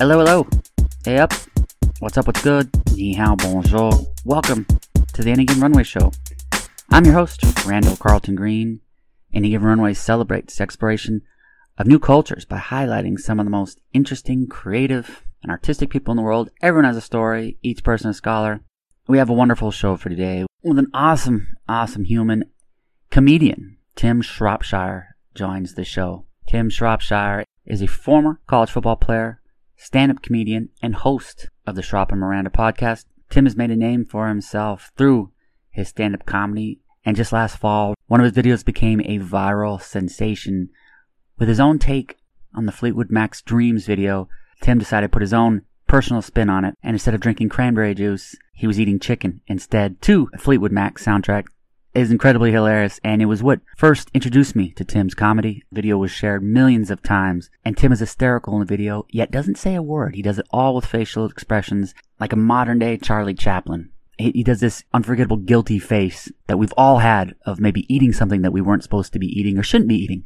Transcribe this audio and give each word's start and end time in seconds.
Hello, 0.00 0.20
hello. 0.20 0.46
Hey 1.04 1.18
up. 1.18 1.32
What's 1.98 2.16
up, 2.16 2.28
what's 2.28 2.40
good? 2.40 2.70
Ni 2.94 3.14
hao, 3.14 3.34
bonjour. 3.34 3.90
Welcome 4.24 4.64
to 5.12 5.22
the 5.24 5.32
Any 5.32 5.44
Given 5.44 5.60
Runway 5.60 5.82
Show. 5.82 6.12
I'm 6.88 7.04
your 7.04 7.14
host, 7.14 7.42
Randall 7.66 7.96
Carlton 7.96 8.36
Green. 8.36 8.78
Any 9.34 9.50
Given 9.50 9.66
Runway 9.66 9.94
celebrates 9.94 10.60
exploration 10.60 11.22
of 11.78 11.88
new 11.88 11.98
cultures 11.98 12.44
by 12.44 12.58
highlighting 12.58 13.18
some 13.18 13.40
of 13.40 13.46
the 13.46 13.50
most 13.50 13.80
interesting, 13.92 14.46
creative, 14.46 15.24
and 15.42 15.50
artistic 15.50 15.90
people 15.90 16.12
in 16.12 16.16
the 16.16 16.22
world. 16.22 16.50
Everyone 16.62 16.84
has 16.84 16.96
a 16.96 17.00
story, 17.00 17.58
each 17.64 17.82
person 17.82 18.08
a 18.08 18.14
scholar. 18.14 18.60
We 19.08 19.18
have 19.18 19.30
a 19.30 19.34
wonderful 19.34 19.72
show 19.72 19.96
for 19.96 20.10
today 20.10 20.46
with 20.62 20.78
an 20.78 20.92
awesome, 20.94 21.56
awesome 21.68 22.04
human 22.04 22.44
comedian. 23.10 23.78
Tim 23.96 24.22
Shropshire 24.22 25.16
joins 25.34 25.74
the 25.74 25.84
show. 25.84 26.26
Tim 26.46 26.70
Shropshire 26.70 27.44
is 27.66 27.82
a 27.82 27.88
former 27.88 28.38
college 28.46 28.70
football 28.70 28.94
player, 28.94 29.37
stand-up 29.78 30.20
comedian, 30.20 30.68
and 30.82 30.94
host 30.94 31.48
of 31.66 31.76
the 31.76 31.82
Shrop 31.82 32.10
and 32.12 32.20
Miranda 32.20 32.50
podcast. 32.50 33.06
Tim 33.30 33.46
has 33.46 33.56
made 33.56 33.70
a 33.70 33.76
name 33.76 34.04
for 34.04 34.28
himself 34.28 34.90
through 34.96 35.30
his 35.70 35.88
stand-up 35.88 36.26
comedy, 36.26 36.80
and 37.04 37.16
just 37.16 37.32
last 37.32 37.56
fall, 37.56 37.94
one 38.06 38.20
of 38.20 38.24
his 38.24 38.44
videos 38.44 38.64
became 38.64 39.00
a 39.00 39.18
viral 39.18 39.80
sensation. 39.80 40.68
With 41.38 41.48
his 41.48 41.60
own 41.60 41.78
take 41.78 42.18
on 42.54 42.66
the 42.66 42.72
Fleetwood 42.72 43.10
Mac's 43.10 43.40
Dreams 43.40 43.86
video, 43.86 44.28
Tim 44.60 44.78
decided 44.78 45.06
to 45.06 45.10
put 45.12 45.22
his 45.22 45.32
own 45.32 45.62
personal 45.86 46.20
spin 46.20 46.50
on 46.50 46.64
it, 46.64 46.74
and 46.82 46.94
instead 46.94 47.14
of 47.14 47.20
drinking 47.20 47.48
cranberry 47.48 47.94
juice, 47.94 48.34
he 48.52 48.66
was 48.66 48.80
eating 48.80 48.98
chicken 48.98 49.40
instead 49.46 50.02
to 50.02 50.28
a 50.34 50.38
Fleetwood 50.38 50.72
Mac 50.72 50.98
soundtrack 50.98 51.44
is 51.94 52.10
incredibly 52.10 52.52
hilarious, 52.52 53.00
and 53.02 53.20
it 53.20 53.26
was 53.26 53.42
what 53.42 53.60
first 53.76 54.10
introduced 54.14 54.54
me 54.54 54.70
to 54.72 54.84
Tim's 54.84 55.14
comedy. 55.14 55.64
The 55.70 55.76
video 55.76 55.96
was 55.96 56.10
shared 56.10 56.42
millions 56.42 56.90
of 56.90 57.02
times, 57.02 57.50
and 57.64 57.76
Tim 57.76 57.92
is 57.92 58.00
hysterical 58.00 58.54
in 58.54 58.60
the 58.60 58.66
video, 58.66 59.06
yet 59.10 59.30
doesn't 59.30 59.58
say 59.58 59.74
a 59.74 59.82
word. 59.82 60.14
He 60.14 60.22
does 60.22 60.38
it 60.38 60.46
all 60.50 60.74
with 60.74 60.86
facial 60.86 61.26
expressions, 61.26 61.94
like 62.20 62.32
a 62.32 62.36
modern 62.36 62.78
day 62.78 62.96
Charlie 62.98 63.34
Chaplin. 63.34 63.90
He, 64.18 64.30
he 64.30 64.42
does 64.44 64.60
this 64.60 64.84
unforgettable 64.92 65.38
guilty 65.38 65.78
face 65.78 66.30
that 66.46 66.58
we've 66.58 66.74
all 66.76 66.98
had 66.98 67.34
of 67.46 67.60
maybe 67.60 67.92
eating 67.92 68.12
something 68.12 68.42
that 68.42 68.52
we 68.52 68.60
weren't 68.60 68.82
supposed 68.82 69.12
to 69.14 69.18
be 69.18 69.26
eating 69.26 69.58
or 69.58 69.62
shouldn't 69.62 69.88
be 69.88 69.96
eating. 69.96 70.24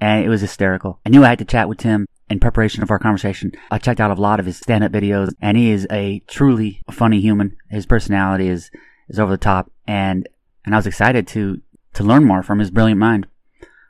And 0.00 0.24
it 0.24 0.28
was 0.28 0.40
hysterical. 0.42 1.00
I 1.06 1.08
knew 1.08 1.24
I 1.24 1.30
had 1.30 1.38
to 1.38 1.44
chat 1.44 1.68
with 1.68 1.78
Tim 1.78 2.06
in 2.28 2.40
preparation 2.40 2.82
of 2.82 2.90
our 2.90 2.98
conversation. 2.98 3.52
I 3.70 3.78
checked 3.78 4.00
out 4.00 4.10
a 4.10 4.20
lot 4.20 4.40
of 4.40 4.46
his 4.46 4.58
stand-up 4.58 4.92
videos, 4.92 5.32
and 5.40 5.56
he 5.56 5.70
is 5.70 5.86
a 5.90 6.20
truly 6.26 6.82
funny 6.90 7.20
human. 7.20 7.56
His 7.70 7.86
personality 7.86 8.48
is 8.48 8.70
is 9.08 9.20
over 9.20 9.30
the 9.30 9.38
top, 9.38 9.70
and 9.86 10.28
and 10.66 10.74
I 10.74 10.78
was 10.78 10.86
excited 10.86 11.26
to, 11.28 11.62
to 11.94 12.02
learn 12.02 12.24
more 12.24 12.42
from 12.42 12.58
his 12.58 12.70
brilliant 12.70 12.98
mind. 12.98 13.28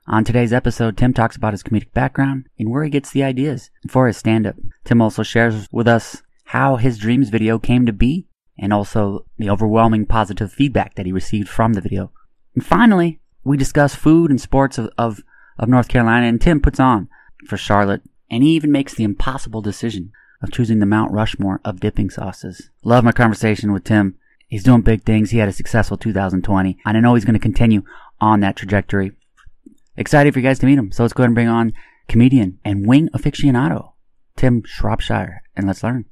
On 0.07 0.23
today's 0.23 0.53
episode, 0.53 0.97
Tim 0.97 1.13
talks 1.13 1.35
about 1.35 1.53
his 1.53 1.65
comedic 1.65 1.93
background 1.93 2.49
and 2.59 2.71
where 2.71 2.85
he 2.85 2.91
gets 2.91 3.11
the 3.11 3.25
ideas 3.25 3.71
for 3.89 4.07
his 4.07 4.17
stand 4.17 4.47
up. 4.47 4.55
Tim 4.85 5.03
also 5.03 5.25
shares 5.25 5.67
with 5.73 5.89
us 5.89 6.23
how 6.45 6.77
his 6.77 6.99
dreams 6.99 7.31
video 7.31 7.59
came 7.59 7.87
to 7.87 7.93
be 7.93 8.29
and 8.57 8.73
also 8.73 9.27
the 9.39 9.51
overwhelming 9.51 10.07
positive 10.07 10.53
feedback 10.53 10.95
that 10.95 11.07
he 11.07 11.13
received 11.13 11.49
from 11.49 11.73
the 11.73 11.81
video. 11.81 12.13
And 12.55 12.65
finally, 12.65 13.21
we 13.43 13.57
discuss 13.57 13.97
food 13.97 14.31
and 14.31 14.41
sports 14.41 14.79
of, 14.79 14.91
of, 14.97 15.23
of 15.59 15.69
North 15.69 15.89
Carolina 15.89 16.27
and 16.27 16.41
Tim 16.41 16.61
puts 16.61 16.79
on 16.79 17.09
for 17.47 17.57
Charlotte 17.57 18.03
and 18.31 18.43
he 18.43 18.51
even 18.51 18.71
makes 18.71 18.95
the 18.95 19.05
impossible 19.05 19.63
decision 19.63 20.13
of 20.43 20.53
choosing 20.53 20.79
the 20.79 20.87
Mount 20.87 21.11
Rushmore 21.11 21.61
of 21.65 21.81
dipping 21.81 22.11
sauces. 22.11 22.71
Love 22.85 23.03
my 23.03 23.13
conversation 23.13 23.73
with 23.73 23.85
Tim 23.85 24.17
He's 24.49 24.63
doing 24.63 24.83
big 24.83 25.03
things. 25.03 25.31
He 25.31 25.39
had 25.39 25.49
a 25.49 25.53
successful 25.53 25.97
2020, 25.97 26.79
and 26.85 26.97
I 26.97 27.01
know 27.01 27.15
he's 27.15 27.25
going 27.25 27.35
to 27.35 27.41
continue 27.41 27.83
on 28.21 28.41
that 28.41 28.55
trajectory. 28.55 29.13
Excited 29.97 30.33
for 30.33 30.39
you 30.39 30.45
guys 30.45 30.61
to 30.61 30.67
meet 30.67 30.79
him. 30.79 30.93
So 30.93 31.03
let's 31.03 31.13
go 31.13 31.23
ahead 31.23 31.31
and 31.31 31.35
bring 31.35 31.49
on 31.49 31.73
comedian 32.09 32.61
and 32.65 32.87
wing 32.87 33.09
aficionado, 33.13 33.93
Tim 34.37 34.63
Shropshire, 34.65 35.43
and 35.57 35.67
let's 35.67 35.83
learn. 35.83 36.05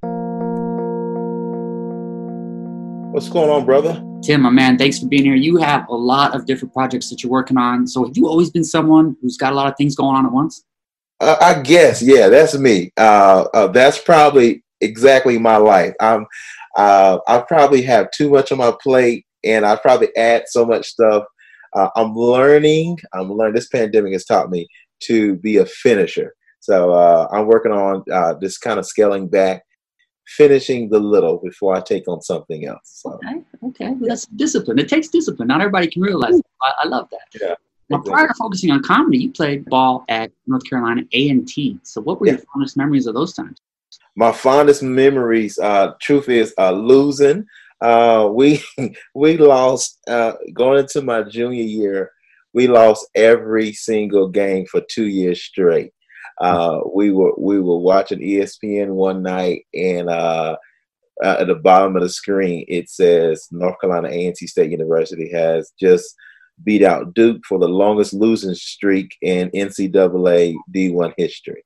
What's 3.12 3.28
going 3.28 3.50
on, 3.50 3.64
brother? 3.64 4.02
Tim, 4.24 4.42
my 4.42 4.50
man, 4.50 4.78
thanks 4.78 4.98
for 4.98 5.06
being 5.06 5.24
here. 5.24 5.36
You 5.36 5.58
have 5.58 5.88
a 5.88 5.94
lot 5.94 6.34
of 6.34 6.46
different 6.46 6.74
projects 6.74 7.10
that 7.10 7.22
you're 7.22 7.30
working 7.30 7.56
on. 7.56 7.86
So 7.86 8.04
have 8.04 8.16
you 8.16 8.26
always 8.26 8.50
been 8.50 8.64
someone 8.64 9.16
who's 9.22 9.36
got 9.36 9.52
a 9.52 9.56
lot 9.56 9.68
of 9.68 9.76
things 9.76 9.94
going 9.94 10.16
on 10.16 10.26
at 10.26 10.32
once? 10.32 10.64
Uh, 11.20 11.36
I 11.40 11.60
guess, 11.60 12.02
yeah, 12.02 12.28
that's 12.28 12.58
me. 12.58 12.90
Uh, 12.96 13.46
uh, 13.54 13.68
that's 13.68 13.98
probably 13.98 14.64
exactly 14.80 15.38
my 15.38 15.56
life. 15.56 15.94
I'm 16.00 16.26
uh, 16.76 17.18
I 17.26 17.38
probably 17.38 17.82
have 17.82 18.10
too 18.10 18.30
much 18.30 18.52
on 18.52 18.58
my 18.58 18.72
plate, 18.82 19.26
and 19.44 19.64
I 19.64 19.76
probably 19.76 20.14
add 20.16 20.44
so 20.48 20.64
much 20.64 20.86
stuff. 20.86 21.24
Uh, 21.74 21.88
I'm 21.96 22.14
learning. 22.14 22.98
I'm 23.12 23.32
learning. 23.32 23.54
This 23.54 23.68
pandemic 23.68 24.12
has 24.12 24.24
taught 24.24 24.50
me 24.50 24.66
to 25.04 25.36
be 25.36 25.58
a 25.58 25.66
finisher. 25.66 26.34
So 26.60 26.92
uh, 26.92 27.28
I'm 27.30 27.46
working 27.46 27.72
on 27.72 28.02
uh, 28.10 28.34
this 28.40 28.58
kind 28.58 28.78
of 28.78 28.86
scaling 28.86 29.28
back, 29.28 29.64
finishing 30.26 30.88
the 30.88 30.98
little 30.98 31.38
before 31.38 31.76
I 31.76 31.80
take 31.80 32.08
on 32.08 32.22
something 32.22 32.66
else. 32.66 32.80
So. 32.84 33.12
Okay, 33.14 33.42
okay, 33.64 33.88
well, 33.90 34.08
that's 34.08 34.26
discipline. 34.26 34.78
It 34.78 34.88
takes 34.88 35.08
discipline. 35.08 35.48
Not 35.48 35.60
everybody 35.60 35.88
can 35.88 36.00
realize. 36.02 36.40
I, 36.62 36.72
I, 36.84 36.88
love 36.88 37.08
that. 37.10 37.40
Yeah. 37.40 37.54
Now, 37.90 37.98
prior 37.98 38.28
to 38.28 38.34
focusing 38.34 38.70
on 38.70 38.82
comedy, 38.82 39.18
you 39.18 39.30
played 39.30 39.66
ball 39.66 40.04
at 40.08 40.32
North 40.46 40.64
Carolina 40.64 41.02
A 41.12 41.28
and 41.28 41.46
T. 41.46 41.78
So, 41.82 42.00
what 42.00 42.18
were 42.18 42.28
yeah. 42.28 42.32
your 42.34 42.42
fondest 42.52 42.78
memories 42.78 43.06
of 43.06 43.14
those 43.14 43.34
times? 43.34 43.58
My 44.16 44.32
fondest 44.32 44.82
memories, 44.82 45.58
uh, 45.58 45.92
truth 46.00 46.28
is, 46.28 46.54
uh, 46.58 46.72
losing. 46.72 47.46
Uh, 47.80 48.28
we 48.32 48.62
we 49.14 49.36
lost 49.36 49.98
uh, 50.08 50.32
going 50.52 50.80
into 50.80 51.02
my 51.02 51.22
junior 51.22 51.64
year. 51.64 52.10
We 52.52 52.68
lost 52.68 53.06
every 53.14 53.72
single 53.72 54.28
game 54.28 54.66
for 54.66 54.80
two 54.88 55.06
years 55.06 55.42
straight. 55.42 55.92
Uh, 56.40 56.80
we 56.94 57.10
were 57.10 57.32
we 57.38 57.60
were 57.60 57.78
watching 57.78 58.20
ESPN 58.20 58.88
one 58.88 59.22
night, 59.22 59.66
and 59.74 60.08
uh, 60.08 60.56
uh, 61.22 61.36
at 61.40 61.46
the 61.46 61.54
bottom 61.54 61.96
of 61.96 62.02
the 62.02 62.08
screen 62.08 62.64
it 62.68 62.88
says 62.90 63.46
North 63.52 63.80
Carolina 63.80 64.08
A&T 64.08 64.46
State 64.46 64.70
University 64.70 65.30
has 65.30 65.72
just 65.78 66.14
beat 66.62 66.82
out 66.82 67.14
Duke 67.14 67.42
for 67.48 67.58
the 67.58 67.68
longest 67.68 68.12
losing 68.12 68.54
streak 68.54 69.16
in 69.22 69.50
NCAA 69.50 70.54
D1 70.74 71.12
history. 71.16 71.64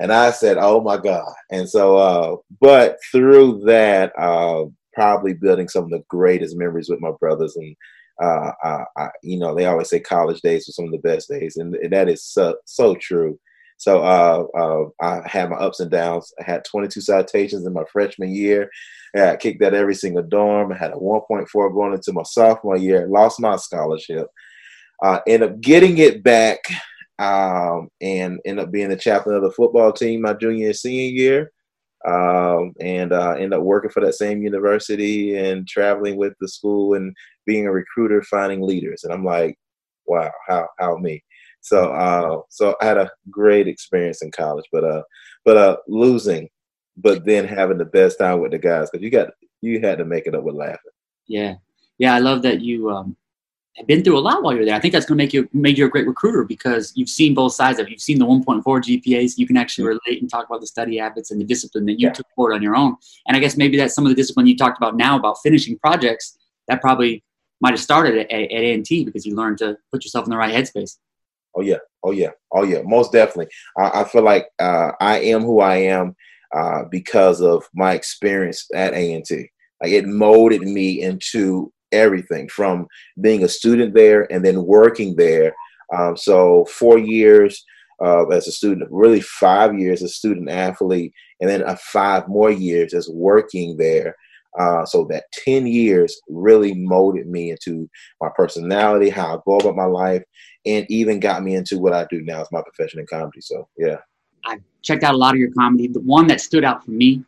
And 0.00 0.12
I 0.12 0.30
said, 0.30 0.58
"Oh 0.58 0.80
my 0.80 0.96
God!" 0.96 1.32
And 1.50 1.68
so, 1.68 1.96
uh, 1.96 2.36
but 2.60 2.98
through 3.10 3.62
that, 3.66 4.12
uh, 4.18 4.66
probably 4.94 5.34
building 5.34 5.68
some 5.68 5.84
of 5.84 5.90
the 5.90 6.04
greatest 6.08 6.56
memories 6.56 6.88
with 6.88 7.00
my 7.00 7.12
brothers, 7.20 7.56
and 7.56 7.76
uh, 8.22 8.52
I, 8.62 8.84
I, 8.96 9.08
you 9.22 9.38
know, 9.38 9.54
they 9.54 9.66
always 9.66 9.88
say 9.88 10.00
college 10.00 10.40
days 10.40 10.66
were 10.66 10.72
some 10.72 10.86
of 10.86 10.92
the 10.92 10.98
best 10.98 11.28
days, 11.28 11.56
and, 11.56 11.74
and 11.76 11.92
that 11.92 12.08
is 12.08 12.24
so 12.24 12.56
so 12.64 12.94
true. 12.96 13.38
So 13.78 14.02
uh, 14.02 14.44
uh, 14.58 14.84
I 15.00 15.22
had 15.26 15.50
my 15.50 15.56
ups 15.56 15.78
and 15.78 15.90
downs. 15.90 16.32
I 16.40 16.42
had 16.42 16.64
22 16.64 17.00
citations 17.00 17.64
in 17.64 17.72
my 17.72 17.84
freshman 17.92 18.34
year. 18.34 18.68
I 19.16 19.36
kicked 19.36 19.62
out 19.62 19.72
every 19.72 19.94
single 19.94 20.24
dorm. 20.24 20.72
I 20.72 20.76
had 20.76 20.90
a 20.90 20.96
1.4 20.96 21.72
going 21.72 21.94
into 21.94 22.12
my 22.12 22.24
sophomore 22.24 22.76
year. 22.76 23.06
Lost 23.06 23.38
my 23.40 23.54
scholarship. 23.56 24.26
Uh, 25.00 25.20
ended 25.28 25.50
up 25.50 25.60
getting 25.60 25.98
it 25.98 26.24
back 26.24 26.58
um, 27.18 27.88
and 28.00 28.40
end 28.44 28.60
up 28.60 28.70
being 28.70 28.88
the 28.88 28.96
chaplain 28.96 29.36
of 29.36 29.42
the 29.42 29.50
football 29.50 29.92
team 29.92 30.22
my 30.22 30.34
junior 30.34 30.68
and 30.68 30.76
senior 30.76 31.10
year. 31.10 31.52
Um, 32.06 32.74
and 32.80 33.12
uh, 33.12 33.32
end 33.32 33.52
up 33.52 33.62
working 33.62 33.90
for 33.90 34.00
that 34.04 34.14
same 34.14 34.40
university 34.40 35.36
and 35.36 35.66
traveling 35.66 36.16
with 36.16 36.32
the 36.40 36.46
school 36.46 36.94
and 36.94 37.14
being 37.44 37.66
a 37.66 37.72
recruiter, 37.72 38.22
finding 38.22 38.62
leaders. 38.62 39.02
And 39.02 39.12
I'm 39.12 39.24
like, 39.24 39.58
wow, 40.06 40.30
how 40.46 40.68
how 40.78 40.96
me? 40.96 41.22
So 41.60 41.92
uh, 41.92 42.40
so 42.50 42.76
I 42.80 42.86
had 42.86 42.98
a 42.98 43.10
great 43.30 43.66
experience 43.66 44.22
in 44.22 44.30
college, 44.30 44.64
but 44.72 44.84
uh, 44.84 45.02
but 45.44 45.56
uh, 45.56 45.76
losing, 45.88 46.48
but 46.96 47.24
then 47.24 47.46
having 47.46 47.78
the 47.78 47.84
best 47.84 48.18
time 48.18 48.40
with 48.40 48.52
the 48.52 48.58
guys 48.58 48.90
because 48.90 49.04
you 49.04 49.10
got 49.10 49.30
you 49.60 49.80
had 49.80 49.98
to 49.98 50.04
make 50.04 50.26
it 50.26 50.34
up 50.34 50.44
with 50.44 50.54
laughing. 50.54 50.92
Yeah, 51.26 51.56
yeah, 51.98 52.14
I 52.14 52.20
love 52.20 52.42
that 52.42 52.60
you 52.60 52.90
um, 52.90 53.16
been 53.86 54.02
through 54.02 54.18
a 54.18 54.20
lot 54.20 54.42
while 54.42 54.54
you're 54.54 54.64
there. 54.64 54.74
I 54.74 54.80
think 54.80 54.92
that's 54.92 55.06
going 55.06 55.16
to 55.18 55.24
make 55.24 55.32
you 55.32 55.48
make 55.52 55.78
you 55.78 55.86
a 55.86 55.88
great 55.88 56.06
recruiter 56.06 56.44
because 56.44 56.92
you've 56.96 57.08
seen 57.08 57.34
both 57.34 57.52
sides 57.52 57.78
of 57.78 57.86
it. 57.86 57.90
You've 57.90 58.00
seen 58.00 58.18
the 58.18 58.26
1.4 58.26 58.62
GPAs. 58.64 59.38
You 59.38 59.46
can 59.46 59.56
actually 59.56 59.86
relate 59.86 60.20
and 60.20 60.30
talk 60.30 60.46
about 60.46 60.60
the 60.60 60.66
study 60.66 60.98
habits 60.98 61.30
and 61.30 61.40
the 61.40 61.44
discipline 61.44 61.86
that 61.86 62.00
you 62.00 62.08
yeah. 62.08 62.12
took 62.12 62.26
forward 62.34 62.54
on 62.54 62.62
your 62.62 62.76
own. 62.76 62.96
And 63.26 63.36
I 63.36 63.40
guess 63.40 63.56
maybe 63.56 63.76
that's 63.76 63.94
some 63.94 64.04
of 64.04 64.10
the 64.10 64.16
discipline 64.16 64.46
you 64.46 64.56
talked 64.56 64.78
about 64.78 64.96
now 64.96 65.18
about 65.18 65.38
finishing 65.42 65.78
projects 65.78 66.38
that 66.66 66.80
probably 66.80 67.22
might 67.60 67.72
have 67.72 67.80
started 67.80 68.18
at, 68.18 68.30
at, 68.30 68.50
at 68.50 68.62
A&T 68.62 69.04
because 69.04 69.26
you 69.26 69.34
learned 69.34 69.58
to 69.58 69.76
put 69.92 70.04
yourself 70.04 70.24
in 70.24 70.30
the 70.30 70.36
right 70.36 70.54
headspace. 70.54 70.96
Oh 71.54 71.62
yeah, 71.62 71.78
oh 72.02 72.12
yeah, 72.12 72.30
oh 72.52 72.62
yeah, 72.62 72.82
most 72.84 73.12
definitely. 73.12 73.48
I, 73.78 74.02
I 74.02 74.04
feel 74.04 74.22
like 74.22 74.48
uh, 74.58 74.92
I 75.00 75.18
am 75.20 75.42
who 75.42 75.60
I 75.60 75.76
am 75.76 76.14
uh, 76.54 76.84
because 76.90 77.40
of 77.40 77.64
my 77.74 77.94
experience 77.94 78.66
at 78.74 78.94
A&T. 78.94 79.50
Like 79.82 79.92
it 79.92 80.06
molded 80.06 80.62
me 80.62 81.02
into 81.02 81.72
everything 81.92 82.48
from 82.48 82.86
being 83.20 83.44
a 83.44 83.48
student 83.48 83.94
there 83.94 84.30
and 84.32 84.44
then 84.44 84.64
working 84.64 85.16
there. 85.16 85.54
Um, 85.96 86.16
so 86.16 86.66
four 86.66 86.98
years 86.98 87.64
uh, 88.04 88.26
as 88.28 88.46
a 88.46 88.52
student, 88.52 88.88
really 88.90 89.20
five 89.20 89.78
years 89.78 90.02
as 90.02 90.10
a 90.10 90.14
student 90.14 90.48
athlete, 90.48 91.12
and 91.40 91.48
then 91.48 91.62
a 91.62 91.76
five 91.76 92.28
more 92.28 92.50
years 92.50 92.94
as 92.94 93.08
working 93.08 93.76
there. 93.76 94.14
Uh, 94.58 94.84
so 94.84 95.04
that 95.04 95.24
10 95.44 95.66
years 95.66 96.20
really 96.28 96.74
molded 96.74 97.28
me 97.28 97.50
into 97.50 97.88
my 98.20 98.28
personality, 98.34 99.08
how 99.08 99.36
I 99.36 99.40
go 99.46 99.58
about 99.58 99.76
my 99.76 99.84
life, 99.84 100.22
and 100.66 100.86
even 100.88 101.20
got 101.20 101.42
me 101.42 101.54
into 101.54 101.78
what 101.78 101.92
I 101.92 102.06
do 102.10 102.22
now 102.22 102.40
as 102.40 102.48
my 102.50 102.62
profession 102.62 102.98
in 102.98 103.06
comedy. 103.06 103.40
So 103.40 103.68
yeah. 103.76 103.98
I 104.44 104.58
checked 104.82 105.04
out 105.04 105.14
a 105.14 105.16
lot 105.16 105.34
of 105.34 105.38
your 105.38 105.52
comedy. 105.52 105.86
The 105.86 106.00
one 106.00 106.26
that 106.28 106.40
stood 106.40 106.64
out 106.64 106.84
for 106.84 106.90
me, 106.90 107.22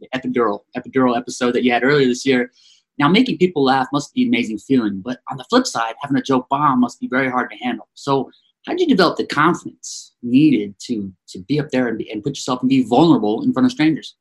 the 0.00 0.08
epidural 0.14 0.64
epidural 0.76 1.16
episode 1.16 1.52
that 1.52 1.62
you 1.62 1.72
had 1.72 1.84
earlier 1.84 2.06
this 2.06 2.26
year. 2.26 2.50
Now, 2.98 3.08
making 3.08 3.38
people 3.38 3.64
laugh 3.64 3.88
must 3.92 4.14
be 4.14 4.22
an 4.22 4.28
amazing 4.28 4.58
feeling, 4.58 5.00
but 5.04 5.20
on 5.30 5.36
the 5.36 5.44
flip 5.44 5.66
side, 5.66 5.94
having 6.00 6.16
a 6.16 6.22
joke 6.22 6.48
bomb 6.48 6.80
must 6.80 7.00
be 7.00 7.08
very 7.08 7.30
hard 7.30 7.50
to 7.50 7.56
handle. 7.56 7.88
So, 7.94 8.30
how 8.66 8.72
did 8.72 8.80
you 8.80 8.86
develop 8.86 9.18
the 9.18 9.26
confidence 9.26 10.14
needed 10.22 10.74
to 10.86 11.12
to 11.28 11.38
be 11.42 11.60
up 11.60 11.70
there 11.70 11.88
and, 11.88 11.98
be, 11.98 12.10
and 12.10 12.22
put 12.22 12.36
yourself 12.36 12.60
and 12.60 12.68
be 12.68 12.82
vulnerable 12.84 13.42
in 13.42 13.52
front 13.52 13.66
of 13.66 13.72
strangers? 13.72 14.16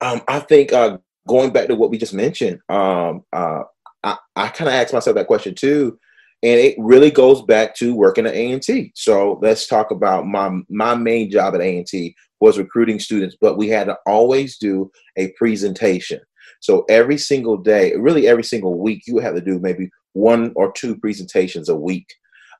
Um, 0.00 0.20
I 0.28 0.40
think 0.40 0.72
uh, 0.72 0.98
going 1.26 1.52
back 1.52 1.68
to 1.68 1.74
what 1.74 1.90
we 1.90 1.98
just 1.98 2.14
mentioned, 2.14 2.60
um, 2.68 3.22
uh, 3.32 3.62
I, 4.04 4.16
I 4.36 4.48
kind 4.48 4.68
of 4.68 4.74
asked 4.74 4.92
myself 4.92 5.16
that 5.16 5.26
question 5.26 5.54
too, 5.54 5.98
and 6.42 6.60
it 6.60 6.76
really 6.78 7.10
goes 7.10 7.42
back 7.42 7.74
to 7.76 7.94
working 7.94 8.26
at 8.26 8.34
A&T. 8.34 8.92
So 8.94 9.38
let's 9.42 9.66
talk 9.66 9.90
about 9.90 10.26
my 10.26 10.60
my 10.68 10.94
main 10.94 11.30
job 11.30 11.54
at 11.54 11.60
A&T 11.60 12.14
was 12.40 12.58
recruiting 12.58 13.00
students, 13.00 13.36
but 13.40 13.56
we 13.56 13.68
had 13.68 13.84
to 13.84 13.96
always 14.06 14.58
do 14.58 14.90
a 15.16 15.32
presentation. 15.32 16.20
So 16.60 16.84
every 16.88 17.18
single 17.18 17.56
day, 17.56 17.94
really 17.96 18.26
every 18.26 18.44
single 18.44 18.78
week, 18.78 19.02
you 19.06 19.18
have 19.18 19.34
to 19.34 19.40
do 19.40 19.58
maybe 19.58 19.90
one 20.12 20.52
or 20.56 20.72
two 20.72 20.96
presentations 20.96 21.68
a 21.68 21.76
week. 21.76 22.06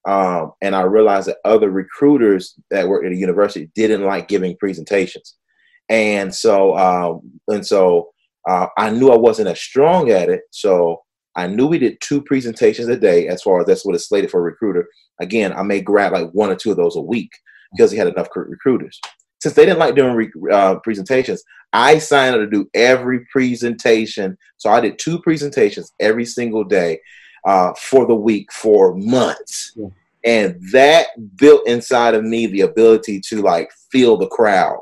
Um, 0.06 0.52
and 0.62 0.76
I 0.76 0.82
realized 0.82 1.28
that 1.28 1.38
other 1.44 1.70
recruiters 1.70 2.54
that 2.70 2.88
work 2.88 3.04
at 3.04 3.12
a 3.12 3.16
university 3.16 3.70
didn't 3.74 4.04
like 4.04 4.28
giving 4.28 4.56
presentations, 4.56 5.34
and 5.88 6.32
so 6.32 6.76
um, 6.76 7.22
and 7.48 7.66
so 7.66 8.10
uh, 8.48 8.68
I 8.78 8.90
knew 8.90 9.10
I 9.10 9.16
wasn't 9.16 9.48
as 9.48 9.60
strong 9.60 10.10
at 10.10 10.28
it. 10.28 10.42
So 10.52 11.02
I 11.34 11.48
knew 11.48 11.66
we 11.66 11.78
did 11.78 12.00
two 12.00 12.22
presentations 12.22 12.88
a 12.88 12.96
day, 12.96 13.26
as 13.26 13.42
far 13.42 13.60
as 13.60 13.66
that's 13.66 13.84
what 13.84 13.96
is 13.96 14.06
slated 14.06 14.30
for 14.30 14.40
a 14.40 14.44
recruiter. 14.44 14.88
Again, 15.20 15.52
I 15.52 15.62
may 15.62 15.80
grab 15.80 16.12
like 16.12 16.30
one 16.30 16.50
or 16.50 16.56
two 16.56 16.70
of 16.70 16.76
those 16.76 16.96
a 16.96 17.00
week 17.00 17.30
because 17.72 17.90
he 17.90 17.98
had 17.98 18.06
enough 18.06 18.28
recruiters. 18.34 19.00
Since 19.46 19.54
they 19.54 19.64
didn't 19.64 19.78
like 19.78 19.94
doing 19.94 20.16
re- 20.16 20.52
uh, 20.52 20.80
presentations, 20.80 21.44
I 21.72 21.98
signed 21.98 22.34
up 22.34 22.40
to 22.40 22.50
do 22.50 22.68
every 22.74 23.24
presentation. 23.26 24.36
So 24.56 24.70
I 24.70 24.80
did 24.80 24.98
two 24.98 25.20
presentations 25.20 25.92
every 26.00 26.24
single 26.24 26.64
day 26.64 26.98
uh, 27.46 27.72
for 27.74 28.08
the 28.08 28.14
week 28.16 28.52
for 28.52 28.96
months. 28.96 29.72
Yeah. 29.76 29.90
And 30.24 30.60
that 30.72 31.06
built 31.36 31.64
inside 31.68 32.16
of 32.16 32.24
me 32.24 32.46
the 32.48 32.62
ability 32.62 33.20
to 33.28 33.40
like 33.40 33.70
feel 33.92 34.16
the 34.16 34.26
crowd, 34.26 34.80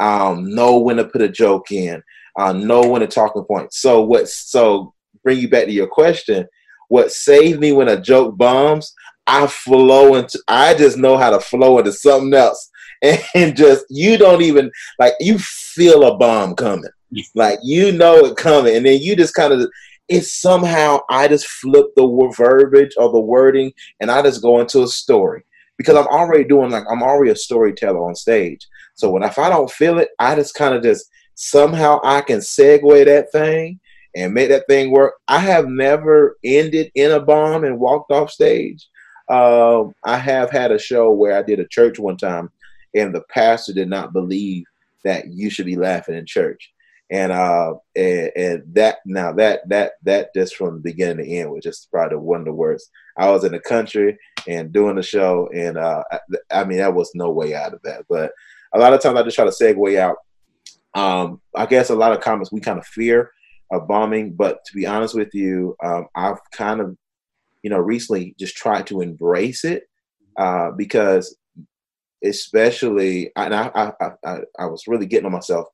um, 0.00 0.52
know 0.52 0.80
when 0.80 0.96
to 0.96 1.04
put 1.04 1.22
a 1.22 1.28
joke 1.28 1.70
in, 1.70 2.02
uh, 2.36 2.52
know 2.52 2.80
when 2.80 3.02
to 3.02 3.06
talking 3.06 3.44
point. 3.44 3.72
So 3.72 4.02
what? 4.02 4.28
So 4.28 4.92
bring 5.22 5.38
you 5.38 5.48
back 5.48 5.66
to 5.66 5.72
your 5.72 5.86
question. 5.86 6.48
What 6.88 7.12
saved 7.12 7.60
me 7.60 7.70
when 7.70 7.86
a 7.86 8.00
joke 8.00 8.36
bombs? 8.36 8.92
I 9.28 9.46
flow 9.46 10.16
into. 10.16 10.42
I 10.48 10.74
just 10.74 10.96
know 10.96 11.16
how 11.16 11.30
to 11.30 11.38
flow 11.38 11.78
into 11.78 11.92
something 11.92 12.34
else, 12.34 12.68
and 13.34 13.56
just 13.56 13.84
you 13.88 14.16
don't 14.16 14.42
even 14.42 14.70
like 14.98 15.14
you 15.20 15.38
feel 15.38 16.04
a 16.04 16.16
bomb 16.16 16.54
coming, 16.54 16.90
like 17.34 17.58
you 17.62 17.92
know 17.92 18.16
it 18.26 18.36
coming, 18.36 18.76
and 18.76 18.84
then 18.84 19.00
you 19.00 19.16
just 19.16 19.34
kind 19.34 19.52
of 19.52 19.68
it's 20.08 20.32
somehow 20.32 20.98
I 21.08 21.28
just 21.28 21.46
flip 21.46 21.86
the 21.94 22.32
verbiage 22.36 22.94
or 22.98 23.12
the 23.12 23.20
wording 23.20 23.72
and 24.00 24.10
I 24.10 24.20
just 24.22 24.42
go 24.42 24.60
into 24.60 24.82
a 24.82 24.88
story 24.88 25.44
because 25.78 25.96
I'm 25.96 26.08
already 26.08 26.44
doing 26.44 26.70
like 26.70 26.84
I'm 26.90 27.02
already 27.02 27.30
a 27.30 27.36
storyteller 27.36 28.04
on 28.04 28.16
stage. 28.16 28.66
So 28.94 29.10
when 29.10 29.22
if 29.22 29.38
I 29.38 29.48
don't 29.48 29.70
feel 29.70 29.98
it, 29.98 30.08
I 30.18 30.34
just 30.34 30.54
kind 30.54 30.74
of 30.74 30.82
just 30.82 31.08
somehow 31.36 32.00
I 32.04 32.20
can 32.22 32.40
segue 32.40 33.04
that 33.06 33.30
thing 33.32 33.78
and 34.16 34.34
make 34.34 34.48
that 34.48 34.66
thing 34.66 34.90
work. 34.90 35.14
I 35.28 35.38
have 35.38 35.68
never 35.68 36.36
ended 36.44 36.90
in 36.96 37.12
a 37.12 37.20
bomb 37.20 37.64
and 37.64 37.78
walked 37.78 38.10
off 38.10 38.30
stage. 38.30 38.88
Um, 39.30 39.94
I 40.04 40.18
have 40.18 40.50
had 40.50 40.72
a 40.72 40.78
show 40.78 41.12
where 41.12 41.38
I 41.38 41.42
did 41.42 41.60
a 41.60 41.68
church 41.68 42.00
one 42.00 42.16
time, 42.16 42.50
and 42.94 43.14
the 43.14 43.22
pastor 43.30 43.72
did 43.72 43.88
not 43.88 44.12
believe 44.12 44.64
that 45.04 45.28
you 45.28 45.50
should 45.50 45.66
be 45.66 45.76
laughing 45.76 46.16
in 46.16 46.26
church. 46.26 46.72
And 47.10 47.32
uh 47.32 47.74
and, 47.96 48.30
and, 48.36 48.74
that 48.74 48.98
now 49.04 49.32
that 49.32 49.68
that 49.68 49.92
that 50.04 50.32
just 50.34 50.54
from 50.54 50.76
the 50.76 50.80
beginning 50.80 51.24
to 51.24 51.30
end 51.30 51.50
was 51.50 51.64
just 51.64 51.90
probably 51.90 52.18
one 52.18 52.40
of 52.40 52.46
the 52.46 52.52
worst. 52.52 52.88
I 53.16 53.28
was 53.30 53.42
in 53.42 53.52
the 53.52 53.58
country 53.58 54.16
and 54.46 54.72
doing 54.72 54.94
the 54.94 55.02
show 55.02 55.48
and 55.52 55.76
uh 55.76 56.04
I, 56.12 56.18
I, 56.52 56.64
mean 56.64 56.78
that 56.78 56.94
was 56.94 57.10
no 57.14 57.30
way 57.30 57.54
out 57.54 57.74
of 57.74 57.82
that. 57.82 58.04
But 58.08 58.32
a 58.72 58.78
lot 58.78 58.92
of 58.92 59.00
times 59.00 59.18
i 59.18 59.22
just 59.24 59.34
try 59.34 59.44
to 59.44 59.50
segue 59.50 59.98
out. 59.98 60.18
Um 60.94 61.40
i 61.56 61.66
guess 61.66 61.90
a 61.90 61.96
lot 61.96 62.12
of 62.12 62.20
comments 62.20 62.52
we 62.52 62.60
kind 62.60 62.78
of 62.78 62.86
fear 62.86 63.32
of 63.72 63.88
bombing 63.88 64.32
but 64.32 64.64
to 64.64 64.74
be 64.74 64.86
honest 64.86 65.14
with 65.14 65.32
you 65.32 65.76
um 65.84 66.06
i've 66.16 66.38
kind 66.50 66.80
of 66.80 66.96
you 67.62 67.70
know 67.70 67.78
recently 67.78 68.34
just 68.38 68.56
tried 68.56 68.84
to 68.84 69.00
embrace 69.00 69.64
it 69.64 69.84
uh 70.36 70.72
because 70.72 71.36
especially 72.24 73.30
and 73.36 73.54
i 73.54 73.70
i 73.74 74.10
i, 74.24 74.38
I 74.58 74.66
was 74.66 74.86
really 74.86 75.06
getting 75.06 75.26
on 75.26 75.32
myself 75.32 75.66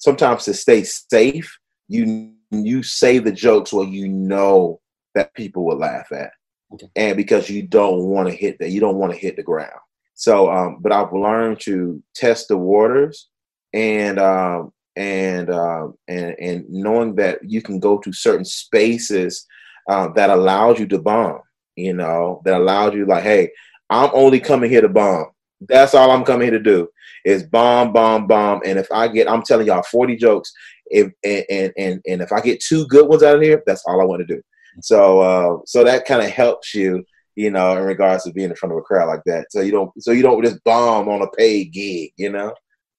sometimes 0.00 0.44
to 0.44 0.54
stay 0.54 0.82
safe, 0.82 1.56
you 1.86 2.32
you 2.50 2.82
say 2.82 3.18
the 3.18 3.30
jokes 3.30 3.72
where 3.72 3.86
you 3.86 4.08
know 4.08 4.80
that 5.14 5.32
people 5.34 5.64
will 5.64 5.78
laugh 5.78 6.10
at, 6.10 6.32
okay. 6.72 6.88
and 6.96 7.16
because 7.16 7.48
you 7.48 7.62
don't 7.62 8.06
want 8.06 8.28
to 8.28 8.34
hit 8.34 8.58
that, 8.58 8.70
you 8.70 8.80
don't 8.80 8.96
want 8.96 9.12
to 9.12 9.18
hit 9.18 9.36
the 9.36 9.42
ground. 9.42 9.70
So, 10.14 10.50
um, 10.50 10.78
but 10.80 10.92
I've 10.92 11.12
learned 11.12 11.60
to 11.60 12.02
test 12.14 12.48
the 12.48 12.58
waters, 12.58 13.28
and 13.72 14.18
um, 14.18 14.72
and 14.96 15.50
um, 15.50 15.94
and 16.08 16.34
and 16.40 16.68
knowing 16.68 17.14
that 17.16 17.38
you 17.42 17.62
can 17.62 17.78
go 17.78 17.98
to 17.98 18.12
certain 18.12 18.44
spaces 18.44 19.46
uh, 19.88 20.08
that 20.14 20.30
allows 20.30 20.80
you 20.80 20.86
to 20.88 20.98
bomb. 20.98 21.40
You 21.76 21.94
know, 21.94 22.42
that 22.44 22.60
allows 22.60 22.94
you 22.94 23.06
like, 23.06 23.22
hey, 23.22 23.50
I'm 23.88 24.10
only 24.12 24.40
coming 24.40 24.70
here 24.70 24.82
to 24.82 24.88
bomb. 24.88 25.26
That's 25.60 25.94
all 25.94 26.10
I'm 26.10 26.24
coming 26.24 26.48
here 26.48 26.58
to 26.58 26.62
do 26.62 26.88
is 27.24 27.42
bomb, 27.42 27.92
bomb, 27.92 28.26
bomb. 28.26 28.60
And 28.64 28.78
if 28.78 28.90
I 28.90 29.08
get, 29.08 29.28
I'm 29.28 29.42
telling 29.42 29.66
y'all, 29.66 29.82
40 29.82 30.16
jokes, 30.16 30.52
if 30.86 31.12
and 31.24 31.72
and 31.76 32.00
and 32.06 32.20
if 32.20 32.32
I 32.32 32.40
get 32.40 32.60
two 32.60 32.86
good 32.88 33.08
ones 33.08 33.22
out 33.22 33.36
of 33.36 33.42
here, 33.42 33.62
that's 33.66 33.84
all 33.86 34.00
I 34.00 34.04
want 34.04 34.26
to 34.26 34.34
do. 34.34 34.42
So 34.82 35.20
uh, 35.20 35.58
so 35.66 35.84
that 35.84 36.04
kind 36.04 36.22
of 36.22 36.30
helps 36.30 36.74
you, 36.74 37.04
you 37.36 37.50
know, 37.50 37.76
in 37.76 37.84
regards 37.84 38.24
to 38.24 38.32
being 38.32 38.50
in 38.50 38.56
front 38.56 38.72
of 38.72 38.78
a 38.78 38.82
crowd 38.82 39.08
like 39.08 39.22
that. 39.26 39.46
So 39.50 39.60
you 39.60 39.70
don't 39.70 39.90
so 40.02 40.12
you 40.12 40.22
don't 40.22 40.42
just 40.44 40.62
bomb 40.64 41.08
on 41.08 41.22
a 41.22 41.30
paid 41.36 41.72
gig, 41.72 42.12
you 42.16 42.30
know. 42.30 42.54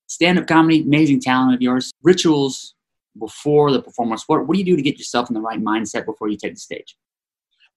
Stand 0.08 0.40
up 0.40 0.48
comedy, 0.48 0.81
amazing 0.81 1.22
talent 1.22 1.56
of 1.56 1.62
yours. 1.62 1.92
Rituals 2.04 2.75
before 3.19 3.72
the 3.72 3.81
performance. 3.81 4.24
What 4.28 4.48
what 4.48 4.54
do 4.54 4.60
you 4.60 4.66
do 4.66 4.75
to 4.75 4.81
get 4.81 4.98
yourself 4.98 5.30
in 5.30 5.34
the 5.34 5.42
right 5.42 5.62
mindset 5.62 6.06
before 6.06 6.30
you 6.30 6.38
take 6.38 6.54
the 6.54 6.60
stage? 6.60 6.96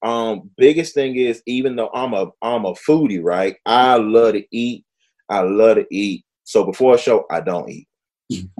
Um, 0.04 0.50
biggest 0.58 0.94
thing 0.94 1.16
is 1.16 1.42
even 1.46 1.76
though 1.76 1.90
I'm 1.94 2.12
a 2.12 2.30
I'm 2.42 2.66
a 2.66 2.74
foodie, 2.74 3.22
right? 3.22 3.56
I 3.66 3.96
love 3.96 4.34
to 4.34 4.44
eat. 4.50 4.84
I 5.28 5.40
love 5.40 5.76
to 5.76 5.86
eat. 5.90 6.24
So 6.44 6.64
before 6.64 6.94
a 6.94 6.98
show, 6.98 7.24
I 7.30 7.40
don't 7.40 7.70
eat. 7.70 7.88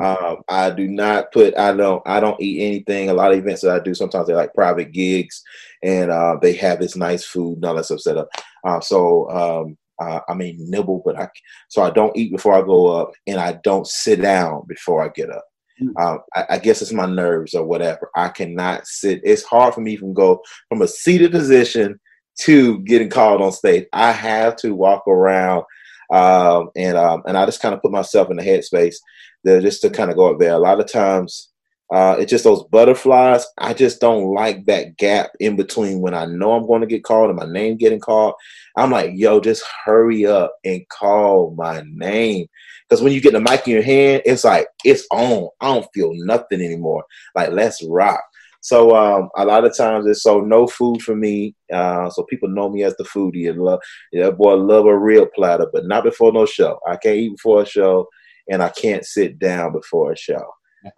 um, 0.03 0.39
I 0.49 0.71
do 0.71 0.89
not 0.89 1.33
put. 1.33 1.57
I 1.57 1.77
don't. 1.77 2.03
I 2.07 2.21
don't 2.21 2.41
eat 2.41 2.63
anything. 2.63 3.11
A 3.11 3.15
lot 3.15 3.33
of 3.33 3.39
events 3.39 3.61
that 3.61 3.75
I 3.75 3.79
do, 3.79 3.95
sometimes 3.95 4.27
they're 4.27 4.37
like 4.37 4.55
private 4.55 4.93
gigs, 4.93 5.43
and 5.83 6.11
uh, 6.11 6.37
they 6.41 6.55
have 6.55 6.81
this 6.81 6.97
nice 6.97 7.25
food 7.25 7.57
and 7.57 7.65
all 7.67 7.75
that 7.75 7.85
stuff 7.85 8.01
set 8.01 8.17
up. 8.17 8.29
Uh, 8.67 8.81
so 8.81 9.31
um, 9.31 9.77
uh, 10.01 10.21
I 10.29 10.35
mean 10.35 10.57
nibble, 10.59 11.03
but 11.05 11.19
I 11.19 11.29
so 11.69 11.83
I 11.83 11.91
don't 11.91 12.17
eat 12.17 12.33
before 12.33 12.55
I 12.55 12.63
go 12.63 12.87
up, 12.89 13.13
and 13.27 13.39
I 13.39 13.59
don't 13.65 13.87
sit 13.87 14.23
down 14.23 14.65
before 14.67 15.05
I 15.05 15.09
get 15.09 15.31
up. 15.31 15.45
Mm. 15.83 16.21
I, 16.35 16.45
I, 16.51 16.59
guess 16.59 16.83
it's 16.83 16.93
my 16.93 17.07
nerves 17.07 17.55
or 17.55 17.65
whatever. 17.65 18.11
I 18.15 18.29
cannot 18.29 18.87
sit. 18.87 19.21
It's 19.25 19.43
hard 19.43 19.75
for 19.75 19.81
me 19.81 19.97
to 19.97 20.13
go 20.13 20.41
from 20.69 20.83
a 20.83 20.89
seated 20.89 21.33
position 21.33 21.99
to 22.43 22.79
getting 22.81 23.11
called 23.11 23.43
on 23.43 23.51
stage. 23.51 23.87
I 23.93 24.13
have 24.13 24.57
to 24.57 24.75
walk 24.75 25.07
around 25.09 25.65
um, 26.11 26.71
and 26.77 26.97
um, 26.97 27.23
and 27.27 27.37
I 27.37 27.47
just 27.47 27.61
kind 27.61 27.75
of 27.75 27.83
put 27.83 27.93
myself 27.93 28.31
in 28.31 28.37
the 28.37 28.43
headspace 28.43 28.97
there 29.43 29.61
just 29.61 29.83
to 29.83 29.91
kind 29.91 30.11
of 30.11 30.17
go 30.17 30.33
up 30.33 30.39
there. 30.39 30.53
A 30.53 30.59
lot 30.59 30.81
of 30.81 30.91
times, 30.91 31.51
uh, 31.93 32.17
it's 32.19 32.31
just 32.31 32.45
those 32.45 32.65
butterflies. 32.65 33.47
I 33.59 33.75
just 33.75 34.01
don't 34.01 34.33
like 34.33 34.65
that 34.67 34.97
gap 34.97 35.31
in 35.39 35.57
between 35.57 36.01
when 36.01 36.15
I 36.15 36.25
know 36.25 36.53
I'm 36.53 36.67
going 36.67 36.81
to 36.81 36.87
get 36.87 37.05
called 37.05 37.31
and 37.31 37.39
my 37.39 37.47
name 37.47 37.77
getting 37.77 38.01
called. 38.01 38.35
I'm 38.77 38.91
like, 38.91 39.11
yo, 39.15 39.41
just 39.41 39.63
hurry 39.85 40.27
up 40.27 40.55
and 40.65 40.87
call 40.89 41.55
my 41.57 41.85
name. 41.87 42.47
Because 42.89 43.03
when 43.03 43.13
you 43.13 43.21
get 43.21 43.33
the 43.33 43.41
mic 43.41 43.67
in 43.67 43.75
your 43.75 43.83
hand, 43.83 44.23
it's 44.25 44.45
like 44.45 44.67
it's 44.85 45.07
on. 45.11 45.49
I 45.61 45.75
don't 45.75 45.89
feel 45.95 46.13
nothing 46.15 46.61
anymore. 46.61 47.05
Like 47.35 47.51
let's 47.51 47.83
rock. 47.85 48.23
So 48.61 48.97
um, 48.97 49.29
a 49.37 49.45
lot 49.45 49.67
of 49.67 49.77
times 49.77 50.07
it's 50.07 50.23
so 50.23 50.41
no 50.41 50.67
food 50.67 51.03
for 51.03 51.15
me. 51.15 51.55
Uh, 51.71 52.09
so 52.09 52.25
people 52.25 52.49
know 52.49 52.71
me 52.71 52.83
as 52.83 52.97
the 52.97 53.05
foodie 53.05 53.51
and 53.51 53.63
love. 53.63 53.81
Yeah, 54.11 54.31
boy, 54.31 54.55
love 54.55 54.87
a 54.87 54.99
real 54.99 55.27
platter, 55.27 55.67
but 55.71 55.85
not 55.85 56.05
before 56.05 56.33
no 56.33 56.47
show. 56.47 56.81
I 56.89 56.97
can't 56.97 57.17
eat 57.17 57.33
before 57.33 57.63
a 57.63 57.67
show, 57.67 58.09
and 58.51 58.63
I 58.63 58.71
can't 58.71 59.05
sit 59.05 59.39
down 59.39 59.73
before 59.73 60.13
a 60.13 60.17
show. 60.17 60.43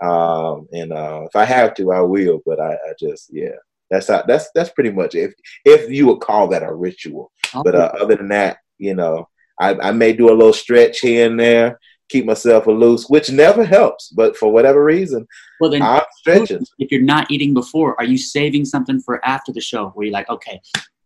Um, 0.00 0.68
and 0.72 0.92
uh, 0.92 1.22
if 1.26 1.36
I 1.36 1.44
have 1.44 1.74
to, 1.74 1.92
I 1.92 2.00
will. 2.00 2.40
But 2.44 2.60
I, 2.60 2.72
I 2.72 2.94
just 2.98 3.30
yeah, 3.32 3.56
that's 3.90 4.08
how, 4.08 4.22
that's 4.26 4.50
that's 4.54 4.70
pretty 4.70 4.90
much 4.90 5.14
it. 5.14 5.34
If 5.64 5.82
if 5.82 5.90
you 5.90 6.06
would 6.06 6.20
call 6.20 6.48
that 6.48 6.62
a 6.62 6.72
ritual, 6.72 7.32
okay. 7.54 7.62
but 7.64 7.74
uh, 7.74 7.92
other 8.00 8.16
than 8.16 8.28
that, 8.28 8.58
you 8.78 8.94
know, 8.94 9.28
I, 9.60 9.74
I 9.74 9.90
may 9.92 10.12
do 10.12 10.30
a 10.30 10.34
little 10.34 10.52
stretch 10.52 11.00
here 11.00 11.26
and 11.26 11.38
there 11.38 11.78
keep 12.08 12.24
myself 12.24 12.66
loose, 12.66 13.08
which 13.08 13.30
never 13.30 13.64
helps. 13.64 14.10
But 14.10 14.36
for 14.36 14.52
whatever 14.52 14.84
reason, 14.84 15.26
well, 15.60 15.70
then 15.70 15.82
I'm 15.82 16.02
stretching. 16.18 16.64
If 16.78 16.90
you're 16.90 17.02
not 17.02 17.30
eating 17.30 17.54
before, 17.54 17.98
are 17.98 18.04
you 18.04 18.18
saving 18.18 18.64
something 18.64 19.00
for 19.00 19.24
after 19.24 19.52
the 19.52 19.60
show 19.60 19.88
where 19.90 20.06
you're 20.06 20.12
like, 20.12 20.28
okay, 20.28 20.60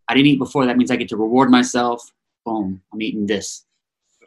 I 0.07 0.13
didn't 0.13 0.27
eat 0.27 0.39
before. 0.39 0.65
That 0.65 0.77
means 0.77 0.91
I 0.91 0.95
get 0.95 1.09
to 1.09 1.17
reward 1.17 1.49
myself. 1.49 2.11
Boom, 2.45 2.81
I'm 2.91 3.01
eating 3.01 3.25
this. 3.25 3.65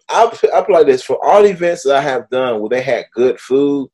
I 0.09 0.25
I 0.55 0.61
play 0.63 0.75
like 0.75 0.87
this 0.87 1.03
for 1.03 1.25
all 1.25 1.43
the 1.43 1.51
events 1.51 1.83
that 1.85 1.97
I 1.97 2.01
have 2.01 2.29
done 2.29 2.61
where 2.61 2.69
they 2.69 2.83
had 2.83 3.07
good 3.15 3.41
food. 3.41 3.91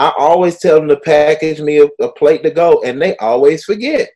I 0.00 0.14
always 0.16 0.58
tell 0.58 0.76
them 0.78 0.88
to 0.88 0.96
package 0.96 1.60
me 1.60 1.78
a, 1.78 1.84
a 2.02 2.10
plate 2.12 2.42
to 2.44 2.50
go, 2.50 2.82
and 2.82 3.00
they 3.00 3.18
always 3.18 3.64
forget. 3.64 4.08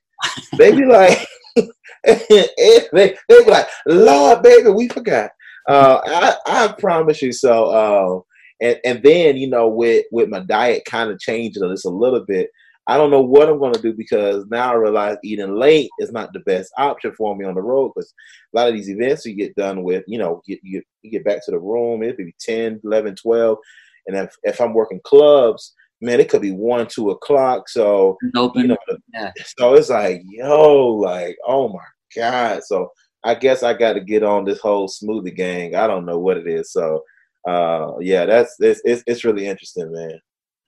they 0.57 0.73
be 0.73 0.87
like, 0.87 1.19
they, 2.05 2.89
they 2.91 3.17
be 3.29 3.51
like, 3.51 3.67
Lord, 3.87 4.43
baby, 4.43 4.71
we 4.71 4.89
forgot. 4.89 5.31
Uh, 5.69 6.01
I, 6.07 6.37
I 6.47 6.75
promise 6.79 7.21
you. 7.21 7.33
So, 7.33 7.67
uh, 7.67 8.21
and 8.63 8.81
and 8.87 9.03
then 9.03 9.37
you 9.37 9.47
know, 9.47 9.69
with 9.69 10.07
with 10.11 10.31
my 10.31 10.41
diet 10.41 10.87
kind 10.87 11.11
of 11.11 11.19
changing 11.19 11.63
just 11.69 11.85
a 11.85 11.91
little 11.91 12.25
bit. 12.25 12.49
I 12.87 12.97
don't 12.97 13.11
know 13.11 13.23
what 13.23 13.49
I'm 13.49 13.59
going 13.59 13.73
to 13.73 13.81
do 13.81 13.95
because 13.95 14.45
now 14.51 14.73
I 14.73 14.75
realize 14.75 15.17
eating 15.25 15.55
late 15.55 15.91
is 16.01 16.13
not 16.13 16.33
the 16.33 16.41
best 16.41 16.71
option 16.77 17.13
for 17.17 17.35
me 17.35 17.45
on 17.45 17.55
the 17.55 17.63
road 17.63 17.93
because 17.95 18.13
a 18.55 18.59
lot 18.59 18.69
of 18.69 18.75
these 18.75 18.91
events 18.91 19.25
you 19.25 19.35
get 19.35 19.55
done 19.55 19.83
with, 19.83 20.05
you 20.07 20.19
know, 20.19 20.43
you, 20.45 20.59
you, 20.63 20.83
you 21.01 21.11
get 21.11 21.25
back 21.25 21.43
to 21.45 21.51
the 21.51 21.59
room, 21.59 22.03
it 22.03 22.17
could 22.17 22.27
be 22.27 22.35
10, 22.41 22.83
11, 22.85 23.17
12. 23.17 23.57
And 24.07 24.17
if, 24.17 24.35
if 24.43 24.61
I'm 24.61 24.75
working 24.75 25.01
clubs, 25.05 25.75
man, 26.01 26.21
it 26.21 26.29
could 26.29 26.43
be 26.43 26.53
1, 26.53 26.89
2 26.89 27.11
o'clock. 27.11 27.69
So, 27.69 28.17
you 28.63 28.69
know, 28.69 28.77
Yeah. 29.13 29.33
so 29.57 29.75
it's 29.75 29.91
like, 29.91 30.23
yo, 30.25 30.87
like, 30.89 31.37
oh 31.47 31.69
my 31.69 31.85
God. 32.15 32.63
So 32.65 32.91
I 33.25 33.35
guess 33.35 33.63
I 33.63 33.75
got 33.75 33.95
to 33.95 34.01
get 34.01 34.23
on 34.23 34.45
this 34.45 34.61
whole 34.61 34.89
smoothie 34.89 35.35
gang. 35.35 35.75
I 35.75 35.87
don't 35.87 36.05
know 36.05 36.19
what 36.19 36.37
it 36.37 36.47
is. 36.47 36.73
So, 36.73 37.03
uh, 37.49 37.93
yeah, 38.01 38.27
that's 38.27 38.55
it's 38.61 38.81
it's, 38.85 39.03
it's 39.07 39.25
really 39.25 39.47
interesting, 39.47 39.91
man. 39.93 40.19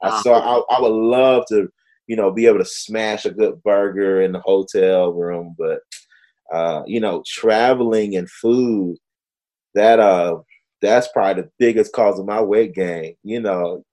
I 0.03 0.09
Wow. 0.09 0.21
so 0.23 0.35
I, 0.35 0.77
I 0.77 0.81
would 0.81 0.93
love 0.93 1.45
to, 1.49 1.69
you 2.07 2.17
know, 2.17 2.31
be 2.31 2.47
able 2.47 2.59
to 2.59 2.65
smash 2.65 3.25
a 3.25 3.31
good 3.31 3.63
burger 3.63 4.23
in 4.23 4.33
the 4.33 4.41
hotel 4.41 5.13
room, 5.13 5.55
but 5.59 5.81
uh, 6.53 6.83
you 6.87 7.01
know, 7.01 7.23
traveling 7.27 8.17
and 8.17 8.31
food, 8.31 8.97
that 9.75 9.99
uh, 9.99 10.39
that's 10.83 11.09
probably 11.09 11.43
the 11.43 11.51
biggest 11.59 11.93
cause 11.93 12.19
of 12.19 12.27
my 12.27 12.41
weight 12.41 12.75
gain. 12.75 13.17
You 13.23 13.41
know, 13.41 13.85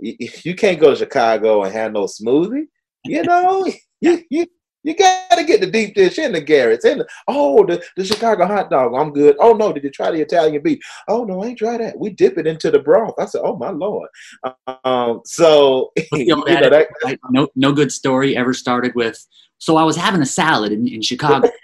y- 0.00 0.16
y- 0.20 0.28
you 0.44 0.54
can't 0.54 0.80
go 0.80 0.90
to 0.90 0.96
Chicago 0.96 1.62
and 1.64 1.72
have 1.72 1.92
no 1.92 2.04
smoothie. 2.04 2.66
You 3.04 3.22
know, 3.24 3.66
you, 4.00 4.22
you 4.30 4.46
you 4.86 4.94
gotta 4.94 5.42
get 5.42 5.60
the 5.60 5.66
deep 5.66 5.96
dish 5.96 6.18
in 6.18 6.32
the 6.32 6.40
Garrett's 6.40 6.84
and 6.84 7.00
the, 7.00 7.08
oh 7.26 7.66
the, 7.66 7.82
the 7.96 8.04
Chicago 8.04 8.46
hot 8.46 8.70
dog. 8.70 8.94
I'm 8.94 9.12
good. 9.12 9.36
Oh 9.40 9.52
no, 9.52 9.72
did 9.72 9.82
you 9.82 9.90
try 9.90 10.12
the 10.12 10.20
Italian 10.20 10.62
beef? 10.62 10.78
Oh 11.08 11.24
no, 11.24 11.42
I 11.42 11.48
ain't 11.48 11.58
try 11.58 11.76
that. 11.76 11.98
We 11.98 12.10
dip 12.10 12.38
it 12.38 12.46
into 12.46 12.70
the 12.70 12.78
broth. 12.78 13.14
I 13.18 13.26
said, 13.26 13.42
oh 13.44 13.56
my 13.56 13.70
lord. 13.70 14.08
Um, 14.84 15.22
so 15.24 15.92
you 16.12 16.36
know 16.36 16.44
that 16.46 16.86
right? 17.04 17.18
No, 17.30 17.48
no 17.56 17.72
good 17.72 17.90
story 17.90 18.36
ever 18.36 18.54
started 18.54 18.94
with. 18.94 19.26
So 19.58 19.76
I 19.76 19.82
was 19.82 19.96
having 19.96 20.22
a 20.22 20.26
salad 20.26 20.70
in, 20.70 20.86
in 20.86 21.02
Chicago. 21.02 21.48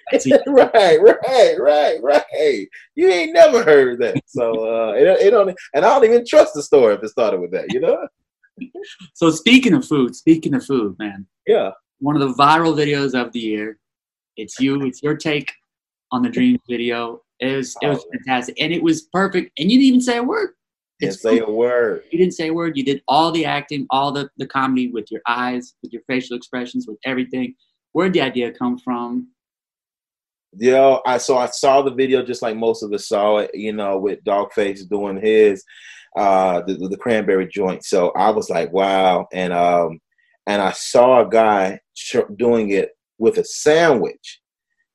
Right, 0.47 1.01
right, 1.01 1.57
right, 1.59 1.99
right. 2.03 2.69
You 2.95 3.09
ain't 3.09 3.33
never 3.33 3.63
heard 3.63 3.99
that. 4.01 4.21
So 4.27 4.91
uh, 4.91 4.93
it, 4.93 5.07
it 5.07 5.31
don't, 5.31 5.49
and 5.75 5.85
I 5.85 5.89
don't 5.89 6.05
even 6.05 6.27
trust 6.27 6.53
the 6.55 6.63
story 6.63 6.95
if 6.95 7.03
it 7.03 7.09
started 7.09 7.41
with 7.41 7.53
that. 7.53 7.73
You 7.73 7.81
know? 7.81 8.09
So 9.15 9.31
speaking 9.31 9.73
of 9.73 9.87
food, 9.87 10.15
speaking 10.15 10.55
of 10.55 10.65
food, 10.65 10.97
man, 10.99 11.27
Yeah. 11.47 11.71
One 12.03 12.21
of 12.21 12.29
the 12.29 12.35
viral 12.35 12.75
videos 12.77 13.19
of 13.19 13.33
the 13.33 13.39
year. 13.39 13.79
It's 14.37 14.59
you. 14.59 14.83
It's 14.83 15.03
your 15.03 15.17
take 15.17 15.53
on 16.11 16.23
the 16.23 16.29
dreams 16.29 16.61
video. 16.69 17.23
It 17.39 17.57
was 17.57 17.77
it 17.81 17.89
was 17.89 18.05
fantastic, 18.13 18.61
and 18.61 18.73
it 18.73 18.83
was 18.83 19.03
perfect. 19.13 19.53
And 19.59 19.71
you 19.71 19.79
didn't 19.79 19.89
even 19.89 20.01
say 20.01 20.19
a 20.19 20.23
word. 20.23 20.51
Didn't 21.01 21.15
say 21.15 21.39
a 21.39 21.49
word. 21.49 22.03
You 22.11 22.19
didn't 22.19 22.35
say 22.35 22.49
a 22.49 22.55
word. 22.55 22.77
You 22.77 22.85
did 22.85 23.03
all 23.09 23.31
the 23.33 23.45
acting, 23.45 23.87
all 23.91 24.13
the 24.13 24.29
the 24.37 24.47
comedy 24.47 24.89
with 24.89 25.11
your 25.11 25.23
eyes, 25.27 25.75
with 25.83 25.93
your 25.93 26.03
facial 26.07 26.37
expressions, 26.37 26.87
with 26.87 26.99
everything. 27.05 27.55
Where'd 27.93 28.13
the 28.13 28.21
idea 28.21 28.53
come 28.53 28.79
from? 28.79 29.29
Yo, 30.55 31.01
I 31.07 31.19
so 31.19 31.39
I 31.39 31.47
saw 31.47 31.83
the 31.83 31.95
video 31.95 32.23
just 32.23 32.43
like 32.43 32.57
most 32.57 32.83
of 32.83 32.93
us 32.93 33.09
saw 33.09 33.39
it, 33.39 33.51
you 33.55 33.73
know, 33.73 33.99
with 33.99 34.25
Dogface 34.25 34.89
doing 34.89 35.21
his 35.21 35.65
uh 36.17 36.63
the, 36.67 36.75
the 36.75 36.97
cranberry 36.97 37.47
joint. 37.47 37.85
So 37.85 38.11
I 38.11 38.31
was 38.31 38.51
like, 38.51 38.73
wow. 38.73 39.27
And 39.33 39.53
um 39.53 40.01
and 40.47 40.61
I 40.61 40.73
saw 40.73 41.25
a 41.25 41.29
guy 41.29 41.81
doing 42.37 42.71
it 42.71 42.91
with 43.19 43.39
a 43.39 43.45
sandwich. 43.45 44.41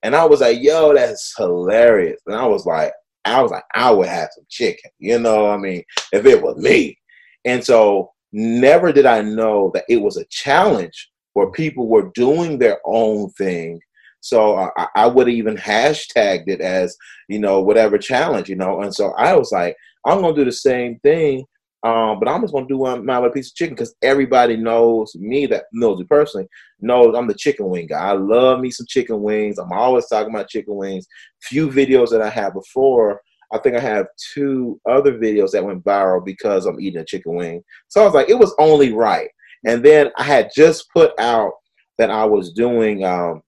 And 0.03 0.15
I 0.15 0.25
was 0.25 0.41
like, 0.41 0.61
yo, 0.61 0.93
that's 0.93 1.33
hilarious. 1.37 2.21
And 2.27 2.35
I 2.35 2.45
was 2.45 2.65
like, 2.65 2.93
I 3.25 3.41
was 3.41 3.51
like, 3.51 3.63
I 3.75 3.91
would 3.91 4.07
have 4.07 4.29
some 4.33 4.45
chicken, 4.49 4.91
you 4.99 5.19
know, 5.19 5.49
I 5.49 5.57
mean, 5.57 5.83
if 6.13 6.25
it 6.25 6.41
was 6.41 6.55
me. 6.57 6.97
And 7.45 7.63
so 7.63 8.11
never 8.31 8.91
did 8.93 9.05
I 9.05 9.21
know 9.21 9.71
that 9.73 9.85
it 9.89 9.97
was 9.97 10.17
a 10.17 10.25
challenge 10.25 11.09
where 11.33 11.51
people 11.51 11.87
were 11.87 12.11
doing 12.13 12.57
their 12.57 12.79
own 12.85 13.29
thing 13.31 13.79
so 14.27 14.57
I, 14.77 14.87
I 14.95 15.07
would 15.07 15.29
even 15.29 15.55
hashtagged 15.55 16.47
it 16.47 16.61
as, 16.61 16.97
you 17.29 17.39
know, 17.39 17.61
whatever 17.61 17.97
challenge, 17.97 18.49
you 18.49 18.55
know. 18.55 18.81
And 18.81 18.93
so 18.93 19.11
I 19.11 19.35
was 19.35 19.51
like, 19.51 19.75
I'm 20.05 20.21
gonna 20.21 20.35
do 20.35 20.45
the 20.45 20.51
same 20.51 20.99
thing, 20.99 21.45
um, 21.83 22.19
but 22.19 22.27
I'm 22.27 22.41
just 22.41 22.53
gonna 22.53 22.67
do 22.67 22.79
one 22.79 23.05
my 23.05 23.17
little 23.17 23.31
piece 23.31 23.49
of 23.49 23.55
chicken 23.55 23.75
because 23.75 23.95
everybody 24.01 24.57
knows 24.57 25.15
me 25.15 25.45
that 25.47 25.65
knows 25.73 25.99
me 25.99 26.05
personally 26.05 26.47
knows 26.79 27.15
I'm 27.15 27.27
the 27.27 27.35
chicken 27.35 27.69
wing 27.69 27.87
guy. 27.87 28.09
I 28.09 28.13
love 28.13 28.59
me 28.59 28.71
some 28.71 28.87
chicken 28.87 29.21
wings. 29.21 29.59
I'm 29.59 29.71
always 29.71 30.07
talking 30.07 30.33
about 30.33 30.49
chicken 30.49 30.75
wings. 30.75 31.07
Few 31.41 31.69
videos 31.69 32.09
that 32.09 32.21
I 32.21 32.29
had 32.29 32.53
before. 32.53 33.21
I 33.53 33.59
think 33.59 33.75
I 33.75 33.79
have 33.79 34.07
two 34.33 34.79
other 34.89 35.17
videos 35.17 35.51
that 35.51 35.63
went 35.63 35.83
viral 35.83 36.25
because 36.25 36.65
I'm 36.65 36.81
eating 36.81 36.99
a 36.99 37.05
chicken 37.05 37.35
wing. 37.35 37.63
So 37.87 38.01
I 38.01 38.05
was 38.05 38.13
like, 38.13 38.29
it 38.29 38.37
was 38.37 38.53
only 38.59 38.91
right. 38.91 39.29
And 39.65 39.83
then 39.83 40.09
I 40.17 40.23
had 40.23 40.49
just 40.53 40.89
put 40.91 41.17
out 41.19 41.53
that 41.97 42.09
I 42.09 42.25
was 42.25 42.51
doing 42.51 43.05
um, 43.05 43.41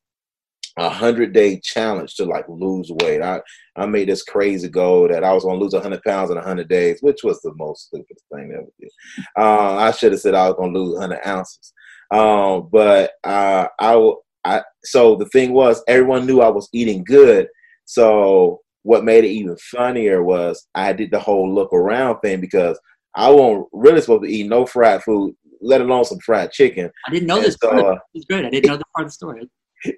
a 0.80 0.90
hundred 0.90 1.34
day 1.34 1.60
challenge 1.64 2.16
to 2.16 2.26
like 2.26 2.46
lose 2.48 2.90
weight. 3.02 3.22
I 3.22 3.42
I 3.76 3.86
made 3.86 4.10
this 4.10 4.24
crazy 4.24 4.70
goal 4.70 5.08
that 5.10 5.24
I 5.24 5.34
was 5.34 5.44
gonna 5.44 5.60
lose 5.60 5.74
hundred 5.74 6.02
pounds 6.04 6.32
in 6.32 6.38
hundred 6.38 6.70
days, 6.70 7.00
which 7.02 7.24
was 7.24 7.40
the 7.42 7.54
most 7.56 7.88
stupidest 7.88 8.26
thing 8.34 8.52
ever 8.54 8.68
did. 8.80 8.90
Uh, 9.38 9.76
I 9.76 9.92
should 9.92 10.12
have 10.14 10.22
said 10.22 10.36
I 10.36 10.48
was 10.48 10.56
gonna 10.58 10.78
lose 10.78 10.98
hundred 11.00 11.20
ounces. 11.26 11.74
Um, 12.12 12.70
but 12.72 13.12
uh, 13.24 13.68
I. 13.80 14.12
I 14.46 14.64
so 14.86 15.18
the 15.18 15.26
thing 15.26 15.52
was 15.52 15.84
everyone 15.90 16.26
knew 16.26 16.40
I 16.40 16.48
was 16.48 16.70
eating 16.72 17.04
good. 17.04 17.50
So 17.84 18.62
what 18.84 19.04
made 19.04 19.26
it 19.26 19.32
even 19.32 19.58
funnier 19.58 20.24
was 20.24 20.66
I 20.76 20.94
did 20.94 21.12
the 21.12 21.20
whole 21.20 21.54
look 21.54 21.74
around 21.74 22.22
thing 22.22 22.40
because 22.40 22.80
I 23.16 23.30
wasn't 23.30 23.68
really 23.74 24.00
supposed 24.00 24.24
to 24.24 24.30
eat 24.30 24.48
no 24.48 24.66
fried 24.66 25.04
food, 25.04 25.36
let 25.60 25.82
alone 25.82 26.06
some 26.06 26.20
fried 26.20 26.52
chicken. 26.54 26.90
I 27.06 27.12
didn't 27.12 27.28
know 27.28 27.36
And 27.36 27.46
this. 27.48 27.58
so, 27.62 27.70
part. 27.70 27.98
It 27.98 28.02
was 28.14 28.26
good. 28.30 28.46
I 28.46 28.50
didn't 28.50 28.68
know 28.70 28.78
the 28.78 28.86
part 28.96 29.08
of 29.08 29.10
the 29.10 29.14
story. 29.14 29.50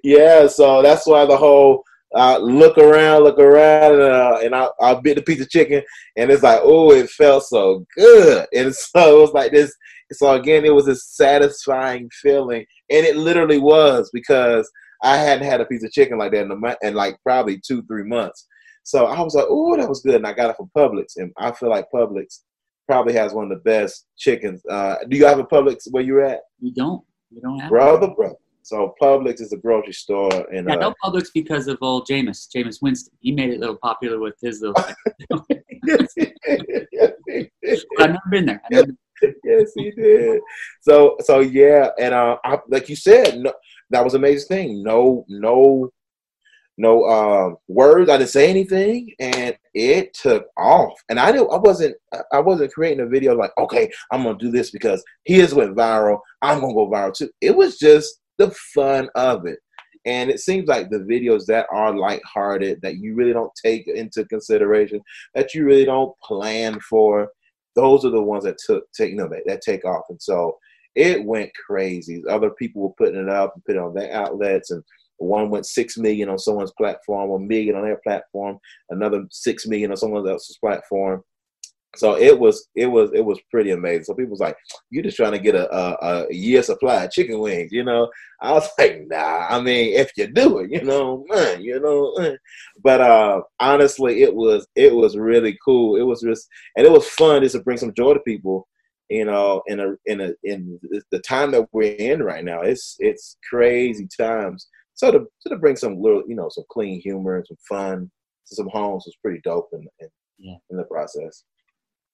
Yeah, 0.02 0.46
so 0.46 0.82
that's 0.82 1.06
why 1.06 1.24
the 1.26 1.36
whole 1.36 1.82
uh, 2.14 2.38
look 2.38 2.78
around, 2.78 3.24
look 3.24 3.38
around, 3.38 3.94
and, 3.94 4.02
uh, 4.02 4.38
and 4.42 4.54
I, 4.54 4.68
I 4.80 4.94
bit 4.94 5.16
the 5.16 5.22
piece 5.22 5.40
of 5.40 5.48
chicken, 5.48 5.82
and 6.16 6.30
it's 6.30 6.42
like, 6.42 6.60
oh, 6.62 6.92
it 6.92 7.10
felt 7.10 7.44
so 7.44 7.86
good, 7.96 8.46
and 8.54 8.74
so 8.74 9.18
it 9.18 9.20
was 9.20 9.32
like 9.32 9.52
this. 9.52 9.74
So 10.12 10.32
again, 10.34 10.64
it 10.64 10.74
was 10.74 10.88
a 10.88 10.96
satisfying 10.96 12.10
feeling, 12.12 12.66
and 12.90 13.06
it 13.06 13.16
literally 13.16 13.58
was 13.58 14.10
because 14.12 14.70
I 15.02 15.16
hadn't 15.16 15.46
had 15.46 15.60
a 15.60 15.66
piece 15.66 15.84
of 15.84 15.92
chicken 15.92 16.18
like 16.18 16.32
that 16.32 16.44
in 16.44 16.50
a 16.50 16.56
month, 16.56 16.78
in 16.82 16.94
like 16.94 17.16
probably 17.22 17.60
two, 17.66 17.82
three 17.84 18.04
months. 18.04 18.46
So 18.84 19.06
I 19.06 19.20
was 19.20 19.34
like, 19.34 19.46
oh, 19.48 19.76
that 19.76 19.88
was 19.88 20.02
good, 20.02 20.16
and 20.16 20.26
I 20.26 20.32
got 20.32 20.50
it 20.50 20.56
from 20.56 20.70
Publix, 20.76 21.16
and 21.16 21.32
I 21.38 21.52
feel 21.52 21.70
like 21.70 21.86
Publix 21.94 22.40
probably 22.86 23.14
has 23.14 23.32
one 23.32 23.44
of 23.44 23.50
the 23.50 23.62
best 23.64 24.06
chickens. 24.18 24.62
Uh, 24.68 24.96
do 25.08 25.16
you 25.16 25.24
have 25.24 25.38
a 25.38 25.44
Publix 25.44 25.84
where 25.90 26.02
you're 26.02 26.24
at, 26.24 26.40
You 26.60 26.74
don't. 26.74 27.02
You 27.30 27.40
don't 27.40 27.58
have. 27.60 27.70
brother, 27.70 28.08
brother? 28.08 28.34
So 28.62 28.94
Publix 29.00 29.40
is 29.40 29.52
a 29.52 29.56
grocery 29.56 29.92
store, 29.92 30.32
and 30.52 30.68
Yeah, 30.68 30.74
uh, 30.74 30.78
no 30.78 30.94
Publix 31.04 31.28
because 31.34 31.66
of 31.68 31.78
old 31.80 32.06
Jameis, 32.08 32.48
Jameis 32.54 32.80
Winston. 32.80 33.12
He 33.20 33.32
made 33.32 33.50
it 33.50 33.56
a 33.56 33.60
little 33.60 33.78
popular 33.82 34.18
with 34.20 34.34
his 34.40 34.60
little. 34.60 34.84
yes, 35.84 36.12
he 36.14 36.32
did. 36.44 36.86
Yes, 36.92 37.12
he 37.26 37.50
did. 37.62 37.84
I've 37.98 38.10
never 38.10 38.20
been 38.30 38.46
there. 38.46 38.62
Never, 38.70 38.92
Yes, 39.44 39.72
he 39.76 39.90
did. 39.92 40.40
So, 40.80 41.16
so 41.20 41.40
yeah, 41.40 41.90
and 41.98 42.14
uh, 42.14 42.38
I, 42.44 42.58
like 42.68 42.88
you 42.88 42.96
said, 42.96 43.38
no, 43.38 43.52
that 43.90 44.04
was 44.04 44.14
an 44.14 44.20
amazing 44.20 44.48
thing. 44.48 44.82
No, 44.82 45.24
no, 45.28 45.90
no 46.78 47.04
um, 47.04 47.56
words. 47.68 48.10
I 48.10 48.18
didn't 48.18 48.30
say 48.30 48.48
anything, 48.48 49.12
and 49.20 49.56
it 49.74 50.14
took 50.14 50.46
off. 50.56 50.94
And 51.08 51.20
I 51.20 51.30
didn't. 51.30 51.52
I 51.52 51.58
wasn't. 51.58 51.96
I 52.32 52.40
wasn't 52.40 52.72
creating 52.72 53.00
a 53.00 53.08
video 53.08 53.34
like, 53.34 53.52
okay, 53.58 53.90
I'm 54.10 54.24
gonna 54.24 54.38
do 54.38 54.50
this 54.50 54.70
because 54.70 55.02
his 55.24 55.54
went 55.54 55.76
viral. 55.76 56.18
I'm 56.40 56.60
gonna 56.60 56.74
go 56.74 56.90
viral 56.90 57.14
too. 57.14 57.30
It 57.40 57.54
was 57.54 57.78
just 57.78 58.21
the 58.42 58.54
fun 58.74 59.08
of 59.14 59.46
it. 59.46 59.58
And 60.04 60.30
it 60.30 60.40
seems 60.40 60.68
like 60.68 60.90
the 60.90 60.98
videos 60.98 61.46
that 61.46 61.66
are 61.70 61.96
lighthearted, 61.96 62.80
that 62.82 62.96
you 62.96 63.14
really 63.14 63.32
don't 63.32 63.52
take 63.62 63.86
into 63.86 64.24
consideration, 64.24 65.00
that 65.34 65.54
you 65.54 65.64
really 65.64 65.84
don't 65.84 66.12
plan 66.24 66.80
for, 66.80 67.28
those 67.76 68.04
are 68.04 68.10
the 68.10 68.22
ones 68.22 68.44
that 68.44 68.58
took 68.58 68.84
take 68.92 69.10
you 69.10 69.16
know 69.16 69.28
that, 69.28 69.42
that 69.46 69.62
take 69.62 69.84
off. 69.84 70.04
And 70.10 70.20
so 70.20 70.58
it 70.94 71.24
went 71.24 71.50
crazy. 71.54 72.22
Other 72.28 72.50
people 72.50 72.82
were 72.82 72.94
putting 72.98 73.20
it 73.20 73.28
up 73.28 73.52
and 73.54 73.64
putting 73.64 73.80
it 73.80 73.84
on 73.84 73.94
their 73.94 74.12
outlets 74.12 74.70
and 74.70 74.82
one 75.18 75.50
went 75.50 75.66
six 75.66 75.96
million 75.96 76.28
on 76.28 76.38
someone's 76.38 76.72
platform, 76.72 77.46
million 77.46 77.76
on 77.76 77.84
their 77.84 78.00
platform, 78.02 78.58
another 78.90 79.24
six 79.30 79.66
million 79.66 79.92
on 79.92 79.96
someone 79.96 80.28
else's 80.28 80.58
platform. 80.58 81.22
So 81.96 82.16
it 82.16 82.38
was 82.38 82.68
it 82.74 82.86
was 82.86 83.10
it 83.12 83.20
was 83.20 83.38
pretty 83.50 83.70
amazing. 83.70 84.04
So 84.04 84.14
people 84.14 84.30
was 84.30 84.40
like, 84.40 84.56
"You're 84.90 85.02
just 85.02 85.16
trying 85.16 85.32
to 85.32 85.38
get 85.38 85.54
a, 85.54 85.70
a, 85.74 86.26
a 86.26 86.34
year 86.34 86.62
supply 86.62 87.04
of 87.04 87.10
chicken 87.10 87.38
wings," 87.38 87.70
you 87.70 87.84
know. 87.84 88.10
I 88.40 88.52
was 88.52 88.68
like, 88.78 89.02
"Nah, 89.08 89.46
I 89.50 89.60
mean, 89.60 89.94
if 89.94 90.10
you 90.16 90.26
do 90.26 90.58
it, 90.60 90.70
you 90.70 90.82
know, 90.82 91.24
man, 91.28 91.62
you 91.62 91.80
know." 91.80 92.36
But 92.82 93.00
uh, 93.02 93.42
honestly, 93.60 94.22
it 94.22 94.34
was 94.34 94.66
it 94.74 94.94
was 94.94 95.16
really 95.18 95.58
cool. 95.64 95.96
It 95.96 96.02
was 96.02 96.22
just 96.22 96.48
and 96.76 96.86
it 96.86 96.92
was 96.92 97.06
fun 97.08 97.42
just 97.42 97.54
to 97.56 97.62
bring 97.62 97.78
some 97.78 97.94
joy 97.94 98.14
to 98.14 98.20
people, 98.20 98.66
you 99.10 99.26
know. 99.26 99.62
In 99.66 99.80
a 99.80 99.94
in 100.06 100.20
a 100.22 100.32
in 100.44 100.80
the 101.10 101.20
time 101.20 101.50
that 101.52 101.68
we're 101.72 101.94
in 101.94 102.22
right 102.22 102.44
now, 102.44 102.62
it's 102.62 102.96
it's 103.00 103.36
crazy 103.48 104.08
times. 104.18 104.66
So 104.94 105.10
to 105.10 105.26
so 105.40 105.50
to 105.50 105.58
bring 105.58 105.76
some 105.76 106.00
little, 106.00 106.22
you 106.26 106.36
know, 106.36 106.48
some 106.48 106.64
clean 106.70 107.00
humor 107.02 107.36
and 107.36 107.46
some 107.46 107.58
fun 107.68 108.10
to 108.48 108.54
some 108.54 108.68
homes 108.72 109.04
was 109.06 109.16
pretty 109.22 109.40
dope 109.44 109.68
in, 109.72 109.86
in, 110.00 110.08
yeah. 110.38 110.56
in 110.70 110.76
the 110.78 110.84
process 110.84 111.44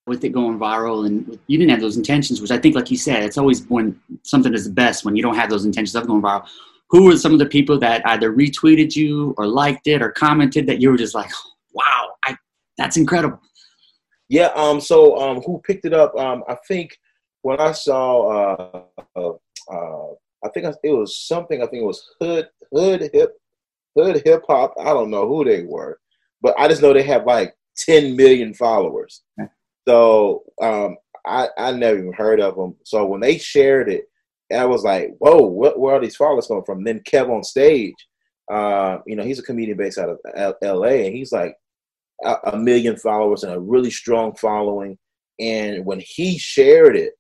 with 0.09 0.25
it 0.25 0.31
going 0.31 0.59
viral 0.59 1.07
and 1.07 1.38
you 1.47 1.59
didn't 1.59 1.71
have 1.71 1.81
those 1.81 1.97
intentions 1.97 2.41
which 2.41 2.50
i 2.50 2.59
think 2.59 2.75
like 2.75 2.91
you 2.91 2.97
said 2.97 3.23
it's 3.23 3.38
always 3.38 3.67
when 3.69 3.99
something 4.23 4.55
is 4.55 4.65
the 4.65 4.71
best 4.71 5.05
when 5.05 5.15
you 5.17 5.23
don't 5.23 5.37
have 5.37 5.50
those 5.50 5.65
intentions 5.65 5.95
of 5.95 6.07
going 6.07 6.23
viral. 6.23 6.47
Who 6.91 7.05
were 7.05 7.19
some 7.19 7.35
of 7.35 7.38
the 7.38 7.47
people 7.47 7.79
that 7.81 8.00
either 8.07 8.33
retweeted 8.33 8.97
you 8.97 9.35
or 9.37 9.47
liked 9.47 9.87
it 9.87 10.00
or 10.00 10.11
commented 10.11 10.67
that 10.67 10.81
you 10.81 10.91
were 10.91 10.97
just 10.97 11.15
like 11.15 11.31
wow 11.75 12.15
I, 12.25 12.37
that's 12.79 12.97
incredible. 12.97 13.41
Yeah 14.29 14.50
um 14.57 14.81
so 14.81 15.19
um 15.19 15.43
who 15.43 15.61
picked 15.67 15.85
it 15.85 15.93
up? 15.93 16.17
Um 16.17 16.45
i 16.49 16.57
think 16.67 16.97
when 17.43 17.61
i 17.61 17.73
saw 17.73 18.05
uh 18.29 18.83
uh, 19.17 19.33
uh 19.71 20.12
i 20.45 20.49
think 20.53 20.67
it 20.83 20.91
was 20.91 21.17
something 21.17 21.62
i 21.62 21.67
think 21.67 21.83
it 21.83 21.87
was 21.87 22.03
hood 22.21 22.49
hood 22.73 23.11
hip 23.12 23.37
hood 23.97 24.23
hip 24.25 24.43
hop 24.49 24.75
i 24.81 24.87
don't 24.87 25.11
know 25.11 25.27
who 25.29 25.45
they 25.45 25.62
were 25.62 26.00
but 26.43 26.59
i 26.59 26.67
just 26.67 26.83
know 26.83 26.93
they 26.93 27.03
have 27.03 27.25
like 27.27 27.55
10 27.77 28.17
million 28.17 28.53
followers. 28.55 29.23
Okay 29.41 29.49
so 29.88 30.42
um, 30.61 30.99
I, 31.25 31.49
I 31.57 31.73
never 31.73 31.99
even 31.99 32.12
heard 32.12 32.40
of 32.40 32.57
them. 32.57 32.76
So 32.85 33.07
when 33.07 33.21
they 33.23 33.38
shared 33.38 33.88
it, 33.88 34.04
I 34.54 34.66
was 34.66 34.85
like, 34.85 35.14
whoa, 35.18 35.38
what, 35.38 35.78
where 35.78 35.95
are 35.95 36.00
these 36.00 36.16
followers 36.16 36.47
coming 36.47 36.64
from? 36.64 36.78
And 36.78 36.87
then 36.87 37.00
Kev 37.00 37.30
on 37.30 37.42
stage, 37.42 37.95
uh, 38.52 38.99
you 39.07 39.16
know, 39.16 39.25
he's 39.25 39.38
a 39.38 39.42
comedian 39.42 39.78
based 39.78 39.97
out 39.97 40.11
of 40.11 40.54
LA, 40.62 40.88
and 40.88 41.14
he's 41.14 41.33
like 41.33 41.54
a, 42.23 42.37
a 42.52 42.59
million 42.59 42.97
followers 42.97 43.45
and 43.45 43.54
a 43.54 43.61
really 43.61 43.90
strong 43.90 44.35
following. 44.37 44.99
And 45.40 45.87
when 45.87 46.02
he 46.04 46.37
shared 46.37 46.95
it, 46.95 47.14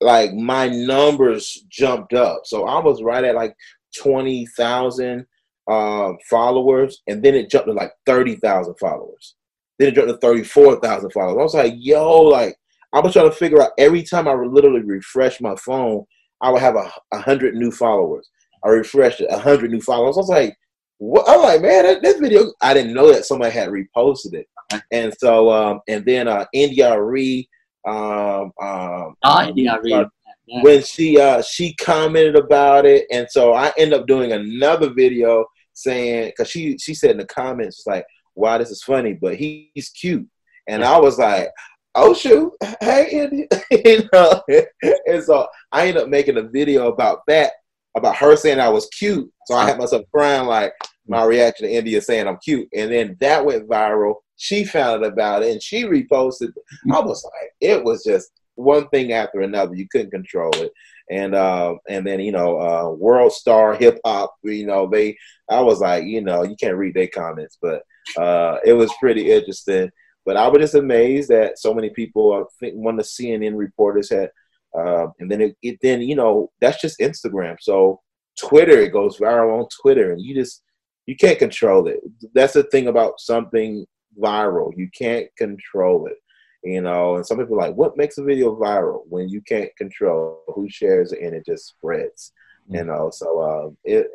like 0.00 0.32
my 0.32 0.66
numbers 0.66 1.64
jumped 1.68 2.12
up. 2.12 2.42
So 2.44 2.66
I 2.66 2.80
was 2.80 3.04
right 3.04 3.22
at 3.22 3.36
like 3.36 3.54
20,000 3.98 5.26
uh, 5.68 6.12
followers, 6.28 7.02
and 7.06 7.22
then 7.22 7.36
it 7.36 7.50
jumped 7.50 7.68
to 7.68 7.72
like 7.72 7.92
30,000 8.06 8.74
followers. 8.80 9.36
Then 9.80 9.88
it 9.88 9.94
dropped 9.94 10.10
to 10.10 10.18
34,000 10.18 11.10
followers. 11.10 11.38
I 11.38 11.42
was 11.42 11.54
like, 11.54 11.74
yo, 11.78 12.20
like, 12.20 12.54
I 12.92 13.00
was 13.00 13.14
trying 13.14 13.30
to 13.30 13.34
figure 13.34 13.62
out 13.62 13.70
every 13.78 14.02
time 14.02 14.28
I 14.28 14.34
would 14.34 14.52
literally 14.52 14.82
refresh 14.82 15.40
my 15.40 15.56
phone, 15.56 16.04
I 16.42 16.50
would 16.50 16.60
have 16.60 16.76
a, 16.76 16.92
a 17.12 17.18
hundred 17.18 17.54
new 17.54 17.70
followers. 17.70 18.28
I 18.62 18.68
refreshed 18.68 19.22
it, 19.22 19.30
a 19.30 19.38
hundred 19.38 19.70
new 19.70 19.80
followers. 19.80 20.18
I 20.18 20.20
was 20.20 20.28
like, 20.28 20.56
what? 20.98 21.26
I'm 21.26 21.40
like, 21.40 21.62
man, 21.62 21.84
that, 21.84 22.02
this 22.02 22.20
video, 22.20 22.52
I 22.60 22.74
didn't 22.74 22.92
know 22.92 23.10
that 23.10 23.24
somebody 23.24 23.52
had 23.52 23.70
reposted 23.70 24.34
it. 24.34 24.46
And 24.90 25.14
so, 25.18 25.50
um, 25.50 25.80
and 25.88 26.04
then 26.04 26.28
uh, 26.28 26.44
Arie, 26.54 27.48
um, 27.88 28.52
um, 28.60 29.16
oh, 29.24 29.38
Arie. 29.38 29.52
Yeah. 30.46 30.62
When 30.62 30.82
she 30.82 31.18
uh, 31.18 31.40
she 31.42 31.74
commented 31.76 32.36
about 32.36 32.84
it, 32.84 33.06
and 33.10 33.26
so 33.30 33.54
I 33.54 33.72
end 33.78 33.94
up 33.94 34.06
doing 34.06 34.32
another 34.32 34.90
video 34.92 35.46
saying 35.72 36.32
because 36.32 36.50
she 36.50 36.76
she 36.76 36.92
said 36.92 37.12
in 37.12 37.18
the 37.18 37.26
comments 37.26 37.84
like, 37.86 38.04
wow, 38.40 38.58
this 38.58 38.70
is 38.70 38.82
funny, 38.82 39.12
but 39.12 39.36
he, 39.36 39.70
he's 39.74 39.90
cute. 39.90 40.26
And 40.68 40.84
I 40.84 40.98
was 40.98 41.18
like, 41.18 41.48
oh 41.94 42.14
shoot, 42.14 42.52
hey 42.80 43.08
Indy, 43.10 43.48
you 43.70 44.08
know. 44.12 44.42
and 45.06 45.22
so 45.22 45.46
I 45.72 45.88
ended 45.88 46.04
up 46.04 46.08
making 46.08 46.38
a 46.38 46.42
video 46.42 46.88
about 46.88 47.20
that, 47.26 47.52
about 47.96 48.16
her 48.16 48.36
saying 48.36 48.60
I 48.60 48.68
was 48.68 48.88
cute. 48.88 49.30
So 49.46 49.54
I 49.54 49.66
had 49.66 49.78
myself 49.78 50.04
crying 50.12 50.46
like 50.46 50.72
my 51.06 51.24
reaction 51.24 51.66
to 51.66 51.72
India 51.72 52.00
saying 52.00 52.28
I'm 52.28 52.38
cute, 52.42 52.68
and 52.74 52.90
then 52.90 53.16
that 53.20 53.44
went 53.44 53.68
viral. 53.68 54.16
She 54.36 54.64
found 54.64 55.04
out 55.04 55.12
about 55.12 55.42
it 55.42 55.52
and 55.52 55.62
she 55.62 55.84
reposted. 55.84 56.52
I 56.90 57.00
was 57.00 57.22
like, 57.24 57.50
it 57.60 57.84
was 57.84 58.02
just 58.04 58.30
one 58.54 58.88
thing 58.88 59.12
after 59.12 59.40
another. 59.40 59.74
You 59.74 59.86
couldn't 59.90 60.12
control 60.12 60.50
it. 60.54 60.72
And 61.10 61.34
uh, 61.34 61.74
and 61.88 62.06
then 62.06 62.20
you 62.20 62.32
know, 62.32 62.60
uh, 62.60 62.90
World 62.90 63.32
Star 63.32 63.74
Hip 63.74 63.98
Hop. 64.04 64.34
You 64.42 64.66
know, 64.66 64.88
they. 64.88 65.16
I 65.48 65.60
was 65.60 65.80
like, 65.80 66.04
you 66.04 66.22
know, 66.22 66.44
you 66.44 66.54
can't 66.54 66.76
read 66.76 66.94
their 66.94 67.08
comments, 67.08 67.58
but 67.60 67.82
uh, 68.18 68.58
it 68.64 68.72
was 68.72 68.92
pretty 69.00 69.30
interesting. 69.30 69.90
But 70.24 70.36
I 70.36 70.48
was 70.48 70.60
just 70.60 70.74
amazed 70.74 71.30
that 71.30 71.58
so 71.58 71.72
many 71.72 71.90
people, 71.90 72.32
I 72.32 72.42
think 72.58 72.74
one 72.76 72.98
of 72.98 73.04
the 73.04 73.24
CNN 73.38 73.56
reporters 73.56 74.10
had, 74.10 74.30
uh, 74.78 75.08
and 75.18 75.30
then 75.30 75.40
it, 75.40 75.56
it, 75.62 75.78
then 75.82 76.02
you 76.02 76.14
know 76.14 76.50
that's 76.60 76.80
just 76.80 77.00
Instagram. 77.00 77.56
So 77.60 78.00
Twitter, 78.38 78.78
it 78.80 78.92
goes 78.92 79.18
viral 79.18 79.60
on 79.60 79.68
Twitter, 79.82 80.12
and 80.12 80.20
you 80.20 80.34
just 80.34 80.62
you 81.06 81.16
can't 81.16 81.38
control 81.38 81.88
it. 81.88 82.00
That's 82.34 82.52
the 82.52 82.64
thing 82.64 82.86
about 82.86 83.18
something 83.18 83.86
viral. 84.18 84.72
You 84.76 84.88
can't 84.96 85.28
control 85.36 86.06
it, 86.06 86.16
you 86.62 86.80
know. 86.82 87.16
And 87.16 87.26
some 87.26 87.38
people 87.38 87.56
are 87.56 87.66
like, 87.68 87.74
what 87.74 87.96
makes 87.96 88.18
a 88.18 88.22
video 88.22 88.54
viral 88.54 89.02
when 89.08 89.28
you 89.28 89.40
can't 89.40 89.74
control 89.76 90.42
who 90.54 90.68
shares 90.68 91.12
it 91.12 91.22
and 91.22 91.34
it 91.34 91.44
just 91.46 91.68
spreads, 91.68 92.32
mm-hmm. 92.64 92.76
you 92.76 92.84
know. 92.84 93.10
So 93.12 93.42
um, 93.42 93.76
it 93.84 94.06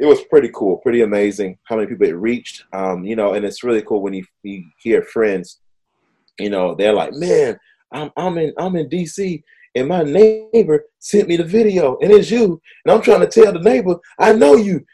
it 0.00 0.06
was 0.06 0.22
pretty 0.24 0.50
cool, 0.54 0.78
pretty 0.78 1.02
amazing 1.02 1.58
how 1.64 1.76
many 1.76 1.86
people 1.86 2.06
it 2.06 2.16
reached. 2.16 2.64
Um, 2.72 3.04
you 3.04 3.16
know, 3.16 3.34
and 3.34 3.44
it's 3.44 3.62
really 3.62 3.82
cool 3.82 4.00
when 4.00 4.14
you, 4.14 4.24
you 4.42 4.64
hear 4.78 5.02
friends, 5.02 5.60
you 6.38 6.48
know, 6.48 6.74
they're 6.74 6.94
like, 6.94 7.12
man, 7.12 7.58
I'm 7.92 8.10
I'm 8.16 8.38
in 8.38 8.54
I'm 8.58 8.76
in 8.76 8.88
DC 8.88 9.42
and 9.74 9.88
my 9.88 10.02
neighbor 10.02 10.84
sent 10.98 11.28
me 11.28 11.36
the 11.36 11.44
video 11.44 11.98
and 12.00 12.10
it's 12.10 12.30
you. 12.30 12.60
And 12.84 12.92
I'm 12.92 13.02
trying 13.02 13.20
to 13.20 13.26
tell 13.26 13.52
the 13.52 13.60
neighbor, 13.60 13.96
I 14.18 14.32
know 14.32 14.56
you. 14.56 14.84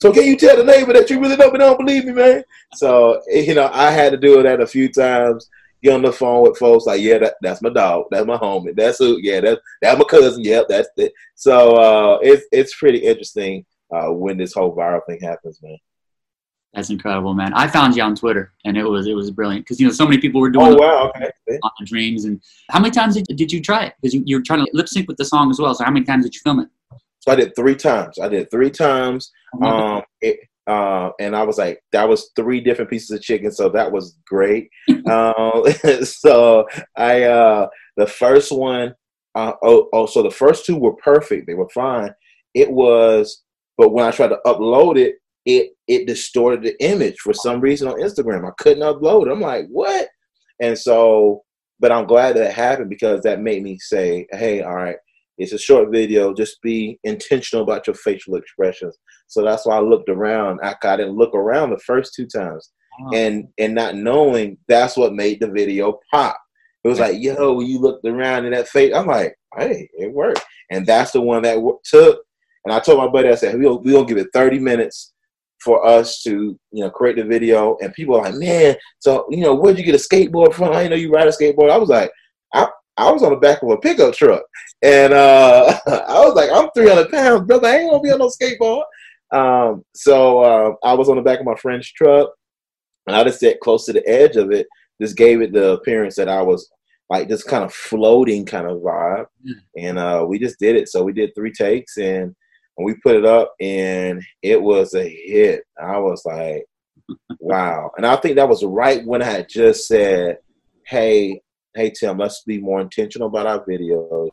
So 0.00 0.12
can 0.12 0.24
you 0.24 0.36
tell 0.36 0.56
the 0.56 0.64
neighbor 0.64 0.92
that 0.94 1.10
you 1.10 1.20
really 1.20 1.36
don't, 1.36 1.56
don't 1.58 1.78
believe 1.78 2.06
me, 2.06 2.12
man? 2.12 2.42
So, 2.74 3.20
you 3.30 3.54
know, 3.54 3.70
I 3.72 3.90
had 3.90 4.12
to 4.12 4.18
do 4.18 4.42
that 4.42 4.60
a 4.60 4.66
few 4.66 4.88
times. 4.88 5.48
Get 5.82 5.92
on 5.92 6.02
the 6.02 6.12
phone 6.12 6.42
with 6.42 6.56
folks 6.56 6.86
like, 6.86 7.02
yeah, 7.02 7.18
that, 7.18 7.34
that's 7.42 7.60
my 7.60 7.68
dog. 7.68 8.06
That's 8.10 8.26
my 8.26 8.38
homie. 8.38 8.74
That's 8.74 8.98
who, 8.98 9.18
yeah, 9.20 9.40
that's, 9.40 9.60
that's 9.82 9.98
my 9.98 10.04
cousin. 10.04 10.42
Yep, 10.42 10.66
that's 10.68 10.88
it. 10.96 11.12
So 11.34 11.72
uh, 11.74 12.18
it's, 12.22 12.46
it's 12.50 12.76
pretty 12.76 12.98
interesting 12.98 13.66
uh, 13.94 14.10
when 14.10 14.36
this 14.36 14.54
whole 14.54 14.74
viral 14.74 15.00
thing 15.06 15.20
happens, 15.20 15.60
man. 15.62 15.78
That's 16.74 16.90
incredible, 16.90 17.34
man. 17.34 17.52
I 17.54 17.68
found 17.68 17.94
you 17.94 18.02
on 18.02 18.16
Twitter, 18.16 18.52
and 18.64 18.76
it 18.76 18.82
was 18.82 19.06
it 19.06 19.14
was 19.14 19.30
brilliant 19.30 19.64
because 19.64 19.78
you 19.78 19.86
know 19.86 19.92
so 19.92 20.04
many 20.04 20.18
people 20.18 20.40
were 20.40 20.50
doing. 20.50 20.72
Oh 20.72 20.74
wow! 20.74 21.12
Okay. 21.14 21.30
On 21.62 21.70
the 21.78 21.86
dreams, 21.86 22.24
and 22.24 22.42
how 22.70 22.80
many 22.80 22.90
times 22.90 23.14
did, 23.14 23.36
did 23.36 23.52
you 23.52 23.60
try 23.62 23.84
it? 23.84 23.94
Because 24.00 24.12
you, 24.12 24.24
you 24.26 24.36
were 24.36 24.42
trying 24.42 24.64
to 24.64 24.70
lip 24.72 24.88
sync 24.88 25.06
with 25.06 25.16
the 25.16 25.24
song 25.24 25.50
as 25.50 25.60
well. 25.60 25.72
So 25.74 25.84
how 25.84 25.92
many 25.92 26.04
times 26.04 26.24
did 26.24 26.34
you 26.34 26.40
film 26.42 26.58
it? 26.60 26.68
So 27.20 27.30
I 27.30 27.36
did 27.36 27.54
three 27.54 27.76
times. 27.76 28.18
I 28.18 28.28
did 28.28 28.50
three 28.50 28.70
times. 28.70 29.30
Um, 29.62 30.02
it, 30.20 30.40
uh, 30.66 31.10
and 31.20 31.36
I 31.36 31.44
was 31.44 31.58
like, 31.58 31.80
that 31.92 32.08
was 32.08 32.30
three 32.34 32.60
different 32.60 32.90
pieces 32.90 33.10
of 33.12 33.22
chicken, 33.22 33.52
so 33.52 33.68
that 33.68 33.92
was 33.92 34.18
great. 34.26 34.68
um, 35.06 35.64
so 36.02 36.66
I, 36.96 37.22
uh, 37.22 37.68
the 37.96 38.06
first 38.06 38.50
one, 38.50 38.94
uh, 39.36 39.52
oh, 39.62 39.88
oh, 39.92 40.06
so 40.06 40.24
the 40.24 40.30
first 40.30 40.66
two 40.66 40.76
were 40.76 40.94
perfect; 40.96 41.46
they 41.46 41.54
were 41.54 41.68
fine. 41.68 42.12
It 42.52 42.70
was 42.70 43.43
but 43.76 43.92
when 43.92 44.04
I 44.04 44.10
tried 44.10 44.28
to 44.28 44.40
upload 44.46 44.98
it, 44.98 45.16
it 45.46 45.72
it 45.86 46.06
distorted 46.06 46.62
the 46.62 46.82
image 46.82 47.18
for 47.18 47.32
some 47.34 47.60
reason 47.60 47.88
on 47.88 48.00
Instagram. 48.00 48.48
I 48.48 48.52
couldn't 48.58 48.82
upload. 48.82 49.26
It. 49.26 49.32
I'm 49.32 49.40
like, 49.40 49.66
what? 49.68 50.08
And 50.60 50.78
so, 50.78 51.42
but 51.80 51.92
I'm 51.92 52.06
glad 52.06 52.36
that 52.36 52.50
it 52.50 52.54
happened 52.54 52.88
because 52.88 53.20
that 53.22 53.40
made 53.40 53.62
me 53.62 53.78
say, 53.78 54.26
hey, 54.32 54.62
all 54.62 54.76
right, 54.76 54.96
it's 55.36 55.52
a 55.52 55.58
short 55.58 55.90
video. 55.90 56.32
Just 56.32 56.62
be 56.62 56.98
intentional 57.04 57.64
about 57.64 57.86
your 57.86 57.94
facial 57.94 58.36
expressions. 58.36 58.96
So 59.26 59.42
that's 59.42 59.66
why 59.66 59.76
I 59.76 59.80
looked 59.80 60.08
around. 60.08 60.60
I, 60.62 60.74
I 60.82 60.96
didn't 60.96 61.16
look 61.16 61.34
around 61.34 61.70
the 61.70 61.78
first 61.78 62.14
two 62.14 62.26
times, 62.26 62.70
and 63.12 63.48
and 63.58 63.74
not 63.74 63.96
knowing 63.96 64.56
that's 64.68 64.96
what 64.96 65.14
made 65.14 65.40
the 65.40 65.48
video 65.48 65.98
pop. 66.12 66.38
It 66.84 66.88
was 66.88 67.00
like, 67.00 67.16
yo, 67.20 67.60
you 67.60 67.78
looked 67.78 68.06
around 68.06 68.44
in 68.44 68.52
that 68.52 68.68
face, 68.68 68.92
I'm 68.94 69.06
like, 69.06 69.34
hey, 69.56 69.88
it 69.94 70.12
worked. 70.12 70.44
And 70.70 70.86
that's 70.86 71.12
the 71.12 71.20
one 71.20 71.42
that 71.42 71.58
took 71.84 72.20
and 72.64 72.72
I 72.72 72.80
told 72.80 72.98
my 72.98 73.08
buddy, 73.08 73.28
I 73.28 73.34
said, 73.34 73.58
we'll, 73.58 73.80
we'll 73.80 74.04
give 74.04 74.18
it 74.18 74.28
30 74.32 74.58
minutes 74.58 75.12
for 75.60 75.84
us 75.86 76.22
to, 76.22 76.58
you 76.72 76.84
know, 76.84 76.90
create 76.90 77.16
the 77.16 77.24
video. 77.24 77.76
And 77.80 77.92
people 77.94 78.16
are 78.16 78.22
like, 78.22 78.34
man, 78.34 78.76
so, 78.98 79.26
you 79.30 79.40
know, 79.40 79.54
where'd 79.54 79.78
you 79.78 79.84
get 79.84 79.94
a 79.94 79.98
skateboard 79.98 80.54
from? 80.54 80.72
I 80.72 80.82
didn't 80.82 80.90
know 80.90 80.96
you 80.96 81.10
ride 81.10 81.28
a 81.28 81.30
skateboard. 81.30 81.70
I 81.70 81.78
was 81.78 81.88
like, 81.88 82.10
I, 82.52 82.68
I 82.96 83.10
was 83.10 83.22
on 83.22 83.30
the 83.30 83.36
back 83.36 83.62
of 83.62 83.70
a 83.70 83.76
pickup 83.78 84.14
truck. 84.14 84.42
And 84.82 85.12
uh, 85.12 85.78
I 85.86 86.20
was 86.20 86.34
like, 86.34 86.50
I'm 86.50 86.70
300 86.74 87.10
pounds, 87.10 87.46
brother. 87.46 87.68
I 87.68 87.76
ain't 87.78 87.90
gonna 87.90 88.02
be 88.02 88.12
on 88.12 88.18
no 88.18 88.28
skateboard. 88.28 88.84
Um, 89.32 89.84
so 89.94 90.40
uh, 90.40 90.74
I 90.84 90.94
was 90.94 91.08
on 91.08 91.16
the 91.16 91.22
back 91.22 91.40
of 91.40 91.46
my 91.46 91.56
friend's 91.56 91.90
truck 91.90 92.30
and 93.06 93.16
I 93.16 93.24
just 93.24 93.40
sat 93.40 93.60
close 93.60 93.84
to 93.86 93.92
the 93.92 94.06
edge 94.08 94.36
of 94.36 94.52
it. 94.52 94.66
Just 95.00 95.16
gave 95.16 95.42
it 95.42 95.52
the 95.52 95.72
appearance 95.72 96.14
that 96.16 96.28
I 96.28 96.40
was 96.40 96.70
like 97.10 97.28
this 97.28 97.42
kind 97.42 97.64
of 97.64 97.74
floating 97.74 98.46
kind 98.46 98.66
of 98.66 98.78
vibe. 98.78 99.26
And 99.76 99.98
uh, 99.98 100.24
we 100.26 100.38
just 100.38 100.58
did 100.58 100.76
it. 100.76 100.88
So 100.88 101.02
we 101.02 101.12
did 101.12 101.34
three 101.34 101.52
takes 101.52 101.96
and 101.96 102.34
and 102.76 102.84
we 102.84 102.94
put 103.02 103.16
it 103.16 103.24
up 103.24 103.54
and 103.60 104.22
it 104.42 104.60
was 104.60 104.94
a 104.94 105.08
hit. 105.08 105.62
I 105.80 105.98
was 105.98 106.22
like, 106.24 106.64
wow. 107.40 107.90
And 107.96 108.06
I 108.06 108.16
think 108.16 108.36
that 108.36 108.48
was 108.48 108.64
right 108.64 109.04
when 109.06 109.22
I 109.22 109.26
had 109.26 109.48
just 109.48 109.86
said, 109.86 110.38
hey, 110.86 111.40
hey 111.74 111.90
Tim, 111.90 112.18
let's 112.18 112.42
be 112.46 112.60
more 112.60 112.80
intentional 112.80 113.28
about 113.28 113.46
our 113.46 113.64
videos. 113.64 114.30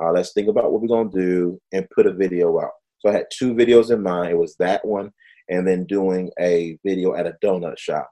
Uh, 0.00 0.12
let's 0.12 0.32
think 0.32 0.48
about 0.48 0.70
what 0.70 0.80
we're 0.80 0.88
gonna 0.88 1.10
do 1.10 1.60
and 1.72 1.88
put 1.90 2.06
a 2.06 2.12
video 2.12 2.60
out. 2.60 2.70
So 2.98 3.08
I 3.08 3.12
had 3.12 3.26
two 3.32 3.54
videos 3.54 3.90
in 3.90 4.02
mind. 4.02 4.30
It 4.30 4.38
was 4.38 4.56
that 4.56 4.84
one, 4.84 5.12
and 5.48 5.66
then 5.66 5.84
doing 5.84 6.30
a 6.40 6.78
video 6.84 7.14
at 7.14 7.26
a 7.26 7.36
donut 7.42 7.78
shop. 7.78 8.08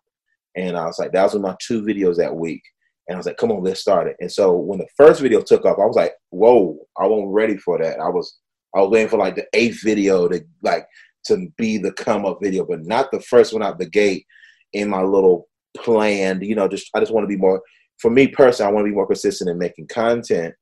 And 0.56 0.76
I 0.76 0.86
was 0.86 0.98
like, 0.98 1.12
that 1.12 1.24
was 1.24 1.34
my 1.36 1.56
two 1.60 1.82
videos 1.82 2.16
that 2.16 2.34
week. 2.34 2.62
And 3.08 3.14
I 3.14 3.18
was 3.18 3.26
like, 3.26 3.36
come 3.36 3.52
on, 3.52 3.62
let's 3.62 3.80
start 3.80 4.08
it. 4.08 4.16
And 4.20 4.30
so 4.30 4.52
when 4.54 4.78
the 4.78 4.88
first 4.96 5.20
video 5.20 5.40
took 5.40 5.64
off, 5.64 5.78
I 5.78 5.84
was 5.84 5.96
like, 5.96 6.14
whoa, 6.30 6.76
I 6.98 7.06
wasn't 7.06 7.32
ready 7.32 7.56
for 7.56 7.78
that. 7.78 8.00
I 8.00 8.08
was 8.08 8.38
I 8.76 8.80
was 8.80 8.90
waiting 8.90 9.08
for 9.08 9.18
like 9.18 9.36
the 9.36 9.46
eighth 9.54 9.82
video 9.82 10.28
to 10.28 10.44
like 10.62 10.86
to 11.26 11.48
be 11.56 11.78
the 11.78 11.92
come 11.92 12.26
up 12.26 12.38
video, 12.42 12.64
but 12.64 12.84
not 12.84 13.10
the 13.10 13.20
first 13.20 13.52
one 13.52 13.62
out 13.62 13.78
the 13.78 13.88
gate 13.88 14.26
in 14.74 14.90
my 14.90 15.02
little 15.02 15.48
plan. 15.76 16.40
You 16.42 16.54
know, 16.54 16.68
just 16.68 16.90
I 16.94 17.00
just 17.00 17.12
want 17.12 17.24
to 17.24 17.28
be 17.28 17.40
more 17.40 17.62
for 17.98 18.10
me 18.10 18.28
personally, 18.28 18.70
I 18.70 18.74
want 18.74 18.84
to 18.84 18.90
be 18.90 18.94
more 18.94 19.06
consistent 19.06 19.48
in 19.48 19.58
making 19.58 19.88
content 19.88 20.54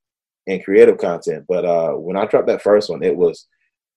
and 0.47 0.65
creative 0.65 0.99
content. 0.99 1.45
But 1.49 1.65
uh 1.65 1.93
when 1.93 2.17
I 2.17 2.27
dropped 2.27 2.47
that 2.47 2.63
first 2.63 2.89
one, 2.89 3.03
it 3.03 3.17
was 3.17 3.49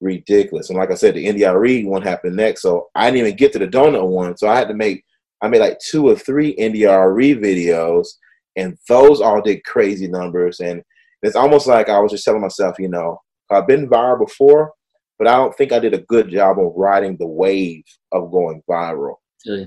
ridiculous. 0.01 0.69
And 0.69 0.79
like 0.79 0.91
I 0.91 0.95
said, 0.95 1.15
the 1.15 1.25
NDRE 1.25 1.85
one 1.85 2.01
happened 2.01 2.35
next. 2.35 2.63
So 2.63 2.87
I 2.95 3.11
didn't 3.11 3.27
even 3.27 3.37
get 3.37 3.53
to 3.53 3.59
the 3.59 3.67
donut 3.67 4.07
one. 4.07 4.35
So 4.37 4.47
I 4.47 4.57
had 4.57 4.67
to 4.69 4.73
make 4.73 5.03
I 5.43 5.47
made 5.47 5.59
like 5.59 5.77
two 5.79 6.07
or 6.07 6.15
three 6.15 6.55
NDRE 6.55 7.39
videos 7.39 8.07
and 8.55 8.75
those 8.89 9.21
all 9.21 9.41
did 9.41 9.63
crazy 9.63 10.07
numbers. 10.07 10.59
And 10.59 10.81
it's 11.21 11.35
almost 11.35 11.67
like 11.67 11.89
I 11.89 11.99
was 11.99 12.11
just 12.11 12.25
telling 12.25 12.41
myself, 12.41 12.79
you 12.79 12.89
know, 12.89 13.19
I've 13.51 13.67
been 13.67 13.89
viral 13.89 14.19
before, 14.19 14.73
but 15.17 15.27
I 15.27 15.35
don't 15.35 15.55
think 15.55 15.71
I 15.71 15.79
did 15.79 15.93
a 15.93 16.01
good 16.01 16.29
job 16.29 16.59
of 16.59 16.73
riding 16.75 17.17
the 17.17 17.27
wave 17.27 17.83
of 18.11 18.31
going 18.31 18.61
viral. 18.69 19.15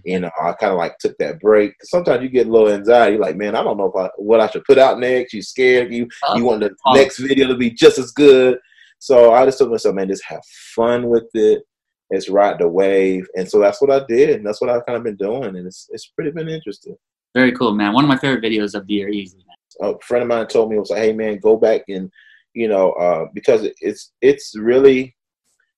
You 0.04 0.20
know, 0.20 0.30
I 0.42 0.52
kind 0.52 0.72
of 0.72 0.78
like 0.78 0.98
took 0.98 1.16
that 1.18 1.40
break. 1.40 1.72
Sometimes 1.82 2.22
you 2.22 2.28
get 2.28 2.48
a 2.48 2.50
little 2.50 2.70
anxiety, 2.70 3.16
like, 3.16 3.36
man, 3.36 3.54
I 3.54 3.62
don't 3.62 3.78
know 3.78 3.86
if 3.86 3.96
I, 3.96 4.10
what 4.16 4.40
I 4.40 4.48
should 4.48 4.64
put 4.64 4.78
out 4.78 4.98
next. 4.98 5.32
You 5.32 5.42
scared, 5.42 5.92
you 5.92 6.06
uh, 6.28 6.34
you 6.36 6.44
want 6.44 6.60
the 6.60 6.74
uh, 6.84 6.94
next 6.94 7.18
video 7.18 7.46
to 7.48 7.56
be 7.56 7.70
just 7.70 7.98
as 7.98 8.10
good. 8.10 8.58
So 8.98 9.32
I 9.32 9.46
just 9.46 9.58
told 9.58 9.70
myself, 9.70 9.94
man, 9.94 10.08
just 10.08 10.24
have 10.24 10.44
fun 10.74 11.08
with 11.08 11.28
it. 11.32 11.62
It's 12.10 12.28
ride 12.28 12.58
the 12.58 12.68
wave, 12.68 13.26
and 13.36 13.48
so 13.48 13.60
that's 13.60 13.80
what 13.80 13.90
I 13.90 14.04
did, 14.06 14.30
and 14.30 14.46
that's 14.46 14.60
what 14.60 14.68
I've 14.68 14.84
kind 14.84 14.98
of 14.98 15.04
been 15.04 15.16
doing, 15.16 15.56
and 15.56 15.66
it's 15.66 15.88
it's 15.90 16.08
pretty 16.08 16.32
been 16.32 16.48
interesting. 16.48 16.96
Very 17.34 17.52
cool, 17.52 17.72
man. 17.72 17.92
One 17.92 18.04
of 18.04 18.08
my 18.08 18.18
favorite 18.18 18.42
videos 18.42 18.74
of 18.74 18.86
the 18.86 18.94
year, 18.94 19.08
easily. 19.08 19.44
A 19.80 19.94
friend 20.00 20.22
of 20.22 20.28
mine 20.28 20.48
told 20.48 20.70
me, 20.70 20.78
was 20.78 20.90
like, 20.90 20.98
hey, 20.98 21.12
man, 21.12 21.38
go 21.38 21.56
back 21.56 21.82
and, 21.88 22.10
you 22.54 22.68
know, 22.68 22.92
uh, 22.92 23.26
because 23.34 23.68
it's 23.80 24.12
it's 24.20 24.54
really, 24.56 25.16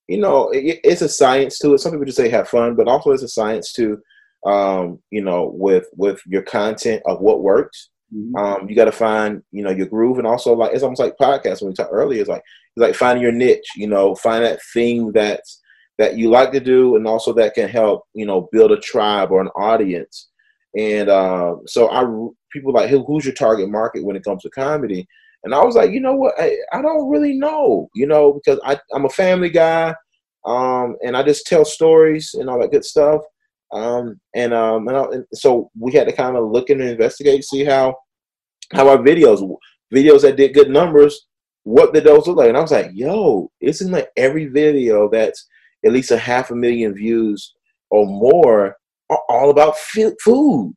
you 0.07 0.17
know, 0.17 0.49
it, 0.49 0.79
it's 0.83 1.01
a 1.01 1.09
science 1.09 1.59
to 1.59 1.73
it. 1.73 1.79
Some 1.79 1.91
people 1.91 2.05
just 2.05 2.17
say 2.17 2.29
have 2.29 2.49
fun, 2.49 2.75
but 2.75 2.87
also 2.87 3.11
it's 3.11 3.23
a 3.23 3.27
science 3.27 3.73
to, 3.73 3.97
um, 4.45 4.99
you 5.11 5.21
know, 5.21 5.51
with 5.53 5.87
with 5.95 6.21
your 6.25 6.43
content 6.43 7.01
of 7.05 7.21
what 7.21 7.43
works. 7.43 7.89
Mm-hmm. 8.13 8.35
Um, 8.35 8.69
you 8.69 8.75
got 8.75 8.85
to 8.85 8.91
find, 8.91 9.41
you 9.51 9.63
know, 9.63 9.71
your 9.71 9.87
groove, 9.87 10.17
and 10.17 10.27
also 10.27 10.53
like 10.53 10.73
it's 10.73 10.83
almost 10.83 11.01
like 11.01 11.17
podcasts. 11.17 11.61
When 11.61 11.69
we 11.69 11.75
talked 11.75 11.93
earlier, 11.93 12.21
it's 12.21 12.29
like 12.29 12.43
it's 12.75 12.81
like 12.81 12.95
finding 12.95 13.23
your 13.23 13.31
niche. 13.31 13.67
You 13.75 13.87
know, 13.87 14.15
find 14.15 14.43
that 14.43 14.59
thing 14.73 15.11
that's 15.11 15.61
that 15.97 16.17
you 16.17 16.29
like 16.29 16.51
to 16.51 16.59
do, 16.59 16.95
and 16.95 17.07
also 17.07 17.33
that 17.33 17.53
can 17.53 17.69
help, 17.69 18.03
you 18.13 18.25
know, 18.25 18.49
build 18.51 18.71
a 18.71 18.79
tribe 18.79 19.31
or 19.31 19.41
an 19.41 19.49
audience 19.49 20.29
and 20.75 21.09
uh, 21.09 21.55
so 21.67 21.89
I 21.91 22.01
people 22.51 22.73
like 22.73 22.89
who's 22.89 23.25
your 23.25 23.33
target 23.33 23.69
market 23.69 24.03
when 24.03 24.15
it 24.15 24.23
comes 24.23 24.41
to 24.43 24.49
comedy? 24.49 25.07
And 25.43 25.53
I 25.53 25.63
was 25.63 25.75
like, 25.75 25.91
you 25.91 25.99
know 25.99 26.15
what, 26.15 26.35
I, 26.39 26.55
I 26.71 26.81
don't 26.81 27.09
really 27.09 27.33
know, 27.33 27.89
you 27.95 28.07
know, 28.07 28.33
because 28.33 28.59
I, 28.63 28.79
I'm 28.93 29.05
a 29.05 29.09
family 29.09 29.49
guy, 29.49 29.93
um, 30.45 30.95
and 31.05 31.17
I 31.17 31.23
just 31.23 31.45
tell 31.45 31.65
stories 31.65 32.33
and 32.33 32.49
all 32.49 32.59
that 32.59 32.71
good 32.71 32.85
stuff. 32.85 33.21
Um, 33.71 34.19
and 34.35 34.53
um, 34.53 34.87
and, 34.87 34.97
I, 34.97 35.03
and 35.03 35.25
so 35.33 35.71
we 35.77 35.93
had 35.93 36.07
to 36.07 36.13
kind 36.13 36.37
of 36.37 36.49
look 36.49 36.69
and 36.69 36.81
investigate, 36.81 37.43
see 37.43 37.65
how 37.65 37.95
how 38.71 38.87
our 38.87 38.97
videos, 38.97 39.41
videos 39.93 40.21
that 40.21 40.37
did 40.37 40.53
good 40.53 40.69
numbers, 40.69 41.25
what 41.63 41.93
did 41.93 42.03
those 42.03 42.27
look 42.27 42.37
like? 42.37 42.49
And 42.49 42.57
I 42.57 42.61
was 42.61 42.71
like, 42.71 42.91
yo, 42.93 43.51
isn't 43.61 43.91
like 43.91 44.09
every 44.15 44.45
video 44.45 45.09
that's 45.09 45.47
at 45.85 45.91
least 45.91 46.11
a 46.11 46.17
half 46.17 46.51
a 46.51 46.55
million 46.55 46.93
views 46.93 47.53
or 47.89 48.05
more 48.05 48.75
are 49.09 49.21
all 49.29 49.49
about 49.49 49.77
food. 49.77 50.73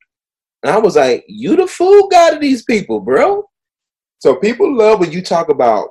And 0.63 0.73
I 0.73 0.79
was 0.79 0.97
like, 0.97 1.25
you 1.29 1.57
the 1.57 1.67
food 1.67 2.09
guy 2.11 2.31
to 2.31 2.39
these 2.39 2.65
people, 2.65 3.01
bro. 3.01 3.45
So 4.19 4.37
people 4.37 4.75
love 4.75 5.01
when 5.01 5.13
you 5.13 5.23
talk 5.23 5.49
about 5.49 5.91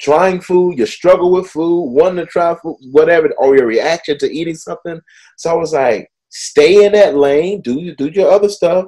trying 0.00 0.40
food, 0.40 0.76
your 0.76 0.86
struggle 0.86 1.32
with 1.32 1.48
food, 1.48 1.90
wanting 1.90 2.24
to 2.24 2.26
try 2.26 2.54
food, 2.62 2.76
whatever, 2.92 3.30
or 3.38 3.56
your 3.56 3.66
reaction 3.66 4.18
to 4.18 4.32
eating 4.32 4.56
something. 4.56 5.00
So 5.38 5.50
I 5.50 5.54
was 5.54 5.72
like, 5.72 6.08
stay 6.30 6.84
in 6.84 6.92
that 6.92 7.16
lane, 7.16 7.60
do 7.60 7.94
do 7.94 8.08
your 8.08 8.30
other 8.30 8.48
stuff, 8.48 8.86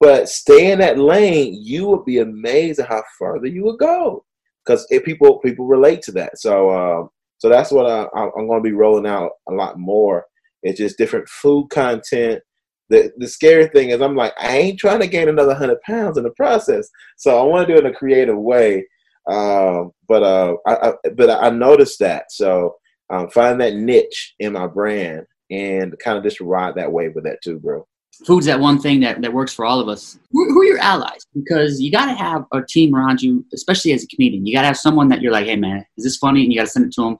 but 0.00 0.28
stay 0.28 0.72
in 0.72 0.80
that 0.80 0.98
lane. 0.98 1.58
You 1.62 1.86
would 1.88 2.04
be 2.04 2.18
amazed 2.18 2.80
at 2.80 2.88
how 2.88 3.02
further 3.18 3.46
you 3.46 3.64
would 3.64 3.78
go 3.78 4.24
because 4.64 4.86
people 5.04 5.38
people 5.38 5.66
relate 5.66 6.02
to 6.02 6.12
that. 6.12 6.38
So 6.38 6.70
um, 6.70 7.10
so 7.38 7.48
that's 7.48 7.70
what 7.70 7.86
I, 7.86 8.06
I'm 8.14 8.48
going 8.48 8.62
to 8.62 8.68
be 8.68 8.72
rolling 8.72 9.06
out 9.06 9.32
a 9.48 9.52
lot 9.52 9.78
more 9.78 10.24
it's 10.62 10.78
just 10.78 10.98
different 10.98 11.28
food 11.28 11.68
content. 11.70 12.42
The 12.90 13.12
the 13.18 13.28
scary 13.28 13.68
thing 13.68 13.90
is 13.90 14.00
I'm 14.00 14.16
like, 14.16 14.32
I 14.38 14.56
ain't 14.56 14.78
trying 14.78 15.00
to 15.00 15.06
gain 15.06 15.28
another 15.28 15.54
hundred 15.54 15.80
pounds 15.82 16.16
in 16.16 16.24
the 16.24 16.30
process. 16.30 16.88
So 17.16 17.38
I 17.38 17.44
want 17.44 17.66
to 17.66 17.72
do 17.72 17.78
it 17.78 17.84
in 17.84 17.92
a 17.92 17.96
creative 17.96 18.38
way. 18.38 18.86
Um, 19.30 19.92
but 20.08 20.22
uh, 20.22 20.56
I, 20.66 20.88
I, 20.88 20.92
but 21.14 21.30
I 21.30 21.50
noticed 21.50 21.98
that. 21.98 22.32
So 22.32 22.76
um, 23.10 23.28
find 23.30 23.60
that 23.60 23.74
niche 23.74 24.34
in 24.38 24.54
my 24.54 24.66
brand 24.66 25.26
and 25.50 25.98
kind 25.98 26.16
of 26.16 26.24
just 26.24 26.40
ride 26.40 26.74
that 26.76 26.90
wave 26.90 27.14
with 27.14 27.24
that 27.24 27.42
too, 27.42 27.58
bro. 27.58 27.86
Food's 28.26 28.46
that 28.46 28.58
one 28.58 28.80
thing 28.80 29.00
that, 29.00 29.20
that 29.22 29.32
works 29.32 29.54
for 29.54 29.64
all 29.64 29.80
of 29.80 29.88
us. 29.88 30.18
Who, 30.32 30.52
who 30.52 30.62
are 30.62 30.64
your 30.64 30.78
allies? 30.78 31.24
Because 31.34 31.80
you 31.80 31.92
got 31.92 32.06
to 32.06 32.14
have 32.14 32.44
a 32.52 32.62
team 32.62 32.94
around 32.94 33.22
you, 33.22 33.44
especially 33.54 33.92
as 33.92 34.02
a 34.02 34.08
comedian. 34.08 34.44
You 34.44 34.52
got 34.52 34.62
to 34.62 34.66
have 34.66 34.76
someone 34.76 35.08
that 35.08 35.20
you're 35.20 35.30
like, 35.30 35.46
hey, 35.46 35.56
man, 35.56 35.84
is 35.96 36.04
this 36.04 36.16
funny? 36.16 36.42
And 36.42 36.52
you 36.52 36.58
got 36.58 36.64
to 36.64 36.70
send 36.70 36.86
it 36.86 36.92
to 36.94 37.02
them. 37.02 37.18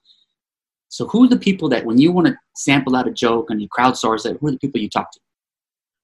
So 0.89 1.07
who 1.07 1.25
are 1.25 1.29
the 1.29 1.39
people 1.39 1.69
that 1.69 1.85
when 1.85 1.99
you 1.99 2.11
want 2.11 2.27
to 2.27 2.37
sample 2.57 2.97
out 2.97 3.07
a 3.07 3.13
joke 3.13 3.51
and 3.51 3.63
you 3.63 3.69
crowdsource 3.69 4.27
it, 4.27 4.39
who 4.41 4.49
are 4.49 4.53
the 4.53 4.59
people 4.59 4.81
you 4.81 4.89
talk 4.89 5.13
to? 5.13 5.21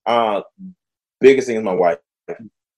Uh, 0.06 0.42
biggest 1.20 1.48
thing 1.48 1.56
is 1.56 1.62
my 1.62 1.74
wife. 1.74 1.98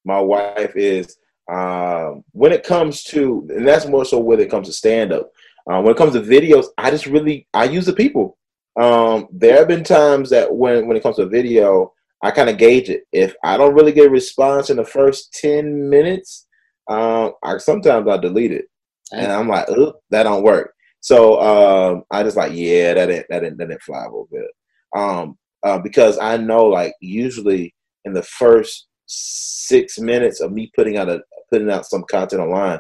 My 0.05 0.21
wife 0.21 0.77
is 0.77 1.17
uh, 1.51 2.13
when 2.33 2.53
it 2.53 2.65
comes 2.65 3.03
to, 3.05 3.47
and 3.51 3.67
that's 3.67 3.87
more 3.87 4.05
so 4.05 4.19
when 4.19 4.41
it 4.41 4.51
comes 4.51 4.69
to 4.69 4.73
stand 4.73 5.13
up. 5.13 5.31
Uh, 5.71 5.81
when 5.81 5.93
it 5.93 5.99
comes 5.99 6.13
to 6.13 6.21
videos, 6.21 6.67
I 6.79 6.91
just 6.91 7.07
really 7.07 7.49
I 7.53 7.65
use 7.65 7.87
the 7.87 7.93
people. 7.93 8.39
Um, 8.81 9.27
there 9.33 9.59
have 9.59 9.69
been 9.69 9.85
times 9.85 10.31
that 10.31 10.55
when 10.55 10.87
when 10.87 10.97
it 10.97 11.03
comes 11.03 11.17
to 11.17 11.27
video, 11.27 11.93
I 12.23 12.31
kind 12.31 12.49
of 12.51 12.59
gauge 12.59 12.89
it. 12.89 13.05
If 13.13 13.35
I 13.43 13.57
don't 13.57 13.75
really 13.75 13.93
get 13.93 14.07
a 14.07 14.11
response 14.11 14.71
in 14.71 14.77
the 14.77 14.85
first 14.85 15.33
ten 15.33 15.89
minutes, 15.91 16.47
um, 16.89 17.33
I 17.43 17.59
sometimes 17.59 18.09
I 18.09 18.17
delete 18.19 18.53
it, 18.53 18.67
and 19.13 19.33
I'm 19.33 19.49
like, 19.49 19.67
that 20.11 20.23
don't 20.23 20.45
work. 20.45 20.73
So 21.01 21.41
um, 21.41 22.05
I 22.11 22.23
just 22.23 22.37
like, 22.37 22.53
yeah, 22.55 22.95
that 22.95 23.07
didn't 23.07 23.27
that 23.29 23.41
didn't 23.41 23.59
that 23.59 23.69
didn't 23.69 23.83
fly 23.83 24.03
little 24.05 24.29
bit. 24.31 24.51
Um, 24.95 25.39
uh, 25.67 25.79
because 25.79 26.19
I 26.19 26.37
know 26.37 26.67
like 26.67 26.95
usually 27.01 27.75
in 28.05 28.13
the 28.13 28.23
first 28.23 28.87
six 29.07 29.99
minutes 29.99 30.41
of 30.41 30.53
me 30.53 30.71
putting 30.77 30.97
out 30.97 31.09
a 31.09 31.23
putting 31.51 31.71
out 31.71 31.87
some 31.87 32.05
content 32.05 32.43
online, 32.43 32.79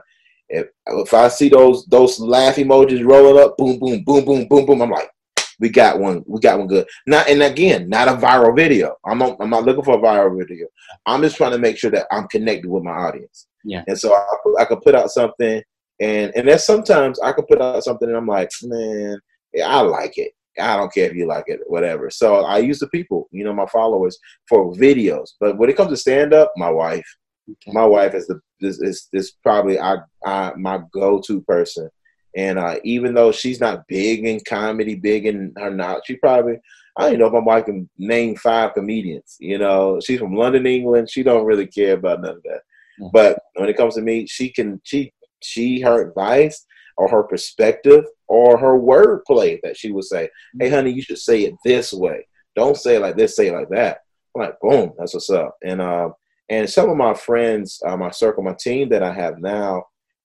if 0.48 0.68
if 0.86 1.12
I 1.12 1.28
see 1.28 1.48
those 1.48 1.84
those 1.86 2.20
laugh 2.20 2.56
emojis 2.56 3.06
rolling 3.06 3.42
up, 3.42 3.56
boom, 3.58 3.78
boom, 3.78 4.04
boom, 4.04 4.24
boom, 4.24 4.48
boom, 4.48 4.66
boom, 4.66 4.82
I'm 4.82 4.90
like, 4.90 5.10
we 5.58 5.68
got 5.68 5.98
one, 5.98 6.22
we 6.28 6.38
got 6.40 6.58
one 6.58 6.68
good. 6.68 6.86
Not 7.06 7.28
and 7.28 7.42
again, 7.42 7.88
not 7.88 8.08
a 8.08 8.12
viral 8.12 8.54
video. 8.54 8.94
I'm 9.04 9.18
not, 9.18 9.36
I'm 9.40 9.50
not 9.50 9.64
looking 9.64 9.84
for 9.84 9.98
a 9.98 10.02
viral 10.02 10.38
video. 10.38 10.68
I'm 11.06 11.22
just 11.22 11.36
trying 11.36 11.52
to 11.52 11.58
make 11.58 11.78
sure 11.78 11.90
that 11.90 12.06
I'm 12.12 12.28
connected 12.28 12.70
with 12.70 12.84
my 12.84 12.92
audience. 12.92 13.48
Yeah. 13.64 13.82
And 13.88 13.98
so 13.98 14.14
I, 14.14 14.62
I 14.62 14.64
could 14.64 14.82
put 14.82 14.94
out 14.94 15.10
something 15.10 15.60
and 16.00 16.32
and 16.36 16.48
that's 16.48 16.66
sometimes 16.66 17.18
I 17.20 17.32
could 17.32 17.48
put 17.48 17.60
out 17.60 17.82
something 17.82 18.08
and 18.08 18.16
I'm 18.16 18.26
like, 18.26 18.50
man, 18.62 19.18
yeah, 19.52 19.68
I 19.68 19.80
like 19.80 20.18
it. 20.18 20.32
I 20.58 20.76
don't 20.76 20.92
care 20.92 21.08
if 21.10 21.14
you 21.14 21.26
like 21.26 21.44
it, 21.48 21.60
whatever. 21.66 22.10
So 22.10 22.44
I 22.44 22.58
use 22.58 22.78
the 22.78 22.88
people, 22.88 23.28
you 23.30 23.44
know, 23.44 23.52
my 23.52 23.66
followers 23.66 24.18
for 24.48 24.72
videos. 24.74 25.30
But 25.40 25.58
when 25.58 25.70
it 25.70 25.76
comes 25.76 25.90
to 25.90 25.96
stand 25.96 26.32
up, 26.32 26.52
my 26.56 26.70
wife, 26.70 27.06
okay. 27.50 27.72
my 27.72 27.84
wife 27.84 28.14
is 28.14 28.26
the 28.26 28.40
is 28.60 28.80
is, 28.80 29.08
is 29.12 29.32
probably 29.42 29.78
I, 29.78 29.96
I 30.24 30.52
my 30.56 30.80
go 30.92 31.20
to 31.26 31.40
person. 31.42 31.90
And 32.36 32.58
uh, 32.58 32.76
even 32.84 33.14
though 33.14 33.32
she's 33.32 33.60
not 33.60 33.86
big 33.88 34.26
in 34.26 34.40
comedy, 34.46 34.94
big 34.94 35.24
in 35.24 35.54
her 35.56 35.70
not, 35.70 36.02
she 36.06 36.16
probably 36.16 36.58
I 36.96 37.10
don't 37.10 37.18
know 37.18 37.26
if 37.26 37.32
my 37.32 37.40
wife 37.40 37.66
can 37.66 37.88
name 37.98 38.36
five 38.36 38.74
comedians. 38.74 39.36
You 39.38 39.58
know, 39.58 40.00
she's 40.00 40.18
from 40.18 40.34
London, 40.34 40.66
England. 40.66 41.10
She 41.10 41.22
don't 41.22 41.44
really 41.44 41.66
care 41.66 41.94
about 41.94 42.22
none 42.22 42.36
of 42.36 42.42
that. 42.44 42.60
Mm-hmm. 43.00 43.08
But 43.12 43.38
when 43.54 43.68
it 43.68 43.76
comes 43.76 43.94
to 43.94 44.02
me, 44.02 44.26
she 44.26 44.50
can 44.50 44.80
she 44.84 45.12
she 45.42 45.80
her 45.80 46.08
advice 46.08 46.64
or 46.96 47.08
her 47.08 47.22
perspective 47.22 48.04
or 48.28 48.58
her 48.58 48.78
wordplay 48.78 49.60
that 49.62 49.76
she 49.76 49.92
would 49.92 50.04
say, 50.04 50.28
"Hey, 50.58 50.68
honey, 50.68 50.92
you 50.92 51.02
should 51.02 51.18
say 51.18 51.42
it 51.42 51.54
this 51.64 51.92
way. 51.92 52.26
Don't 52.54 52.76
say 52.76 52.96
it 52.96 53.00
like 53.00 53.16
this. 53.16 53.36
Say 53.36 53.48
it 53.48 53.52
like 53.52 53.68
that." 53.70 54.00
I'm 54.36 54.42
like, 54.42 54.60
boom, 54.60 54.92
that's 54.98 55.14
what's 55.14 55.30
up. 55.30 55.56
And 55.64 55.80
um, 55.80 56.14
and 56.48 56.68
some 56.68 56.90
of 56.90 56.96
my 56.96 57.14
friends, 57.14 57.80
uh, 57.86 57.96
my 57.96 58.10
circle, 58.10 58.42
my 58.42 58.54
team 58.58 58.88
that 58.90 59.02
I 59.02 59.12
have 59.12 59.38
now, 59.38 59.84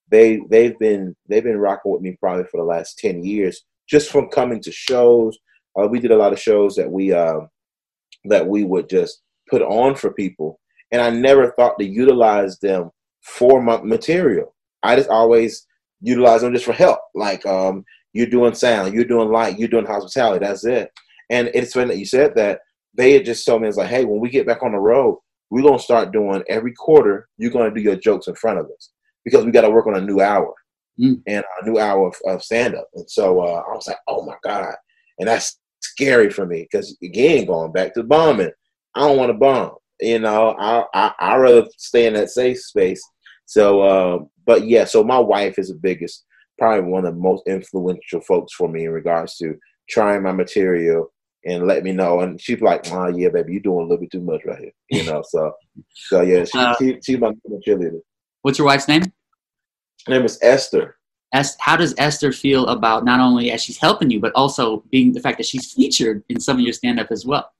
they 0.09 0.41
they've 0.49 0.77
been 0.77 1.15
they've 1.27 1.43
been 1.43 1.57
rocking 1.57 1.91
with 1.91 2.01
me 2.01 2.17
probably 2.19 2.43
for 2.45 2.57
the 2.57 2.63
last 2.63 2.99
ten 2.99 3.23
years, 3.23 3.63
just 3.87 4.11
from 4.11 4.29
coming 4.29 4.61
to 4.61 4.71
shows. 4.71 5.37
Uh, 5.79 5.87
we 5.87 5.99
did 5.99 6.11
a 6.11 6.17
lot 6.17 6.33
of 6.33 6.39
shows 6.39 6.75
that 6.75 6.91
we 6.91 7.13
uh, 7.13 7.39
that 8.25 8.45
we 8.45 8.63
would 8.63 8.89
just 8.89 9.21
put 9.49 9.61
on 9.61 9.95
for 9.95 10.11
people, 10.11 10.59
and 10.91 11.01
I 11.01 11.09
never 11.09 11.51
thought 11.51 11.79
to 11.79 11.85
utilize 11.85 12.59
them 12.59 12.91
for 13.21 13.61
my 13.61 13.79
material. 13.81 14.53
I 14.83 14.95
just 14.95 15.09
always 15.09 15.65
utilize 16.01 16.41
them 16.41 16.53
just 16.53 16.65
for 16.65 16.73
help. 16.73 16.99
Like 17.15 17.45
um, 17.45 17.85
you're 18.13 18.27
doing 18.27 18.53
sound, 18.53 18.93
you're 18.93 19.05
doing 19.05 19.29
light, 19.29 19.57
you're 19.59 19.67
doing 19.67 19.85
hospitality. 19.85 20.45
That's 20.45 20.65
it. 20.65 20.91
And 21.29 21.49
it's 21.53 21.73
funny 21.73 21.87
that 21.89 21.99
you 21.99 22.05
said 22.05 22.35
that. 22.35 22.59
They 22.93 23.13
had 23.13 23.23
just 23.23 23.45
told 23.45 23.61
me 23.61 23.69
it's 23.69 23.77
like, 23.77 23.89
hey, 23.89 24.03
when 24.03 24.19
we 24.19 24.29
get 24.29 24.45
back 24.45 24.63
on 24.63 24.73
the 24.73 24.77
road, 24.77 25.17
we're 25.49 25.61
gonna 25.61 25.79
start 25.79 26.11
doing 26.11 26.43
every 26.49 26.73
quarter. 26.73 27.29
You're 27.37 27.51
gonna 27.51 27.73
do 27.73 27.79
your 27.79 27.95
jokes 27.95 28.27
in 28.27 28.35
front 28.35 28.59
of 28.59 28.65
us 28.65 28.91
because 29.23 29.45
we 29.45 29.51
got 29.51 29.61
to 29.61 29.69
work 29.69 29.87
on 29.87 29.95
a 29.95 30.01
new 30.01 30.21
hour 30.21 30.53
mm. 30.99 31.21
and 31.27 31.43
a 31.61 31.65
new 31.65 31.79
hour 31.79 32.07
of, 32.07 32.15
of 32.25 32.43
stand 32.43 32.75
up. 32.75 32.87
And 32.95 33.09
so 33.09 33.39
uh, 33.39 33.63
I 33.67 33.73
was 33.73 33.87
like, 33.87 33.97
oh 34.07 34.25
my 34.25 34.35
god, 34.43 34.75
and 35.19 35.27
that's 35.27 35.59
scary 35.81 36.29
for 36.29 36.45
me 36.45 36.67
because 36.69 36.97
again, 37.03 37.45
going 37.45 37.71
back 37.71 37.93
to 37.93 38.03
bombing, 38.03 38.51
I 38.95 39.01
don't 39.01 39.17
want 39.17 39.29
to 39.29 39.37
bomb. 39.37 39.75
You 39.99 40.19
know, 40.19 40.55
I 40.59 40.85
I 40.93 41.13
I 41.19 41.35
rather 41.37 41.67
stay 41.77 42.07
in 42.07 42.13
that 42.15 42.29
safe 42.29 42.59
space. 42.59 43.01
So, 43.45 43.82
uh, 43.82 44.19
but 44.45 44.67
yeah, 44.67 44.86
so 44.86 45.04
my 45.04 45.19
wife 45.19 45.60
is 45.60 45.69
the 45.69 45.75
biggest, 45.75 46.25
probably 46.58 46.89
one 46.89 47.06
of 47.06 47.13
the 47.13 47.19
most 47.19 47.43
influential 47.47 48.21
folks 48.21 48.54
for 48.54 48.67
me 48.67 48.86
in 48.86 48.91
regards 48.91 49.38
to 49.38 49.56
trying 49.89 50.23
my 50.23 50.32
material 50.32 51.12
and 51.45 51.67
let 51.67 51.84
me 51.84 51.91
know. 51.91 52.21
And 52.21 52.39
she's 52.39 52.62
like, 52.62 52.91
"Oh 52.91 53.08
yeah, 53.08 53.30
baby, 53.30 53.54
you're 53.54 53.62
doing 53.62 53.80
a 53.80 53.84
little 53.84 53.97
bit 53.97 54.12
too 54.12 54.21
much 54.21 54.41
right 54.45 54.60
here." 54.60 54.71
You 54.89 55.04
know, 55.06 55.23
so 55.27 55.54
so 55.89 56.21
yeah, 56.21 56.45
she, 56.45 56.58
uh, 56.58 56.75
she 56.77 56.99
she's 57.04 57.19
my 57.19 57.34
cheerleader. 57.67 57.99
What's 58.41 58.58
your 58.58 58.67
wife's 58.67 58.88
name? 58.88 59.04
Her 60.08 60.13
name 60.13 60.25
is 60.25 60.39
Esther. 60.41 60.97
Es- 61.34 61.58
how 61.60 61.77
does 61.77 61.93
Esther 61.97 62.32
feel 62.32 62.67
about 62.67 63.06
not 63.06 63.19
only 63.19 63.51
as 63.51 63.63
she's 63.63 63.77
helping 63.77 64.10
you, 64.10 64.19
but 64.19 64.34
also 64.36 64.84
being 64.91 65.13
the 65.13 65.19
fact 65.19 65.38
that 65.38 65.45
she's 65.45 65.71
featured 65.71 66.23
in 66.30 66.39
some 66.39 66.58
of 66.58 66.62
your 66.62 66.73
stand 66.73 66.99
up 66.99 67.08
as 67.12 67.25
well? 67.25 67.51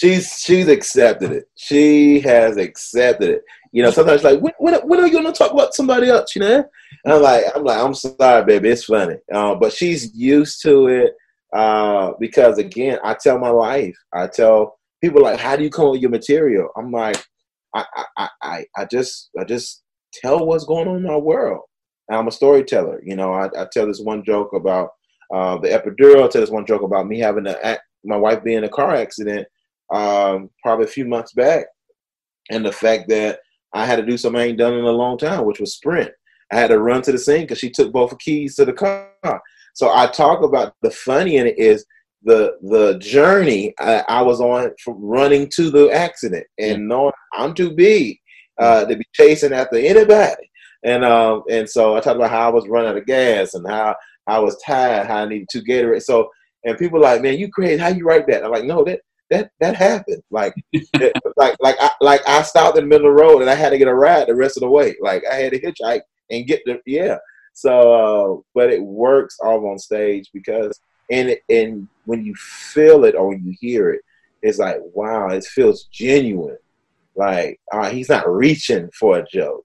She's 0.00 0.32
she's 0.38 0.66
accepted 0.66 1.30
it. 1.30 1.44
She 1.56 2.20
has 2.20 2.56
accepted 2.56 3.28
it. 3.28 3.42
You 3.70 3.82
know, 3.82 3.90
sometimes 3.90 4.24
like, 4.24 4.40
when, 4.40 4.54
when, 4.58 4.74
when 4.88 4.98
are 4.98 5.06
you 5.06 5.12
gonna 5.12 5.30
talk 5.30 5.52
about 5.52 5.74
somebody 5.74 6.08
else? 6.08 6.34
You 6.34 6.40
know, 6.40 6.64
and 7.04 7.12
I'm 7.12 7.20
like, 7.20 7.44
I'm 7.54 7.64
like, 7.64 7.78
I'm 7.78 7.92
sorry, 7.92 8.42
baby, 8.46 8.70
it's 8.70 8.84
funny. 8.84 9.16
Uh, 9.30 9.56
but 9.56 9.74
she's 9.74 10.14
used 10.16 10.62
to 10.62 10.86
it 10.86 11.12
uh, 11.52 12.12
because 12.18 12.56
again, 12.56 12.98
I 13.04 13.12
tell 13.12 13.38
my 13.38 13.50
wife, 13.50 13.94
I 14.14 14.26
tell 14.28 14.78
people 15.02 15.22
like, 15.22 15.38
how 15.38 15.54
do 15.54 15.64
you 15.64 15.70
come 15.70 15.90
with 15.90 16.00
your 16.00 16.10
material? 16.10 16.70
I'm 16.78 16.90
like, 16.90 17.22
I 17.74 17.84
I 18.16 18.28
I, 18.40 18.64
I 18.78 18.84
just 18.86 19.28
I 19.38 19.44
just 19.44 19.82
tell 20.14 20.46
what's 20.46 20.64
going 20.64 20.88
on 20.88 20.96
in 20.96 21.02
my 21.02 21.18
world. 21.18 21.60
And 22.08 22.16
I'm 22.16 22.28
a 22.28 22.32
storyteller. 22.32 23.02
You 23.04 23.16
know, 23.16 23.34
I, 23.34 23.50
I 23.54 23.66
tell 23.70 23.86
this 23.86 24.00
one 24.00 24.24
joke 24.24 24.54
about 24.54 24.92
uh, 25.30 25.58
the 25.58 25.68
epidural. 25.68 26.24
I 26.24 26.28
tell 26.28 26.40
this 26.40 26.48
one 26.48 26.64
joke 26.64 26.84
about 26.84 27.06
me 27.06 27.18
having 27.18 27.46
a, 27.46 27.78
my 28.02 28.16
wife 28.16 28.42
being 28.42 28.56
in 28.56 28.64
a 28.64 28.68
car 28.70 28.94
accident 28.94 29.46
um, 29.92 30.50
probably 30.62 30.84
a 30.84 30.88
few 30.88 31.06
months 31.06 31.32
back, 31.32 31.66
and 32.50 32.64
the 32.64 32.72
fact 32.72 33.08
that 33.08 33.40
I 33.72 33.86
had 33.86 33.96
to 33.96 34.06
do 34.06 34.16
something 34.16 34.40
I 34.40 34.46
ain't 34.46 34.58
done 34.58 34.74
in 34.74 34.84
a 34.84 34.90
long 34.90 35.18
time, 35.18 35.44
which 35.44 35.60
was 35.60 35.74
sprint. 35.74 36.10
I 36.52 36.56
had 36.56 36.68
to 36.68 36.80
run 36.80 37.02
to 37.02 37.12
the 37.12 37.18
scene 37.18 37.42
because 37.42 37.58
she 37.58 37.70
took 37.70 37.92
both 37.92 38.18
keys 38.18 38.56
to 38.56 38.64
the 38.64 38.72
car. 38.72 39.42
So 39.74 39.92
I 39.94 40.08
talk 40.08 40.42
about 40.42 40.74
the 40.82 40.90
funny 40.90 41.36
in 41.36 41.46
it 41.46 41.58
is 41.58 41.84
the 42.22 42.56
the 42.62 42.98
journey 42.98 43.72
I, 43.78 44.04
I 44.08 44.22
was 44.22 44.40
on 44.40 44.70
from 44.84 45.02
running 45.02 45.48
to 45.54 45.70
the 45.70 45.88
accident 45.90 46.46
and 46.58 46.86
knowing 46.86 47.12
I'm 47.32 47.54
too 47.54 47.70
big 47.70 48.18
uh, 48.58 48.84
to 48.84 48.96
be 48.96 49.04
chasing 49.14 49.52
after 49.52 49.76
anybody. 49.76 50.50
And 50.84 51.04
um, 51.04 51.44
and 51.48 51.68
so 51.68 51.96
I 51.96 52.00
talked 52.00 52.16
about 52.16 52.30
how 52.30 52.48
I 52.48 52.52
was 52.52 52.68
running 52.68 52.90
out 52.90 52.96
of 52.96 53.06
gas 53.06 53.54
and 53.54 53.66
how 53.68 53.94
I 54.26 54.38
was 54.38 54.60
tired, 54.66 55.06
how 55.06 55.18
I 55.18 55.28
needed 55.28 55.48
two 55.50 55.62
Gatorade. 55.62 56.02
So 56.02 56.28
and 56.64 56.76
people 56.76 57.00
like, 57.00 57.22
man, 57.22 57.38
you 57.38 57.50
crazy? 57.50 57.78
How 57.80 57.88
you 57.88 58.04
write 58.04 58.26
that? 58.26 58.44
I'm 58.44 58.50
like, 58.50 58.64
no, 58.64 58.84
that 58.84 59.00
that 59.30 59.50
that 59.60 59.76
happened. 59.76 60.22
Like 60.30 60.54
like 61.36 61.56
like 61.60 61.76
I 61.80 61.90
like 62.00 62.26
I 62.26 62.42
stopped 62.42 62.76
in 62.78 62.84
the 62.84 62.88
middle 62.88 63.08
of 63.08 63.16
the 63.16 63.22
road 63.22 63.40
and 63.40 63.50
I 63.50 63.54
had 63.54 63.70
to 63.70 63.78
get 63.78 63.88
a 63.88 63.94
ride 63.94 64.28
the 64.28 64.34
rest 64.34 64.56
of 64.56 64.62
the 64.62 64.70
way. 64.70 64.96
Like 65.00 65.24
I 65.30 65.34
had 65.36 65.52
to 65.52 65.60
hitchhike 65.60 66.02
and 66.30 66.46
get 66.46 66.62
the 66.64 66.80
yeah. 66.86 67.16
So 67.52 67.92
uh, 67.92 68.40
but 68.54 68.70
it 68.70 68.82
works 68.82 69.38
all 69.42 69.66
on 69.68 69.78
stage 69.78 70.30
because 70.32 70.78
and 71.10 71.36
and 71.48 71.88
when 72.04 72.24
you 72.24 72.34
feel 72.34 73.04
it 73.04 73.14
or 73.14 73.28
when 73.28 73.44
you 73.44 73.54
hear 73.60 73.90
it, 73.90 74.02
it's 74.42 74.58
like 74.58 74.78
wow, 74.94 75.28
it 75.28 75.44
feels 75.44 75.84
genuine. 75.84 76.58
Like 77.16 77.60
uh, 77.72 77.90
he's 77.90 78.08
not 78.08 78.28
reaching 78.28 78.90
for 78.98 79.18
a 79.18 79.26
joke 79.26 79.64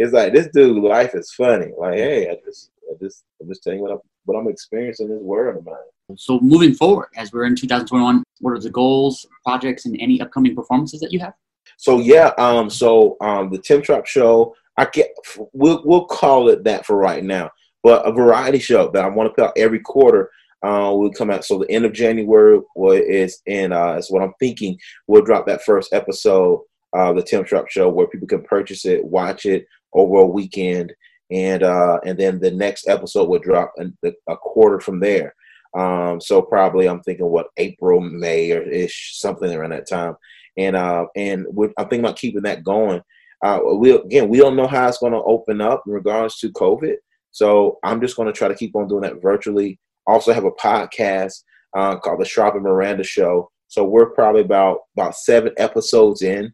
it's 0.00 0.14
like 0.14 0.32
this 0.32 0.48
dude 0.54 0.82
life 0.82 1.14
is 1.14 1.30
funny. 1.32 1.72
Like, 1.78 1.96
hey, 1.96 2.30
I 2.30 2.36
just 2.42 2.70
I 2.90 2.94
just 2.98 3.22
I'm 3.38 3.48
just 3.48 3.62
telling 3.62 3.80
you 3.80 3.82
what 3.82 3.92
I'm 3.92 3.98
what 4.24 4.38
I'm 4.38 4.48
experiencing 4.48 5.08
in 5.08 5.16
this 5.16 5.22
world 5.22 5.58
of 5.58 5.64
mine. 5.66 5.76
So 6.16 6.40
moving 6.40 6.74
forward, 6.74 7.08
as 7.16 7.32
we're 7.32 7.44
in 7.44 7.56
2021, 7.56 8.22
what 8.40 8.52
are 8.52 8.60
the 8.60 8.70
goals, 8.70 9.26
projects, 9.44 9.86
and 9.86 9.96
any 10.00 10.20
upcoming 10.20 10.54
performances 10.54 11.00
that 11.00 11.12
you 11.12 11.20
have? 11.20 11.34
So 11.76 11.98
yeah, 11.98 12.32
um, 12.38 12.68
so 12.68 13.16
um, 13.20 13.50
the 13.50 13.58
Tim 13.58 13.82
Trop 13.82 14.06
show, 14.06 14.54
I 14.76 14.86
get 14.92 15.10
we'll 15.52 15.82
we'll 15.84 16.04
call 16.06 16.48
it 16.48 16.64
that 16.64 16.86
for 16.86 16.96
right 16.96 17.24
now, 17.24 17.50
but 17.82 18.06
a 18.06 18.12
variety 18.12 18.58
show 18.58 18.90
that 18.92 19.04
I 19.04 19.08
want 19.08 19.28
to 19.28 19.34
put 19.34 19.48
out 19.48 19.58
every 19.58 19.80
quarter. 19.80 20.30
Uh, 20.62 20.92
will 20.92 21.10
come 21.10 21.30
out. 21.30 21.42
So 21.42 21.56
the 21.56 21.70
end 21.70 21.86
of 21.86 21.94
January 21.94 22.60
is 22.76 23.40
in. 23.46 23.72
Uh, 23.72 23.94
is 23.94 24.10
what 24.10 24.22
I'm 24.22 24.34
thinking. 24.38 24.78
We'll 25.06 25.24
drop 25.24 25.46
that 25.46 25.64
first 25.64 25.94
episode, 25.94 26.60
uh, 26.94 27.14
the 27.14 27.22
Tim 27.22 27.46
Trop 27.46 27.70
show, 27.70 27.88
where 27.88 28.06
people 28.06 28.28
can 28.28 28.42
purchase 28.42 28.84
it, 28.84 29.02
watch 29.02 29.46
it, 29.46 29.66
over 29.94 30.18
a 30.18 30.26
weekend, 30.26 30.92
and 31.30 31.62
uh, 31.62 31.98
and 32.04 32.18
then 32.18 32.40
the 32.40 32.50
next 32.50 32.88
episode 32.88 33.28
will 33.28 33.38
drop 33.38 33.72
a, 33.78 34.12
a 34.28 34.36
quarter 34.36 34.80
from 34.80 35.00
there. 35.00 35.34
Um, 35.76 36.20
so 36.20 36.42
probably 36.42 36.88
I'm 36.88 37.02
thinking 37.02 37.26
what 37.26 37.48
April, 37.56 38.00
May 38.00 38.52
or 38.52 38.62
ish, 38.62 39.18
something 39.18 39.52
around 39.52 39.70
that 39.70 39.88
time. 39.88 40.16
And 40.56 40.76
uh, 40.76 41.06
and 41.16 41.46
I'm 41.56 41.72
thinking 41.88 42.00
about 42.00 42.18
keeping 42.18 42.42
that 42.42 42.64
going. 42.64 43.02
Uh, 43.44 43.60
we 43.76 43.92
again, 43.92 44.28
we 44.28 44.38
don't 44.38 44.56
know 44.56 44.66
how 44.66 44.88
it's 44.88 44.98
going 44.98 45.12
to 45.12 45.22
open 45.22 45.60
up 45.60 45.84
in 45.86 45.92
regards 45.92 46.38
to 46.38 46.52
COVID. 46.52 46.96
So 47.32 47.78
I'm 47.84 48.00
just 48.00 48.16
going 48.16 48.26
to 48.26 48.32
try 48.32 48.48
to 48.48 48.54
keep 48.54 48.74
on 48.74 48.88
doing 48.88 49.02
that 49.02 49.22
virtually. 49.22 49.78
Also 50.06 50.32
have 50.32 50.44
a 50.44 50.50
podcast 50.52 51.34
uh, 51.76 51.96
called 51.98 52.20
the 52.20 52.24
Shrop 52.24 52.54
and 52.54 52.64
Miranda 52.64 53.04
Show. 53.04 53.50
So 53.68 53.84
we're 53.84 54.10
probably 54.10 54.40
about 54.40 54.80
about 54.96 55.14
seven 55.14 55.52
episodes 55.56 56.22
in, 56.22 56.52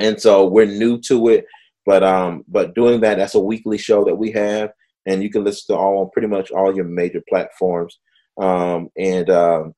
and 0.00 0.20
so 0.20 0.46
we're 0.46 0.66
new 0.66 1.00
to 1.02 1.28
it. 1.28 1.46
But 1.86 2.02
um, 2.02 2.44
but 2.48 2.74
doing 2.74 3.00
that, 3.02 3.18
that's 3.18 3.36
a 3.36 3.40
weekly 3.40 3.78
show 3.78 4.04
that 4.04 4.16
we 4.16 4.32
have, 4.32 4.70
and 5.06 5.22
you 5.22 5.30
can 5.30 5.44
listen 5.44 5.74
to 5.74 5.80
all 5.80 6.08
pretty 6.08 6.28
much 6.28 6.50
all 6.50 6.74
your 6.74 6.86
major 6.86 7.22
platforms, 7.28 8.00
um, 8.40 8.88
and 8.96 9.30
um, 9.30 9.74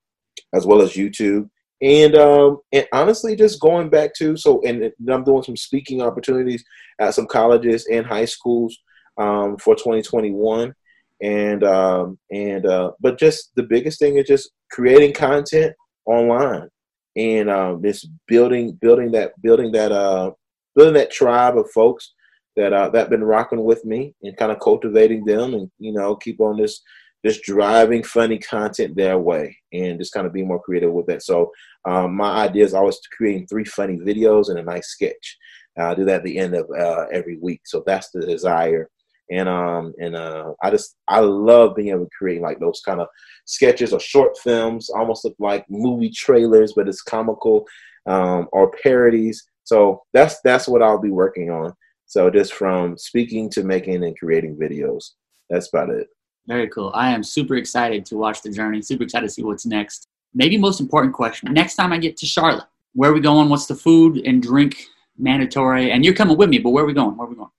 as 0.55 0.67
well 0.67 0.83
as 0.83 0.93
YouTube. 0.93 1.49
And 1.83 2.15
um, 2.15 2.59
and 2.73 2.87
honestly, 2.93 3.37
just 3.37 3.61
going 3.61 3.91
back 3.91 4.15
to 4.15 4.37
so, 4.37 4.63
and 4.63 4.91
I'm 5.11 5.25
doing 5.25 5.43
some 5.43 5.57
speaking 5.57 6.01
opportunities 6.01 6.65
at 6.99 7.15
some 7.15 7.27
colleges 7.27 7.87
and 7.93 8.07
high 8.07 8.25
schools 8.25 8.77
um, 9.19 9.59
for 9.59 9.75
2021 9.75 10.75
and 11.23 11.65
um, 11.65 12.19
and 12.31 12.67
uh, 12.67 12.93
but 13.01 13.19
just 13.19 13.55
the 13.57 13.63
biggest 13.63 13.99
thing 13.99 14.17
is 14.17 14.27
just 14.27 14.51
creating 14.71 15.13
content 15.13 15.75
online 16.05 16.69
and 17.17 17.49
um, 17.49 17.83
just 17.83 18.09
building 18.27 18.73
building 18.81 19.11
that 19.13 19.33
building 19.41 19.73
that 19.73 19.93
uh, 19.93 20.31
building 20.75 20.95
that 20.95 21.11
tribe 21.11 21.57
of 21.57 21.71
folks 21.71 22.13
that 22.57 22.73
uh, 22.73 22.89
that 22.91 23.11
been 23.11 23.25
rocking 23.25 23.65
with 23.65 23.85
me 23.85 24.15
and 24.23 24.37
kind 24.37 24.53
of 24.53 24.61
cultivating 24.61 25.25
them 25.25 25.55
and 25.55 25.71
you 25.79 25.93
know 25.93 26.15
keep 26.17 26.41
on 26.41 26.59
this 26.59 26.83
this 27.25 27.41
driving 27.41 28.03
funny 28.03 28.39
content 28.39 28.95
their 28.97 29.19
way 29.19 29.57
and 29.73 29.99
just 29.99 30.13
kind 30.13 30.27
of 30.27 30.33
be 30.33 30.45
more 30.45 30.63
creative 30.63 30.93
with 30.93 31.07
that 31.07 31.23
so 31.23 31.51
um, 31.87 32.15
my 32.17 32.45
idea 32.45 32.65
is 32.65 32.75
always 32.75 32.99
creating 33.17 33.47
three 33.47 33.65
funny 33.65 33.97
videos 33.97 34.49
and 34.49 34.59
a 34.59 34.63
nice 34.63 34.89
sketch 34.89 35.37
i 35.79 35.95
do 35.95 36.05
that 36.05 36.17
at 36.17 36.25
the 36.25 36.39
end 36.39 36.55
of 36.55 36.69
uh, 36.71 37.07
every 37.13 37.39
week 37.39 37.61
so 37.65 37.83
that's 37.87 38.11
the 38.11 38.21
desire 38.21 38.89
and 39.31 39.49
um 39.49 39.93
and 40.01 40.15
uh 40.15 40.53
i 40.63 40.71
just 40.71 40.97
i 41.09 41.19
love 41.19 41.75
being 41.75 41.89
able 41.89 42.05
to 42.05 42.11
create 42.17 42.41
like 42.41 42.61
those 42.61 42.81
kind 42.85 43.01
of 43.01 43.09
sketches 43.45 43.93
or 43.93 43.99
short 43.99 44.39
films 44.39 44.89
almost 44.91 45.25
look 45.25 45.35
like 45.41 45.65
movie 45.69 46.11
trailers 46.11 46.75
but 46.77 46.89
it's 46.89 47.03
comical 47.03 47.67
um 48.07 48.47
or 48.53 48.71
parodies 48.83 49.49
so 49.67 50.05
that's 50.13 50.41
that's 50.43 50.69
what 50.69 50.81
I'll 50.81 51.01
be 51.01 51.11
working 51.11 51.51
on. 51.51 51.75
So 52.07 52.31
just 52.31 52.55
from 52.55 52.97
speaking 52.97 53.51
to 53.51 53.65
making 53.65 54.05
and 54.05 54.17
creating 54.17 54.57
videos. 54.57 55.11
That's 55.51 55.69
about 55.69 55.91
it. 55.91 56.07
Very 56.47 56.69
cool. 56.69 56.93
I 56.95 57.11
am 57.11 57.23
super 57.23 57.57
excited 57.57 58.07
to 58.07 58.17
watch 58.17 58.43
the 58.43 58.51
journey. 58.51 58.83
Super 58.83 59.05
excited 59.05 59.27
to 59.27 59.33
see 59.33 59.43
what's 59.43 59.67
next. 59.67 60.09
Maybe 60.35 60.57
most 60.57 60.81
important 60.81 61.15
question. 61.15 61.53
Next 61.53 61.75
time 61.75 61.93
I 61.93 61.99
get 61.99 62.17
to 62.19 62.27
Charlotte, 62.27 62.65
where 62.95 63.11
are 63.11 63.15
we 63.15 63.21
going? 63.21 63.49
What's 63.49 63.67
the 63.67 63.75
food 63.75 64.19
and 64.25 64.43
drink 64.43 64.85
mandatory? 65.19 65.91
And 65.91 66.05
you're 66.05 66.15
coming 66.15 66.37
with 66.37 66.49
me, 66.49 66.59
but 66.59 66.71
where 66.71 66.85
are 66.85 66.87
we 66.87 66.93
going? 66.93 67.17
Where 67.17 67.27
are 67.27 67.31
we 67.31 67.37
going? 67.37 67.51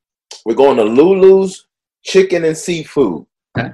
We're 0.46 0.56
going 0.56 0.78
to 0.78 0.84
Lulu's 0.84 1.68
Chicken 2.04 2.46
and 2.46 2.58
Seafood. 2.58 3.26
Okay. 3.58 3.72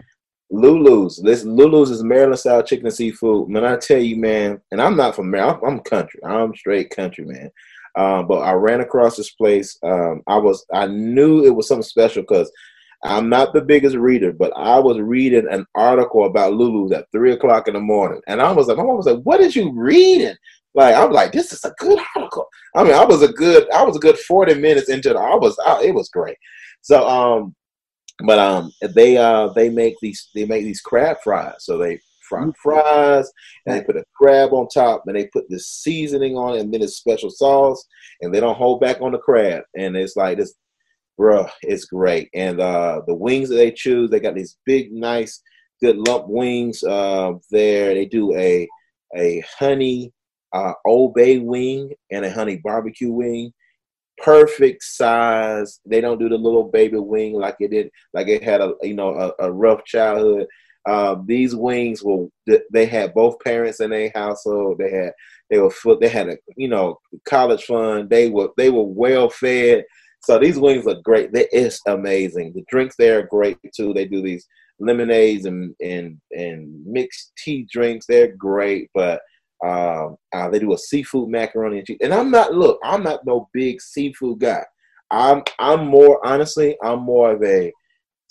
Lulu's. 0.54 1.17
This 1.17 1.43
Lulu's 1.43 1.89
is 1.89 2.04
Maryland 2.04 2.39
style 2.39 2.62
chicken 2.62 2.86
and 2.86 2.93
seafood. 2.93 3.49
Man, 3.49 3.65
I 3.65 3.76
tell 3.76 3.97
you, 3.97 4.15
man, 4.15 4.62
and 4.71 4.80
I'm 4.80 4.95
not 4.95 5.15
from 5.15 5.32
Maryland. 5.32 5.60
I'm, 5.63 5.73
I'm 5.73 5.80
country. 5.80 6.19
I'm 6.23 6.56
straight 6.56 6.91
country, 6.91 7.26
man. 7.26 7.49
Um, 7.95 8.28
but 8.28 8.39
I 8.39 8.54
ran 8.54 8.82
across 8.82 9.17
this 9.17 9.32
place. 9.32 9.78
Um, 9.84 10.21
I 10.28 10.38
was 10.38 10.65
I 10.71 10.86
knew 10.88 11.43
it 11.43 11.56
was 11.56 11.67
something 11.67 11.84
special 11.84 12.21
because 12.21 12.52
I'm 13.03 13.29
not 13.29 13.53
the 13.53 13.61
biggest 13.61 13.95
reader, 13.95 14.31
but 14.31 14.53
I 14.55 14.79
was 14.79 14.99
reading 14.99 15.47
an 15.51 15.65
article 15.75 16.25
about 16.25 16.53
Lulu's 16.53 16.91
at 16.91 17.07
three 17.11 17.33
o'clock 17.33 17.67
in 17.67 17.73
the 17.73 17.79
morning, 17.79 18.21
and 18.27 18.41
I 18.41 18.51
was 18.51 18.67
like, 18.67 18.77
my 18.77 18.83
mom 18.83 18.97
was 18.97 19.05
like, 19.07 19.21
"What 19.23 19.41
is 19.41 19.55
you 19.55 19.71
reading?" 19.73 20.35
Like 20.75 20.95
I'm 20.95 21.11
like, 21.11 21.31
this 21.31 21.53
is 21.53 21.63
a 21.65 21.73
good 21.77 21.99
article. 22.15 22.47
I 22.75 22.83
mean, 22.83 22.93
I 22.93 23.05
was 23.05 23.21
a 23.21 23.27
good, 23.27 23.69
I 23.71 23.83
was 23.83 23.95
a 23.95 23.99
good 23.99 24.17
40 24.17 24.55
minutes 24.55 24.89
into 24.89 25.11
it. 25.11 25.15
I 25.17 25.35
was, 25.35 25.57
I, 25.65 25.83
it 25.83 25.93
was 25.93 26.09
great. 26.09 26.37
So, 26.81 27.07
um, 27.07 27.55
but 28.25 28.39
um, 28.39 28.71
they 28.95 29.17
uh 29.17 29.49
they 29.49 29.69
make 29.69 29.95
these 30.01 30.29
they 30.35 30.45
make 30.45 30.63
these 30.63 30.81
crab 30.81 31.17
fries. 31.23 31.55
So 31.59 31.77
they 31.77 31.99
fry 32.29 32.43
Mm. 32.45 32.53
fries 32.61 33.31
and 33.65 33.75
they 33.75 33.83
put 33.83 33.97
a 33.97 34.05
crab 34.15 34.53
on 34.53 34.67
top 34.67 35.03
and 35.05 35.15
they 35.15 35.27
put 35.27 35.49
this 35.49 35.67
seasoning 35.67 36.37
on 36.37 36.55
it 36.55 36.61
and 36.61 36.73
then 36.73 36.81
it's 36.81 36.95
special 36.95 37.29
sauce 37.29 37.85
and 38.21 38.33
they 38.33 38.39
don't 38.39 38.57
hold 38.57 38.79
back 38.81 39.01
on 39.01 39.11
the 39.11 39.17
crab 39.17 39.63
and 39.75 39.95
it's 39.97 40.15
like 40.15 40.37
this, 40.37 40.53
bruh, 41.19 41.49
it's 41.62 41.86
great. 41.86 42.30
And 42.34 42.60
uh 42.60 43.02
the 43.08 43.15
wings 43.15 43.49
that 43.49 43.56
they 43.56 43.71
choose, 43.71 44.10
they 44.10 44.19
got 44.19 44.36
these 44.36 44.58
big, 44.65 44.91
nice, 44.91 45.41
good 45.82 45.97
lump 46.08 46.28
wings. 46.28 46.84
Uh, 46.84 47.34
there 47.52 47.93
they 47.93 48.06
do 48.06 48.36
a 48.36 48.67
a 49.15 49.43
honey 49.60 50.12
uh, 50.54 50.73
Old 50.86 51.15
Bay 51.15 51.39
wing 51.39 51.91
and 52.12 52.23
a 52.23 52.32
honey 52.32 52.58
barbecue 52.63 53.12
wing. 53.12 53.52
Perfect 54.19 54.84
size. 54.84 55.80
They 55.86 55.99
don't 55.99 56.19
do 56.19 56.30
the 56.30 56.38
little 56.38 56.65
baby 56.65 56.97
wing 56.97 57.34
like 57.34 57.56
it 57.60 57.71
did, 57.71 57.89
like 58.13 58.28
it 58.28 58.43
had 58.43 58.62
a 58.62 58.73
you 58.84 58.93
know 58.93 59.10
a, 59.39 59.47
a 59.47 59.52
rough 59.52 59.84
childhood. 59.86 60.47
Um, 60.86 61.26
these 61.28 61.56
wings 61.56 62.04
were 62.04 62.28
they 62.71 62.86
had 62.86 63.13
both 63.13 63.39
parents 63.39 63.80
in 63.80 63.89
their 63.89 64.12
household. 64.13 64.78
They 64.78 64.91
had 64.91 65.13
they 65.49 65.58
were 65.58 65.73
they 65.99 66.10
had 66.10 66.30
a 66.30 66.38
you 66.56 66.67
know 66.67 66.99
college 67.26 67.63
fund. 67.63 68.10
They 68.10 68.30
were 68.30 68.49
they 68.56 68.69
were 68.69 68.84
well 68.84 69.30
fed. 69.30 69.84
So 70.23 70.39
these 70.39 70.57
wings 70.57 70.86
look 70.86 71.03
great. 71.03 71.33
They, 71.33 71.47
it's 71.51 71.81
amazing. 71.86 72.53
The 72.53 72.63
drinks 72.69 72.95
there 72.97 73.19
are 73.19 73.27
great 73.27 73.57
too. 73.75 73.93
They 73.93 74.05
do 74.05 74.21
these 74.21 74.47
lemonades 74.79 75.45
and 75.45 75.75
and 75.81 76.19
and 76.31 76.86
mixed 76.86 77.33
tea 77.38 77.67
drinks. 77.71 78.05
They're 78.07 78.36
great, 78.36 78.89
but 78.93 79.21
um, 79.65 80.17
uh, 80.33 80.49
they 80.49 80.59
do 80.59 80.73
a 80.73 80.77
seafood 80.77 81.29
macaroni 81.29 81.79
and 81.79 81.88
cheese. 81.88 81.97
And 82.01 82.13
I'm 82.13 82.31
not 82.31 82.53
look, 82.53 82.79
I'm 82.83 83.03
not 83.03 83.25
no 83.25 83.49
big 83.53 83.81
seafood 83.81 84.39
guy. 84.39 84.63
I'm 85.12 85.43
I'm 85.59 85.88
more 85.88 86.25
honestly, 86.25 86.77
I'm 86.81 87.01
more 87.01 87.33
of 87.33 87.43
a 87.43 87.71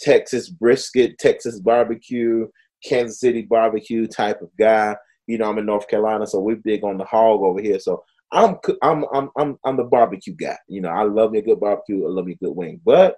Texas 0.00 0.48
brisket, 0.48 1.18
Texas 1.18 1.60
barbecue, 1.60 2.48
Kansas 2.84 3.20
City 3.20 3.42
barbecue 3.42 4.06
type 4.06 4.40
of 4.40 4.50
guy. 4.58 4.96
You 5.26 5.38
know, 5.38 5.48
I'm 5.48 5.58
in 5.58 5.66
North 5.66 5.88
Carolina, 5.88 6.26
so 6.26 6.40
we're 6.40 6.56
big 6.56 6.84
on 6.84 6.98
the 6.98 7.04
hog 7.04 7.42
over 7.42 7.60
here. 7.60 7.78
So 7.78 8.02
I'm 8.32 8.56
I'm 8.82 9.04
I'm 9.12 9.28
I'm 9.36 9.58
I'm 9.64 9.76
the 9.76 9.84
barbecue 9.84 10.34
guy. 10.34 10.56
You 10.66 10.80
know, 10.80 10.88
I 10.88 11.02
love 11.04 11.32
me 11.32 11.38
a 11.38 11.42
good 11.42 11.60
barbecue, 11.60 12.06
I 12.06 12.10
love 12.10 12.26
me 12.26 12.32
a 12.32 12.44
good 12.44 12.56
wing. 12.56 12.80
But 12.84 13.16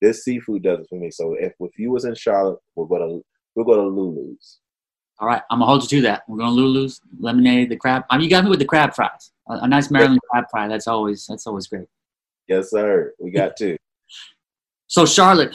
this 0.00 0.24
seafood 0.24 0.62
does 0.62 0.80
it 0.80 0.86
for 0.88 0.98
me. 0.98 1.10
So 1.10 1.34
if 1.38 1.52
if 1.60 1.78
you 1.78 1.90
was 1.90 2.04
in 2.04 2.14
Charlotte, 2.14 2.58
we're 2.74 2.86
gonna 2.86 3.20
we'll 3.54 3.66
go 3.66 3.74
to 3.74 3.82
Lulu's. 3.82 4.60
All 5.20 5.28
right, 5.28 5.42
I'm 5.50 5.58
gonna 5.58 5.66
hold 5.66 5.90
you 5.90 5.98
to 5.98 6.02
that. 6.08 6.22
We're 6.28 6.38
gonna 6.38 6.50
Lulu's 6.50 7.00
lemonade, 7.20 7.68
the 7.68 7.76
crab. 7.76 8.04
I 8.10 8.16
mean, 8.16 8.24
you 8.24 8.30
got 8.30 8.44
me 8.44 8.50
with 8.50 8.58
the 8.58 8.64
crab 8.64 8.94
fries. 8.94 9.32
A, 9.48 9.54
a 9.62 9.68
nice 9.68 9.90
Maryland 9.90 10.20
crab 10.30 10.46
fry. 10.50 10.66
That's 10.66 10.88
always 10.88 11.26
that's 11.26 11.46
always 11.46 11.66
great. 11.66 11.86
Yes, 12.48 12.70
sir. 12.70 13.12
We 13.18 13.30
got 13.30 13.56
two. 13.58 13.76
So 14.86 15.06
Charlotte, 15.06 15.54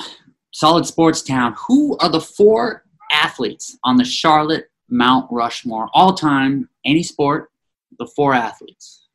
solid 0.52 0.86
sports 0.86 1.22
town. 1.22 1.56
Who 1.68 1.98
are 1.98 2.10
the 2.10 2.22
four 2.22 2.84
athletes 3.12 3.78
on 3.84 3.98
the 3.98 4.06
Charlotte 4.06 4.66
Mount 4.88 5.28
Rushmore 5.32 5.90
all 5.94 6.14
time, 6.14 6.70
any 6.86 7.04
sport? 7.04 7.50
The 7.98 8.08
four 8.16 8.34
athletes. 8.34 9.08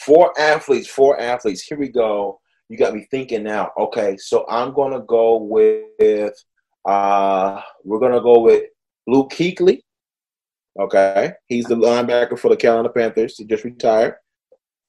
Four 0.00 0.38
athletes. 0.38 0.88
Four 0.88 1.20
athletes. 1.20 1.62
Here 1.62 1.78
we 1.78 1.88
go. 1.88 2.40
You 2.68 2.76
got 2.76 2.94
me 2.94 3.06
thinking 3.10 3.44
now. 3.44 3.70
Okay, 3.78 4.16
so 4.16 4.46
I'm 4.48 4.72
gonna 4.72 5.00
go 5.00 5.36
with. 5.36 6.34
uh 6.84 7.60
We're 7.84 8.00
gonna 8.00 8.20
go 8.20 8.40
with 8.40 8.64
Luke 9.06 9.30
Kuechly. 9.30 9.82
Okay, 10.78 11.32
he's 11.46 11.64
the 11.66 11.74
linebacker 11.74 12.38
for 12.38 12.48
the 12.48 12.56
Carolina 12.56 12.90
Panthers. 12.90 13.38
He 13.38 13.44
just 13.44 13.64
retired. 13.64 14.16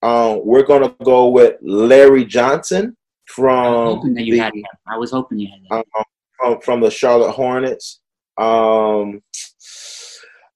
Um, 0.02 0.42
we're 0.46 0.66
gonna 0.66 0.96
go 1.04 1.30
with 1.30 1.56
Larry 1.62 2.26
Johnson 2.26 2.96
I 3.30 3.34
from 3.34 4.16
you 4.16 4.40
the. 4.42 4.64
I 4.88 4.98
was 4.98 5.12
hoping 5.12 5.40
you 5.40 5.50
had 5.50 5.62
that. 5.70 5.86
um, 5.98 6.04
from, 6.40 6.62
from 6.62 6.82
the 6.82 6.92
Charlotte 6.92 7.32
Hornets. 7.32 8.02
Um, 8.38 9.22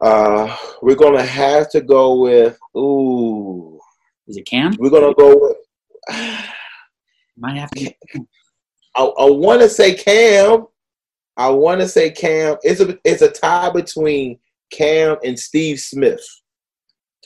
uh, 0.01 0.55
we're 0.81 0.95
gonna 0.95 1.23
have 1.23 1.69
to 1.71 1.81
go 1.81 2.21
with. 2.21 2.57
Ooh, 2.75 3.79
Is 4.27 4.37
it 4.37 4.45
Cam? 4.45 4.73
we're 4.79 4.89
gonna 4.89 5.13
go 5.13 5.35
with. 5.37 5.57
Might 7.37 7.57
have 7.57 7.71
to. 7.71 7.93
I, 8.95 9.03
I 9.03 9.29
want 9.29 9.61
to 9.61 9.69
say 9.69 9.93
Cam. 9.93 10.67
I 11.37 11.49
want 11.49 11.81
to 11.81 11.87
say 11.87 12.11
Cam. 12.11 12.57
It's 12.63 12.81
a 12.81 12.97
it's 13.03 13.21
a 13.21 13.31
tie 13.31 13.69
between 13.71 14.39
Cam 14.71 15.17
and 15.23 15.39
Steve 15.39 15.79
Smith. 15.79 16.25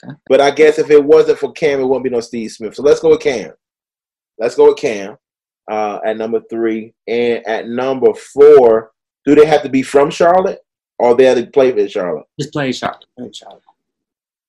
Okay. 0.04 0.14
But 0.28 0.40
I 0.40 0.50
guess 0.50 0.78
if 0.78 0.90
it 0.90 1.02
wasn't 1.02 1.38
for 1.38 1.52
Cam, 1.52 1.80
it 1.80 1.84
wouldn't 1.84 2.04
be 2.04 2.10
no 2.10 2.20
Steve 2.20 2.52
Smith. 2.52 2.74
So 2.74 2.82
let's 2.82 3.00
go 3.00 3.10
with 3.10 3.20
Cam. 3.20 3.52
Let's 4.38 4.54
go 4.54 4.66
with 4.68 4.76
Cam 4.76 5.16
uh, 5.70 6.00
at 6.04 6.18
number 6.18 6.40
three, 6.50 6.92
and 7.08 7.46
at 7.46 7.68
number 7.68 8.12
four, 8.14 8.92
do 9.24 9.34
they 9.34 9.46
have 9.46 9.62
to 9.62 9.68
be 9.70 9.82
from 9.82 10.10
Charlotte 10.10 10.60
or 10.98 11.14
they 11.14 11.24
had 11.24 11.36
to 11.36 11.46
play 11.46 11.70
in 11.70 11.88
Charlotte? 11.88 12.26
Just 12.38 12.52
play 12.52 12.72
Charlotte. 12.72 13.04
Play 13.18 13.30
Charlotte. 13.32 13.62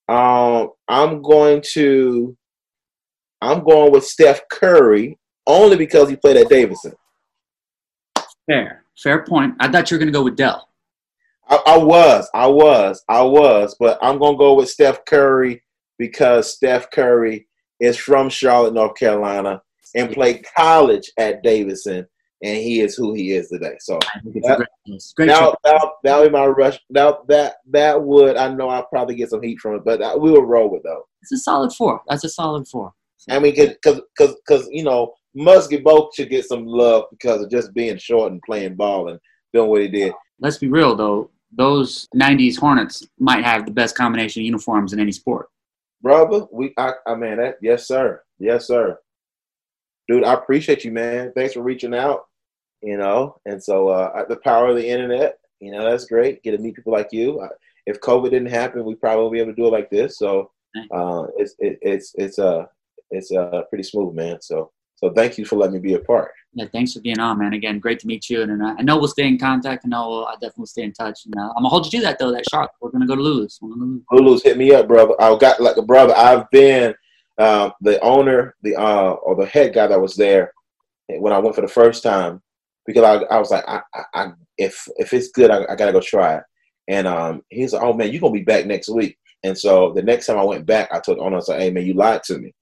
Um, 0.10 0.72
I'm 0.88 1.22
going 1.22 1.62
to. 1.74 2.36
I'm 3.42 3.64
going 3.64 3.92
with 3.92 4.06
Steph 4.06 4.42
Curry 4.50 5.20
only 5.46 5.78
because 5.78 6.10
he 6.10 6.16
played 6.16 6.38
at 6.38 6.50
Davidson. 6.50 6.94
Fair. 8.48 8.84
Fair 8.98 9.24
point. 9.24 9.54
I 9.60 9.68
thought 9.72 9.92
you 9.92 9.96
were 9.96 10.00
gonna 10.00 10.12
go 10.12 10.24
with 10.24 10.36
Dell. 10.36 10.70
I, 11.50 11.60
I 11.68 11.78
was, 11.78 12.30
I 12.34 12.48
was, 12.48 13.04
I 13.08 13.22
was, 13.22 13.76
but 13.80 14.00
I'm 14.02 14.18
gonna 14.20 14.38
go 14.38 14.56
with 14.56 14.70
Steph 14.70 15.06
Curry 15.06 15.64
because 15.98 16.54
Steph 16.54 16.90
Curry 16.92 17.48
is 17.80 17.98
from 17.98 18.30
Charlotte, 18.30 18.74
North 18.74 18.96
Carolina, 18.96 19.62
and 19.96 20.12
played 20.12 20.46
college 20.56 21.12
at 21.18 21.44
Davidson, 21.44 22.08
and 22.44 22.58
he 22.58 22.82
is 22.82 22.96
who 22.96 23.14
he 23.14 23.32
is 23.32 23.50
today. 23.50 23.76
So 23.80 23.98
I 24.14 24.20
think 24.20 24.36
it's 24.36 25.14
great 25.14 25.28
choice. 25.28 25.40
Now, 25.40 25.50
choice. 25.50 25.56
that 25.64 25.90
that 26.04 26.20
would 26.20 26.26
be 26.28 26.32
my 26.32 26.46
rush. 26.46 26.80
Now 26.90 27.24
that 27.28 27.56
that 27.72 28.02
would 28.02 28.38
I 28.38 28.54
know 28.54 28.70
I'll 28.70 28.86
probably 28.86 29.16
get 29.16 29.30
some 29.30 29.42
heat 29.42 29.60
from 29.60 29.76
it, 29.76 29.86
but 29.86 30.02
uh, 30.02 30.18
we 30.20 30.32
will 30.32 30.46
roll 30.46 30.70
with 30.70 30.84
though. 30.84 31.08
It's 31.22 31.32
a 31.32 31.38
solid 31.38 31.74
four. 31.74 32.02
That's 32.08 32.24
a 32.24 32.30
solid 32.30 32.68
four. 32.68 32.94
I 33.30 33.40
mean, 33.40 33.54
because 33.56 34.02
because 34.16 34.36
because 34.36 34.70
you 34.72 34.84
know 34.84 35.14
Muggsy 35.36 35.84
Bogues 35.84 36.16
should 36.16 36.30
get 36.30 36.46
some 36.46 36.66
love 36.66 37.06
because 37.12 37.42
of 37.42 37.50
just 37.50 37.74
being 37.74 37.98
short 37.98 38.32
and 38.32 38.42
playing 38.44 38.76
ball 38.76 39.10
and 39.10 39.20
doing 39.54 39.70
what 39.70 39.82
he 39.82 39.88
did. 39.88 40.14
Let's 40.40 40.58
be 40.58 40.68
real 40.68 40.96
though. 40.96 41.32
Those 41.52 42.08
'90s 42.16 42.58
Hornets 42.58 43.08
might 43.20 43.44
have 43.44 43.66
the 43.66 43.72
best 43.72 43.96
combination 43.96 44.42
of 44.42 44.46
uniforms 44.46 44.94
in 44.94 45.00
any 45.00 45.12
sport. 45.12 45.48
brother. 46.02 46.46
We, 46.52 46.74
I, 46.78 46.94
I 47.06 47.16
mean, 47.16 47.38
that, 47.38 47.58
yes, 47.62 47.88
sir, 47.88 48.22
yes, 48.38 48.68
sir, 48.68 49.00
dude. 50.08 50.24
I 50.24 50.34
appreciate 50.34 50.84
you, 50.84 50.92
man. 50.92 51.32
Thanks 51.36 51.54
for 51.54 51.62
reaching 51.62 51.96
out. 51.96 52.27
You 52.82 52.98
know, 52.98 53.38
and 53.46 53.62
so 53.62 53.90
uh, 53.90 54.26
the 54.30 54.38
power 54.38 54.68
of 54.68 54.76
the 54.76 54.88
internet, 54.88 55.40
you 55.60 55.72
know, 55.72 55.90
that's 55.90 56.06
great. 56.06 56.44
Get 56.44 56.52
to 56.52 56.60
meet 56.60 56.76
people 56.76 56.94
like 56.94 57.10
you. 57.12 57.48
If 57.88 58.00
COVID 58.02 58.30
didn't 58.30 58.50
happen, 58.50 58.86
we 58.86 58.96
probably 58.96 59.24
won't 59.24 59.34
be 59.34 59.40
able 59.40 59.52
to 59.52 59.56
do 59.56 59.68
it 59.68 59.72
like 59.72 59.90
this. 59.90 60.18
So 60.18 60.52
uh, 60.92 61.24
it's 61.38 61.56
it, 61.60 61.80
it's 61.82 62.14
it's 62.16 62.40
uh 62.40 62.66
it's 63.10 63.32
uh 63.32 63.64
pretty 63.70 63.84
smooth, 63.84 64.14
man. 64.14 64.40
So 64.42 64.72
so 64.96 65.12
thank 65.12 65.38
you 65.38 65.46
for 65.46 65.56
letting 65.56 65.76
me 65.76 65.80
be 65.80 65.94
a 65.94 66.00
part. 66.00 66.32
Yeah, 66.54 66.66
thanks 66.72 66.94
for 66.94 67.02
being 67.02 67.20
on, 67.20 67.38
man. 67.38 67.54
Again, 67.54 67.80
great 67.80 68.00
to 68.00 68.08
meet 68.08 68.30
you. 68.30 68.42
And 68.42 68.62
uh, 68.64 68.76
I 68.78 68.82
know 68.82 68.98
we'll 68.98 69.08
stay 69.08 69.28
in 69.28 69.38
contact. 69.38 69.84
I 69.86 69.90
know 69.90 70.26
I 70.26 70.34
definitely 70.34 70.66
stay 70.66 70.84
in 70.84 70.94
touch. 70.94 71.26
And 71.26 71.36
uh, 71.38 71.50
I'm 71.50 71.58
gonna 71.58 71.70
hold 71.70 71.86
you 71.86 72.00
to 72.00 72.06
that 72.06 72.20
though. 72.20 72.32
That 72.32 72.46
shark—we're 72.50 72.92
gonna 72.92 73.08
go 73.08 73.16
to 73.16 73.22
Lulu's. 73.22 73.60
We're 73.62 73.70
gonna 73.70 73.80
go 73.80 73.86
to 73.86 73.92
Lulu's. 73.92 74.06
Lulu's 74.12 74.44
hit 74.44 74.58
me 74.58 74.74
up, 74.74 74.88
brother. 74.88 75.14
I 75.20 75.36
got 75.38 75.60
like 75.60 75.78
a 75.78 75.84
brother. 75.84 76.16
I've 76.16 76.50
been 76.50 76.96
uh, 77.38 77.70
the 77.82 78.00
owner, 78.02 78.56
the 78.64 78.76
uh, 78.76 79.12
or 79.12 79.36
the 79.36 79.46
head 79.46 79.74
guy 79.74 79.88
that 79.88 80.02
was 80.02 80.16
there 80.16 80.52
when 81.08 81.32
I 81.32 81.40
went 81.40 81.56
for 81.56 81.62
the 81.62 81.68
first 81.68 82.04
time 82.04 82.42
because 82.88 83.04
I, 83.04 83.36
I 83.36 83.38
was 83.38 83.52
like, 83.52 83.66
I, 83.68 83.82
I, 83.94 84.04
I 84.14 84.32
if 84.58 84.88
if 84.96 85.14
it's 85.14 85.30
good, 85.30 85.52
I, 85.52 85.66
I 85.70 85.76
gotta 85.76 85.92
go 85.92 86.02
try 86.02 86.38
it. 86.38 86.44
And 86.88 87.06
um, 87.06 87.42
he's 87.50 87.74
like, 87.74 87.84
oh 87.84 87.94
man, 87.94 88.12
you're 88.12 88.22
gonna 88.22 88.34
be 88.34 88.42
back 88.42 88.66
next 88.66 88.90
week. 88.90 89.18
And 89.44 89.58
so 89.58 89.94
the 89.94 90.02
next 90.02 90.26
time 90.26 90.40
I 90.40 90.44
went 90.44 90.66
back, 90.66 90.90
I 90.92 91.00
told 91.00 91.20
the 91.20 91.22
owner, 91.22 91.36
I 91.36 91.40
was 91.40 91.50
like, 91.50 91.60
hey 91.60 91.70
man, 91.70 91.86
you 91.86 91.94
lied 91.94 92.24
to 92.24 92.40
me. 92.40 92.54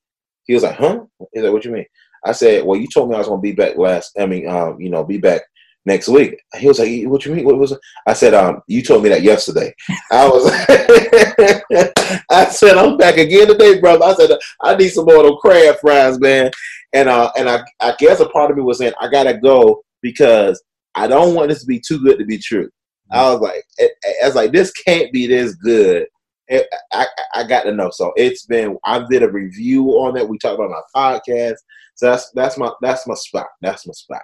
He 0.46 0.54
was 0.54 0.64
like, 0.64 0.76
huh? 0.76 1.02
He's 1.34 1.44
like, 1.44 1.54
what 1.54 1.64
you 1.64 1.72
mean? 1.72 1.86
I 2.26 2.32
said, 2.32 2.66
well, 2.66 2.80
you 2.80 2.88
told 2.88 3.10
me 3.10 3.16
I 3.16 3.20
was 3.20 3.28
gonna 3.28 3.42
be 3.42 3.54
back 3.54 3.78
last. 3.78 4.12
I 4.20 4.26
mean, 4.26 4.48
um, 4.50 4.82
you 4.82 4.90
know, 4.90 5.04
be 5.04 5.20
back 5.20 5.44
next 5.86 6.08
week. 6.08 6.42
He 6.58 6.68
was 6.68 6.80
like, 6.80 6.90
what 7.06 7.24
you 7.26 7.36
mean? 7.36 7.46
What 7.46 7.60
was 7.60 7.72
it? 7.72 7.80
I 8.08 8.14
said, 8.14 8.34
um, 8.34 8.62
you 8.68 8.82
told 8.82 9.04
me 9.04 9.10
that 9.10 9.22
yesterday. 9.22 9.74
I 10.12 10.28
was, 10.28 10.44
I 12.32 12.46
said, 12.46 12.78
I'm 12.78 12.98
back 12.98 13.18
again 13.18 13.48
today, 13.48 13.80
brother. 13.80 14.04
I 14.04 14.16
said, 14.16 14.32
I 14.64 14.76
need 14.76 14.90
some 14.90 15.06
more 15.06 15.18
of 15.18 15.24
those 15.24 15.40
crab 15.42 15.76
fries, 15.80 16.20
man. 16.20 16.50
And 16.94 17.10
uh, 17.10 17.32
and 17.38 17.50
I, 17.50 17.64
I 17.80 17.96
guess 18.00 18.20
a 18.20 18.30
part 18.30 18.52
of 18.52 18.58
me 18.58 18.64
was 18.64 18.80
saying, 18.80 18.94
I 19.00 19.08
gotta 19.10 19.38
go 19.38 19.84
because 20.06 20.64
I 20.94 21.08
don't 21.08 21.34
want 21.34 21.50
this 21.50 21.62
to 21.62 21.66
be 21.66 21.80
too 21.80 22.00
good 22.00 22.20
to 22.20 22.26
be 22.26 22.38
true. 22.38 22.70
I 23.12 23.32
was 23.32 23.42
like, 23.42 23.64
I 23.80 23.90
I 24.24 24.28
was 24.28 24.36
like, 24.36 24.52
this 24.52 24.72
can't 24.72 25.12
be 25.12 25.26
this 25.26 25.56
good. 25.56 26.06
It, 26.48 26.68
I, 26.94 27.08
I 27.34 27.44
got 27.48 27.64
to 27.64 27.72
know. 27.72 27.90
So 27.90 28.14
it's 28.16 28.46
been. 28.46 28.78
I 28.86 29.04
did 29.10 29.24
a 29.24 29.32
review 29.32 29.88
on 29.94 30.16
it. 30.16 30.30
We 30.30 30.38
talked 30.38 30.60
about 30.60 30.70
my 30.70 31.20
podcast. 31.28 31.56
So 31.96 32.12
that's 32.12 32.30
that's 32.36 32.58
my 32.60 32.72
that's 32.82 33.08
my 33.08 33.16
spot. 33.16 33.48
That's 33.62 33.88
my 33.88 33.94
spot. 33.94 34.22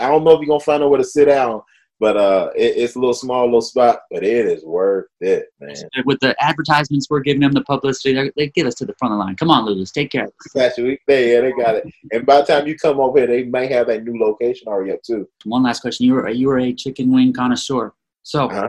I 0.00 0.08
don't 0.08 0.24
know 0.24 0.32
if 0.32 0.40
you're 0.40 0.48
gonna 0.48 0.60
find 0.60 0.80
nowhere 0.80 0.98
to 0.98 1.04
sit 1.04 1.26
down, 1.26 1.62
but 2.04 2.18
uh, 2.18 2.50
it, 2.54 2.76
it's 2.76 2.96
a 2.96 2.98
little 2.98 3.14
small, 3.14 3.46
little 3.46 3.62
spot, 3.62 4.00
but 4.10 4.22
it 4.22 4.44
is 4.44 4.62
worth 4.62 5.06
it, 5.20 5.46
man. 5.58 5.74
With 6.04 6.20
the 6.20 6.36
advertisements 6.38 7.08
we're 7.08 7.20
giving 7.20 7.40
them, 7.40 7.52
the 7.52 7.64
publicity, 7.64 8.30
they, 8.36 8.48
get 8.48 8.66
us 8.66 8.74
to 8.74 8.84
the 8.84 8.92
front 8.98 9.14
of 9.14 9.18
the 9.18 9.24
line. 9.24 9.36
Come 9.36 9.50
on, 9.50 9.64
Lulu's, 9.64 9.90
take 9.90 10.10
care. 10.10 10.28
Exactly. 10.44 11.00
Yeah, 11.08 11.40
they 11.40 11.52
got 11.52 11.76
it. 11.76 11.86
And 12.12 12.26
by 12.26 12.42
the 12.42 12.46
time 12.46 12.66
you 12.66 12.76
come 12.76 13.00
over 13.00 13.16
here, 13.20 13.26
they 13.26 13.44
may 13.44 13.68
have 13.68 13.86
that 13.86 14.04
new 14.04 14.22
location 14.22 14.68
already 14.68 14.92
up 14.92 15.02
too. 15.02 15.26
One 15.44 15.62
last 15.62 15.80
question: 15.80 16.04
You 16.04 16.12
were 16.12 16.28
you 16.28 16.48
were 16.48 16.58
a 16.58 16.74
chicken 16.74 17.10
wing 17.10 17.32
connoisseur. 17.32 17.94
So, 18.22 18.48
uh-huh. 18.48 18.68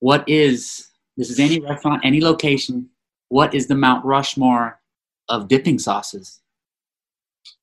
what 0.00 0.28
is 0.28 0.88
this? 1.16 1.30
Is 1.30 1.40
any 1.40 1.60
restaurant, 1.60 2.02
any 2.04 2.20
location? 2.20 2.90
What 3.30 3.54
is 3.54 3.66
the 3.66 3.76
Mount 3.76 4.04
Rushmore 4.04 4.78
of 5.30 5.48
dipping 5.48 5.78
sauces? 5.78 6.42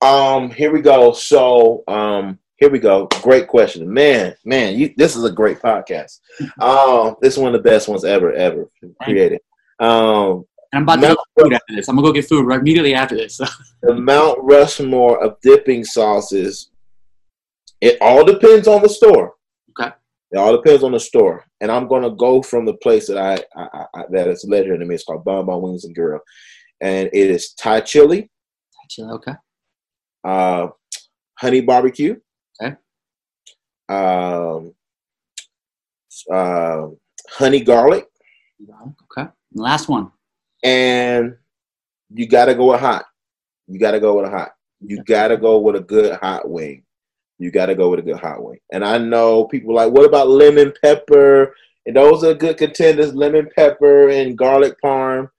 Um, 0.01 0.49
here 0.49 0.71
we 0.71 0.81
go. 0.81 1.13
So, 1.13 1.83
um, 1.87 2.39
here 2.57 2.69
we 2.69 2.79
go. 2.79 3.07
Great 3.21 3.47
question, 3.47 3.91
man. 3.91 4.35
Man, 4.45 4.75
you, 4.75 4.93
this 4.95 5.15
is 5.15 5.23
a 5.23 5.31
great 5.31 5.59
podcast. 5.59 6.19
Um, 6.59 7.15
this 7.21 7.33
is 7.33 7.39
one 7.39 7.53
of 7.53 7.63
the 7.63 7.69
best 7.69 7.87
ones 7.87 8.05
ever, 8.05 8.31
ever 8.33 8.69
created. 9.01 9.41
Um, 9.79 10.45
I'm 10.73 10.83
about 10.83 10.99
Mount 10.99 11.17
to 11.17 11.25
get 11.35 11.43
food 11.43 11.53
after 11.53 11.75
this. 11.75 11.87
I'm 11.87 11.95
gonna 11.95 12.07
go 12.07 12.13
get 12.13 12.27
food 12.27 12.45
right 12.45 12.59
immediately 12.59 12.93
after 12.93 13.15
this. 13.15 13.37
the 13.81 13.93
Mount 13.93 14.39
Rushmore 14.41 15.23
of 15.23 15.37
dipping 15.41 15.83
sauces. 15.83 16.71
It 17.81 17.97
all 18.01 18.23
depends 18.25 18.67
on 18.67 18.81
the 18.81 18.89
store. 18.89 19.33
Okay. 19.77 19.93
It 20.31 20.37
all 20.37 20.55
depends 20.55 20.83
on 20.83 20.91
the 20.93 20.99
store, 20.99 21.45
and 21.61 21.71
I'm 21.71 21.87
gonna 21.87 22.11
go 22.11 22.41
from 22.41 22.65
the 22.65 22.75
place 22.75 23.07
that 23.07 23.17
I, 23.17 23.59
I, 23.59 23.85
I 23.93 24.03
that 24.11 24.27
is 24.27 24.45
leisure 24.47 24.77
to 24.77 24.85
me. 24.85 24.95
It's 24.95 25.03
called 25.03 25.25
Bon 25.25 25.45
Bon 25.45 25.61
Wings 25.61 25.85
and 25.85 25.95
Grill, 25.95 26.19
and 26.81 27.09
it 27.11 27.31
is 27.31 27.53
Thai 27.53 27.81
chili. 27.81 28.21
Thai 28.21 28.85
chili, 28.89 29.11
okay. 29.11 29.33
Uh, 30.23 30.67
honey 31.37 31.61
barbecue. 31.61 32.15
Um, 33.89 34.73
uh, 36.31 36.87
honey 37.29 37.61
garlic. 37.61 38.07
Okay. 39.17 39.29
Last 39.53 39.89
one. 39.89 40.11
And 40.63 41.35
you 42.13 42.27
got 42.27 42.45
to 42.45 42.55
go 42.55 42.71
with 42.71 42.79
hot. 42.79 43.05
You 43.67 43.79
got 43.79 43.91
to 43.91 43.99
go 43.99 44.15
with 44.15 44.25
a 44.25 44.29
hot. 44.29 44.51
You 44.81 45.03
got 45.03 45.29
to 45.29 45.37
go 45.37 45.59
with 45.59 45.75
a 45.75 45.81
good 45.81 46.17
hot 46.19 46.49
wing. 46.49 46.83
You 47.37 47.51
got 47.51 47.67
to 47.67 47.75
go 47.75 47.89
with 47.89 47.99
a 47.99 48.03
good 48.03 48.19
hot 48.19 48.43
wing. 48.43 48.59
And 48.71 48.83
I 48.83 48.97
know 48.97 49.45
people 49.45 49.75
like, 49.75 49.91
what 49.91 50.05
about 50.05 50.29
lemon 50.29 50.73
pepper? 50.81 51.53
And 51.85 51.95
those 51.95 52.23
are 52.23 52.33
good 52.33 52.57
contenders: 52.57 53.13
lemon 53.13 53.49
pepper 53.55 54.09
and 54.09 54.37
garlic 54.37 54.75
parm. 54.83 55.29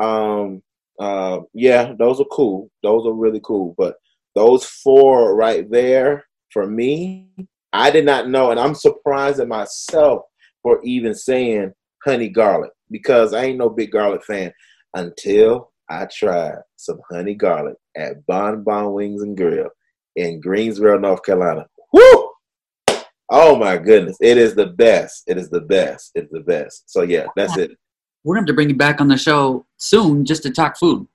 Um, 0.00 0.62
uh, 0.98 1.40
yeah, 1.52 1.92
those 1.98 2.20
are 2.20 2.26
cool. 2.26 2.70
Those 2.82 3.06
are 3.06 3.12
really 3.12 3.40
cool. 3.42 3.74
But 3.78 3.96
those 4.34 4.64
four 4.64 5.36
right 5.36 5.70
there 5.70 6.24
for 6.50 6.66
me, 6.66 7.28
I 7.72 7.90
did 7.90 8.04
not 8.04 8.28
know, 8.28 8.50
and 8.50 8.60
I'm 8.60 8.74
surprised 8.74 9.40
at 9.40 9.48
myself 9.48 10.22
for 10.62 10.80
even 10.84 11.14
saying 11.14 11.72
honey 12.04 12.28
garlic 12.28 12.70
because 12.90 13.32
I 13.32 13.44
ain't 13.44 13.58
no 13.58 13.70
big 13.70 13.90
garlic 13.92 14.24
fan 14.24 14.52
until 14.94 15.72
I 15.88 16.06
tried 16.06 16.58
some 16.76 17.00
honey 17.10 17.34
garlic 17.34 17.76
at 17.96 18.24
Bon 18.26 18.62
Bon 18.62 18.92
Wings 18.92 19.22
and 19.22 19.36
Grill 19.36 19.68
in 20.16 20.40
Greensboro, 20.40 20.98
North 20.98 21.22
Carolina. 21.22 21.66
Woo! 21.92 22.30
Oh 23.30 23.56
my 23.56 23.78
goodness, 23.78 24.16
it 24.20 24.36
is 24.36 24.54
the 24.54 24.66
best. 24.66 25.24
It 25.26 25.38
is 25.38 25.48
the 25.48 25.62
best. 25.62 26.10
It's 26.14 26.30
the 26.30 26.40
best. 26.40 26.84
So 26.86 27.02
yeah, 27.02 27.26
that's 27.34 27.56
it. 27.56 27.70
We're 28.24 28.36
gonna 28.36 28.52
bring 28.52 28.68
you 28.70 28.76
back 28.76 29.00
on 29.00 29.08
the 29.08 29.16
show 29.16 29.66
soon 29.78 30.24
just 30.24 30.42
to 30.44 30.50
talk 30.50 30.78
food. 30.78 31.06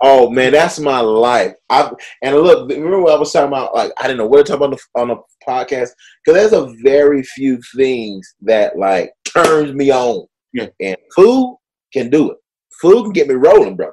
Oh 0.00 0.30
man, 0.30 0.52
that's 0.52 0.78
my 0.78 1.00
life. 1.00 1.54
I 1.68 1.90
and 2.22 2.36
look, 2.36 2.70
remember 2.70 3.00
what 3.00 3.14
I 3.14 3.18
was 3.18 3.32
talking 3.32 3.48
about? 3.48 3.74
Like 3.74 3.90
I 3.98 4.04
didn't 4.04 4.18
know 4.18 4.26
what 4.26 4.38
to 4.38 4.44
talk 4.44 4.56
about 4.58 4.72
on 4.72 4.78
the, 4.94 5.00
on 5.00 5.08
the 5.08 5.16
podcast 5.46 5.90
because 6.24 6.34
there's 6.34 6.52
a 6.52 6.72
very 6.84 7.22
few 7.22 7.58
things 7.76 8.34
that 8.42 8.78
like 8.78 9.12
turns 9.24 9.72
me 9.74 9.90
on. 9.90 10.26
Yeah. 10.52 10.68
And 10.80 10.96
food 11.14 11.56
can 11.92 12.10
do 12.10 12.30
it. 12.30 12.38
Food 12.80 13.04
can 13.04 13.12
get 13.12 13.28
me 13.28 13.34
rolling, 13.34 13.76
bro. 13.76 13.90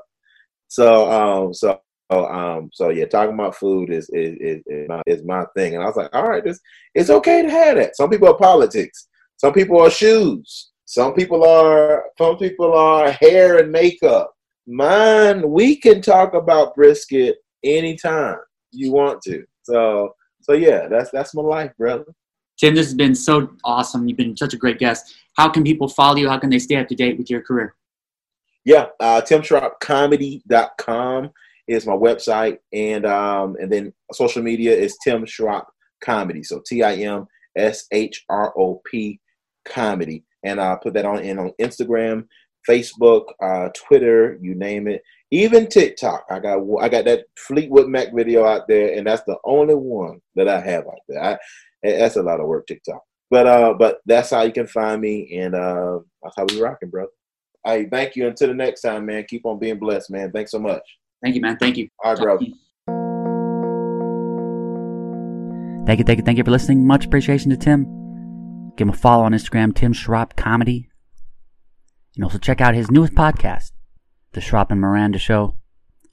So 0.68 1.12
um, 1.12 1.54
so 1.54 1.80
um, 2.12 2.70
so 2.72 2.90
yeah, 2.90 3.06
talking 3.06 3.34
about 3.34 3.56
food 3.56 3.90
is 3.90 4.08
is 4.10 4.38
is, 4.40 4.62
is, 4.68 4.88
my, 4.88 5.02
is 5.08 5.24
my 5.24 5.44
thing. 5.56 5.74
And 5.74 5.84
I 5.84 5.88
was 5.88 5.96
like, 5.96 6.14
all 6.14 6.30
right, 6.30 6.44
this 6.44 6.60
it's 6.94 7.10
okay 7.10 7.42
to 7.42 7.50
have 7.50 7.78
that. 7.78 7.96
Some 7.96 8.10
people 8.10 8.28
are 8.28 8.38
politics. 8.38 9.08
Some 9.38 9.54
people 9.54 9.82
are 9.82 9.90
shoes. 9.90 10.72
Some 10.86 11.14
people 11.16 11.44
are 11.44 12.06
some 12.18 12.38
people 12.38 12.74
are 12.74 13.12
hair 13.12 13.58
and 13.58 13.70
makeup. 13.72 14.32
Mine 14.68 15.52
we 15.52 15.76
can 15.76 16.02
talk 16.02 16.34
about 16.36 16.76
brisket 16.76 17.38
anytime 17.64 18.38
you 18.72 18.92
want 18.92 19.24
to. 19.24 19.44
So 19.64 20.14
so 20.42 20.54
yeah 20.54 20.88
that's 20.88 21.10
that's 21.10 21.34
my 21.34 21.42
life 21.42 21.72
brother. 21.78 22.06
Tim 22.60 22.76
this 22.76 22.86
has 22.86 22.94
been 22.94 23.16
so 23.16 23.50
awesome. 23.64 24.08
You've 24.08 24.18
been 24.18 24.38
such 24.38 24.54
a 24.54 24.58
great 24.58 24.78
guest. 24.78 25.16
How 25.38 25.50
can 25.50 25.64
people 25.64 25.88
follow 25.88 26.18
you? 26.18 26.30
How 26.30 26.38
can 26.38 26.52
they 26.52 26.60
stay 26.60 26.76
up 26.78 26.88
to 26.90 26.96
date 26.96 27.18
with 27.18 27.32
your 27.32 27.42
career? 27.42 27.74
Yeah 28.64 28.86
uh 29.00 29.22
timshropcomedy.com 29.22 31.32
is 31.68 31.88
my 31.88 31.94
website. 31.94 32.60
And 32.74 33.08
um 33.08 33.56
and 33.60 33.72
then 33.72 33.92
social 34.14 34.44
media 34.44 34.76
is 34.76 34.96
tim 35.04 35.26
shrop 35.26 35.68
comedy 36.04 36.44
so 36.44 36.62
t-i-m-s-h-r-o-p 36.68 37.26
comedy 39.66 40.24
and 40.46 40.62
i 40.62 40.76
put 40.82 40.94
that 40.94 41.06
on 41.06 41.20
in 41.20 41.38
on 41.38 41.52
instagram 41.60 42.26
Facebook, 42.68 43.26
uh, 43.42 43.70
Twitter, 43.76 44.38
you 44.42 44.56
name 44.56 44.88
it, 44.88 45.02
even 45.32 45.68
TikTok. 45.68 46.26
I 46.30 46.40
got 46.40 46.60
I 46.82 46.90
got 46.90 47.06
that 47.06 47.26
Fleetwood 47.38 47.88
Mac 47.88 48.14
video 48.14 48.46
out 48.46 48.68
there, 48.68 48.98
and 48.98 49.06
that's 49.06 49.24
the 49.24 49.38
only 49.44 49.76
one 49.76 50.20
that 50.36 50.48
I 50.48 50.60
have 50.60 50.86
out 50.88 51.00
there. 51.08 51.24
I, 51.24 51.38
that's 51.84 52.16
a 52.16 52.24
lot 52.24 52.40
of 52.40 52.48
work, 52.48 52.68
TikTok. 52.68 53.02
But 53.30 53.48
uh, 53.48 53.74
but 53.74 54.00
that's 54.06 54.32
how 54.32 54.44
you 54.44 54.52
can 54.52 54.68
find 54.68 55.02
me, 55.02 55.38
and 55.38 55.56
uh, 55.56 56.00
that's 56.24 56.36
how 56.38 56.46
we 56.50 56.62
rocking, 56.62 56.90
bro. 56.90 57.08
Hey, 57.66 57.88
thank 57.92 58.16
you. 58.16 58.28
Until 58.28 58.50
the 58.50 58.54
next 58.54 58.82
time, 58.82 59.06
man. 59.06 59.26
Keep 59.28 59.46
on 59.46 59.60
being 59.60 59.80
blessed, 59.80 60.12
man. 60.12 60.32
Thanks 60.32 60.52
so 60.52 60.60
much. 60.60 60.84
Thank 61.24 61.36
you, 61.36 61.42
man. 61.42 61.58
Thank 61.58 61.78
you. 61.78 61.90
All 62.04 62.14
right, 62.14 62.22
bro. 62.22 62.38
Thank 65.86 66.00
you, 66.00 66.06
thank 66.06 66.18
you, 66.18 66.24
thank 66.24 66.38
you 66.40 66.44
for 66.44 66.52
listening. 66.52 66.86
Much 66.86 67.06
appreciation 67.06 67.52
to 67.52 67.58
Tim. 67.58 68.05
Give 68.76 68.88
him 68.88 68.94
a 68.94 68.98
follow 68.98 69.24
on 69.24 69.32
Instagram, 69.32 69.74
Tim 69.74 69.94
Shrop 69.94 70.36
Comedy. 70.36 70.90
And 72.16 72.24
also 72.24 72.38
check 72.38 72.62
out 72.62 72.76
his 72.76 72.92
newest 72.92 73.14
podcast, 73.14 73.72
The 74.34 74.42
Shrop 74.42 74.72
and 74.72 74.82
Miranda 74.82 75.20
Show. 75.20 75.56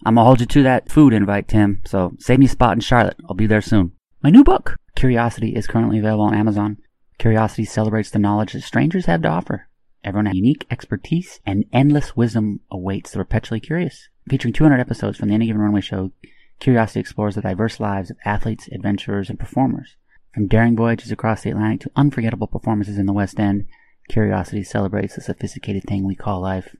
I'm 0.04 0.14
gonna 0.14 0.24
hold 0.24 0.40
you 0.40 0.46
to 0.46 0.62
that 0.64 0.90
food 0.90 1.12
invite, 1.12 1.48
Tim, 1.48 1.80
so 1.84 2.12
save 2.18 2.38
me 2.38 2.46
a 2.46 2.48
spot 2.48 2.74
in 2.74 2.80
Charlotte. 2.80 3.16
I'll 3.28 3.34
be 3.34 3.46
there 3.46 3.60
soon. 3.60 3.92
My 4.22 4.30
new 4.30 4.44
book, 4.44 4.76
Curiosity, 4.94 5.54
is 5.54 5.66
currently 5.66 5.98
available 5.98 6.24
on 6.24 6.34
Amazon. 6.34 6.78
Curiosity 7.18 7.64
celebrates 7.64 8.10
the 8.10 8.18
knowledge 8.18 8.52
that 8.52 8.62
strangers 8.62 9.06
have 9.06 9.22
to 9.22 9.28
offer. 9.28 9.68
Everyone 10.04 10.26
has 10.26 10.34
unique 10.34 10.66
expertise 10.70 11.40
and 11.46 11.64
endless 11.72 12.16
wisdom 12.16 12.60
awaits 12.70 13.12
the 13.12 13.18
perpetually 13.18 13.60
curious. 13.60 14.08
Featuring 14.28 14.52
200 14.52 14.78
episodes 14.80 15.18
from 15.18 15.28
the 15.28 15.34
Any 15.34 15.46
Given 15.46 15.62
Runway 15.62 15.80
show, 15.80 16.12
Curiosity 16.58 17.00
explores 17.00 17.34
the 17.34 17.42
diverse 17.42 17.80
lives 17.80 18.10
of 18.10 18.16
athletes, 18.24 18.68
adventurers, 18.72 19.28
and 19.28 19.38
performers. 19.38 19.96
From 20.34 20.46
daring 20.46 20.76
voyages 20.76 21.10
across 21.10 21.42
the 21.42 21.50
Atlantic 21.50 21.80
to 21.80 21.90
unforgettable 21.94 22.46
performances 22.46 22.98
in 22.98 23.06
the 23.06 23.12
West 23.12 23.38
End, 23.38 23.66
Curiosity 24.08 24.62
celebrates 24.62 25.14
the 25.14 25.20
sophisticated 25.20 25.84
thing 25.84 26.04
we 26.04 26.14
call 26.14 26.40
life. 26.40 26.74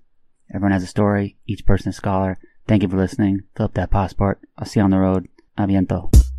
Everyone 0.53 0.73
has 0.73 0.83
a 0.83 0.89
story, 0.89 1.37
each 1.47 1.65
person 1.65 1.91
a 1.91 1.93
scholar. 1.93 2.39
Thank 2.67 2.83
you 2.83 2.89
for 2.89 2.97
listening. 2.97 3.43
Fill 3.57 3.67
up 3.67 3.75
that 3.75 3.91
passport. 3.91 4.41
I'll 4.59 4.67
see 4.67 4.81
you 4.81 4.85
on 4.85 4.91
the 4.91 4.99
road. 4.99 5.29
Aviento. 5.59 6.32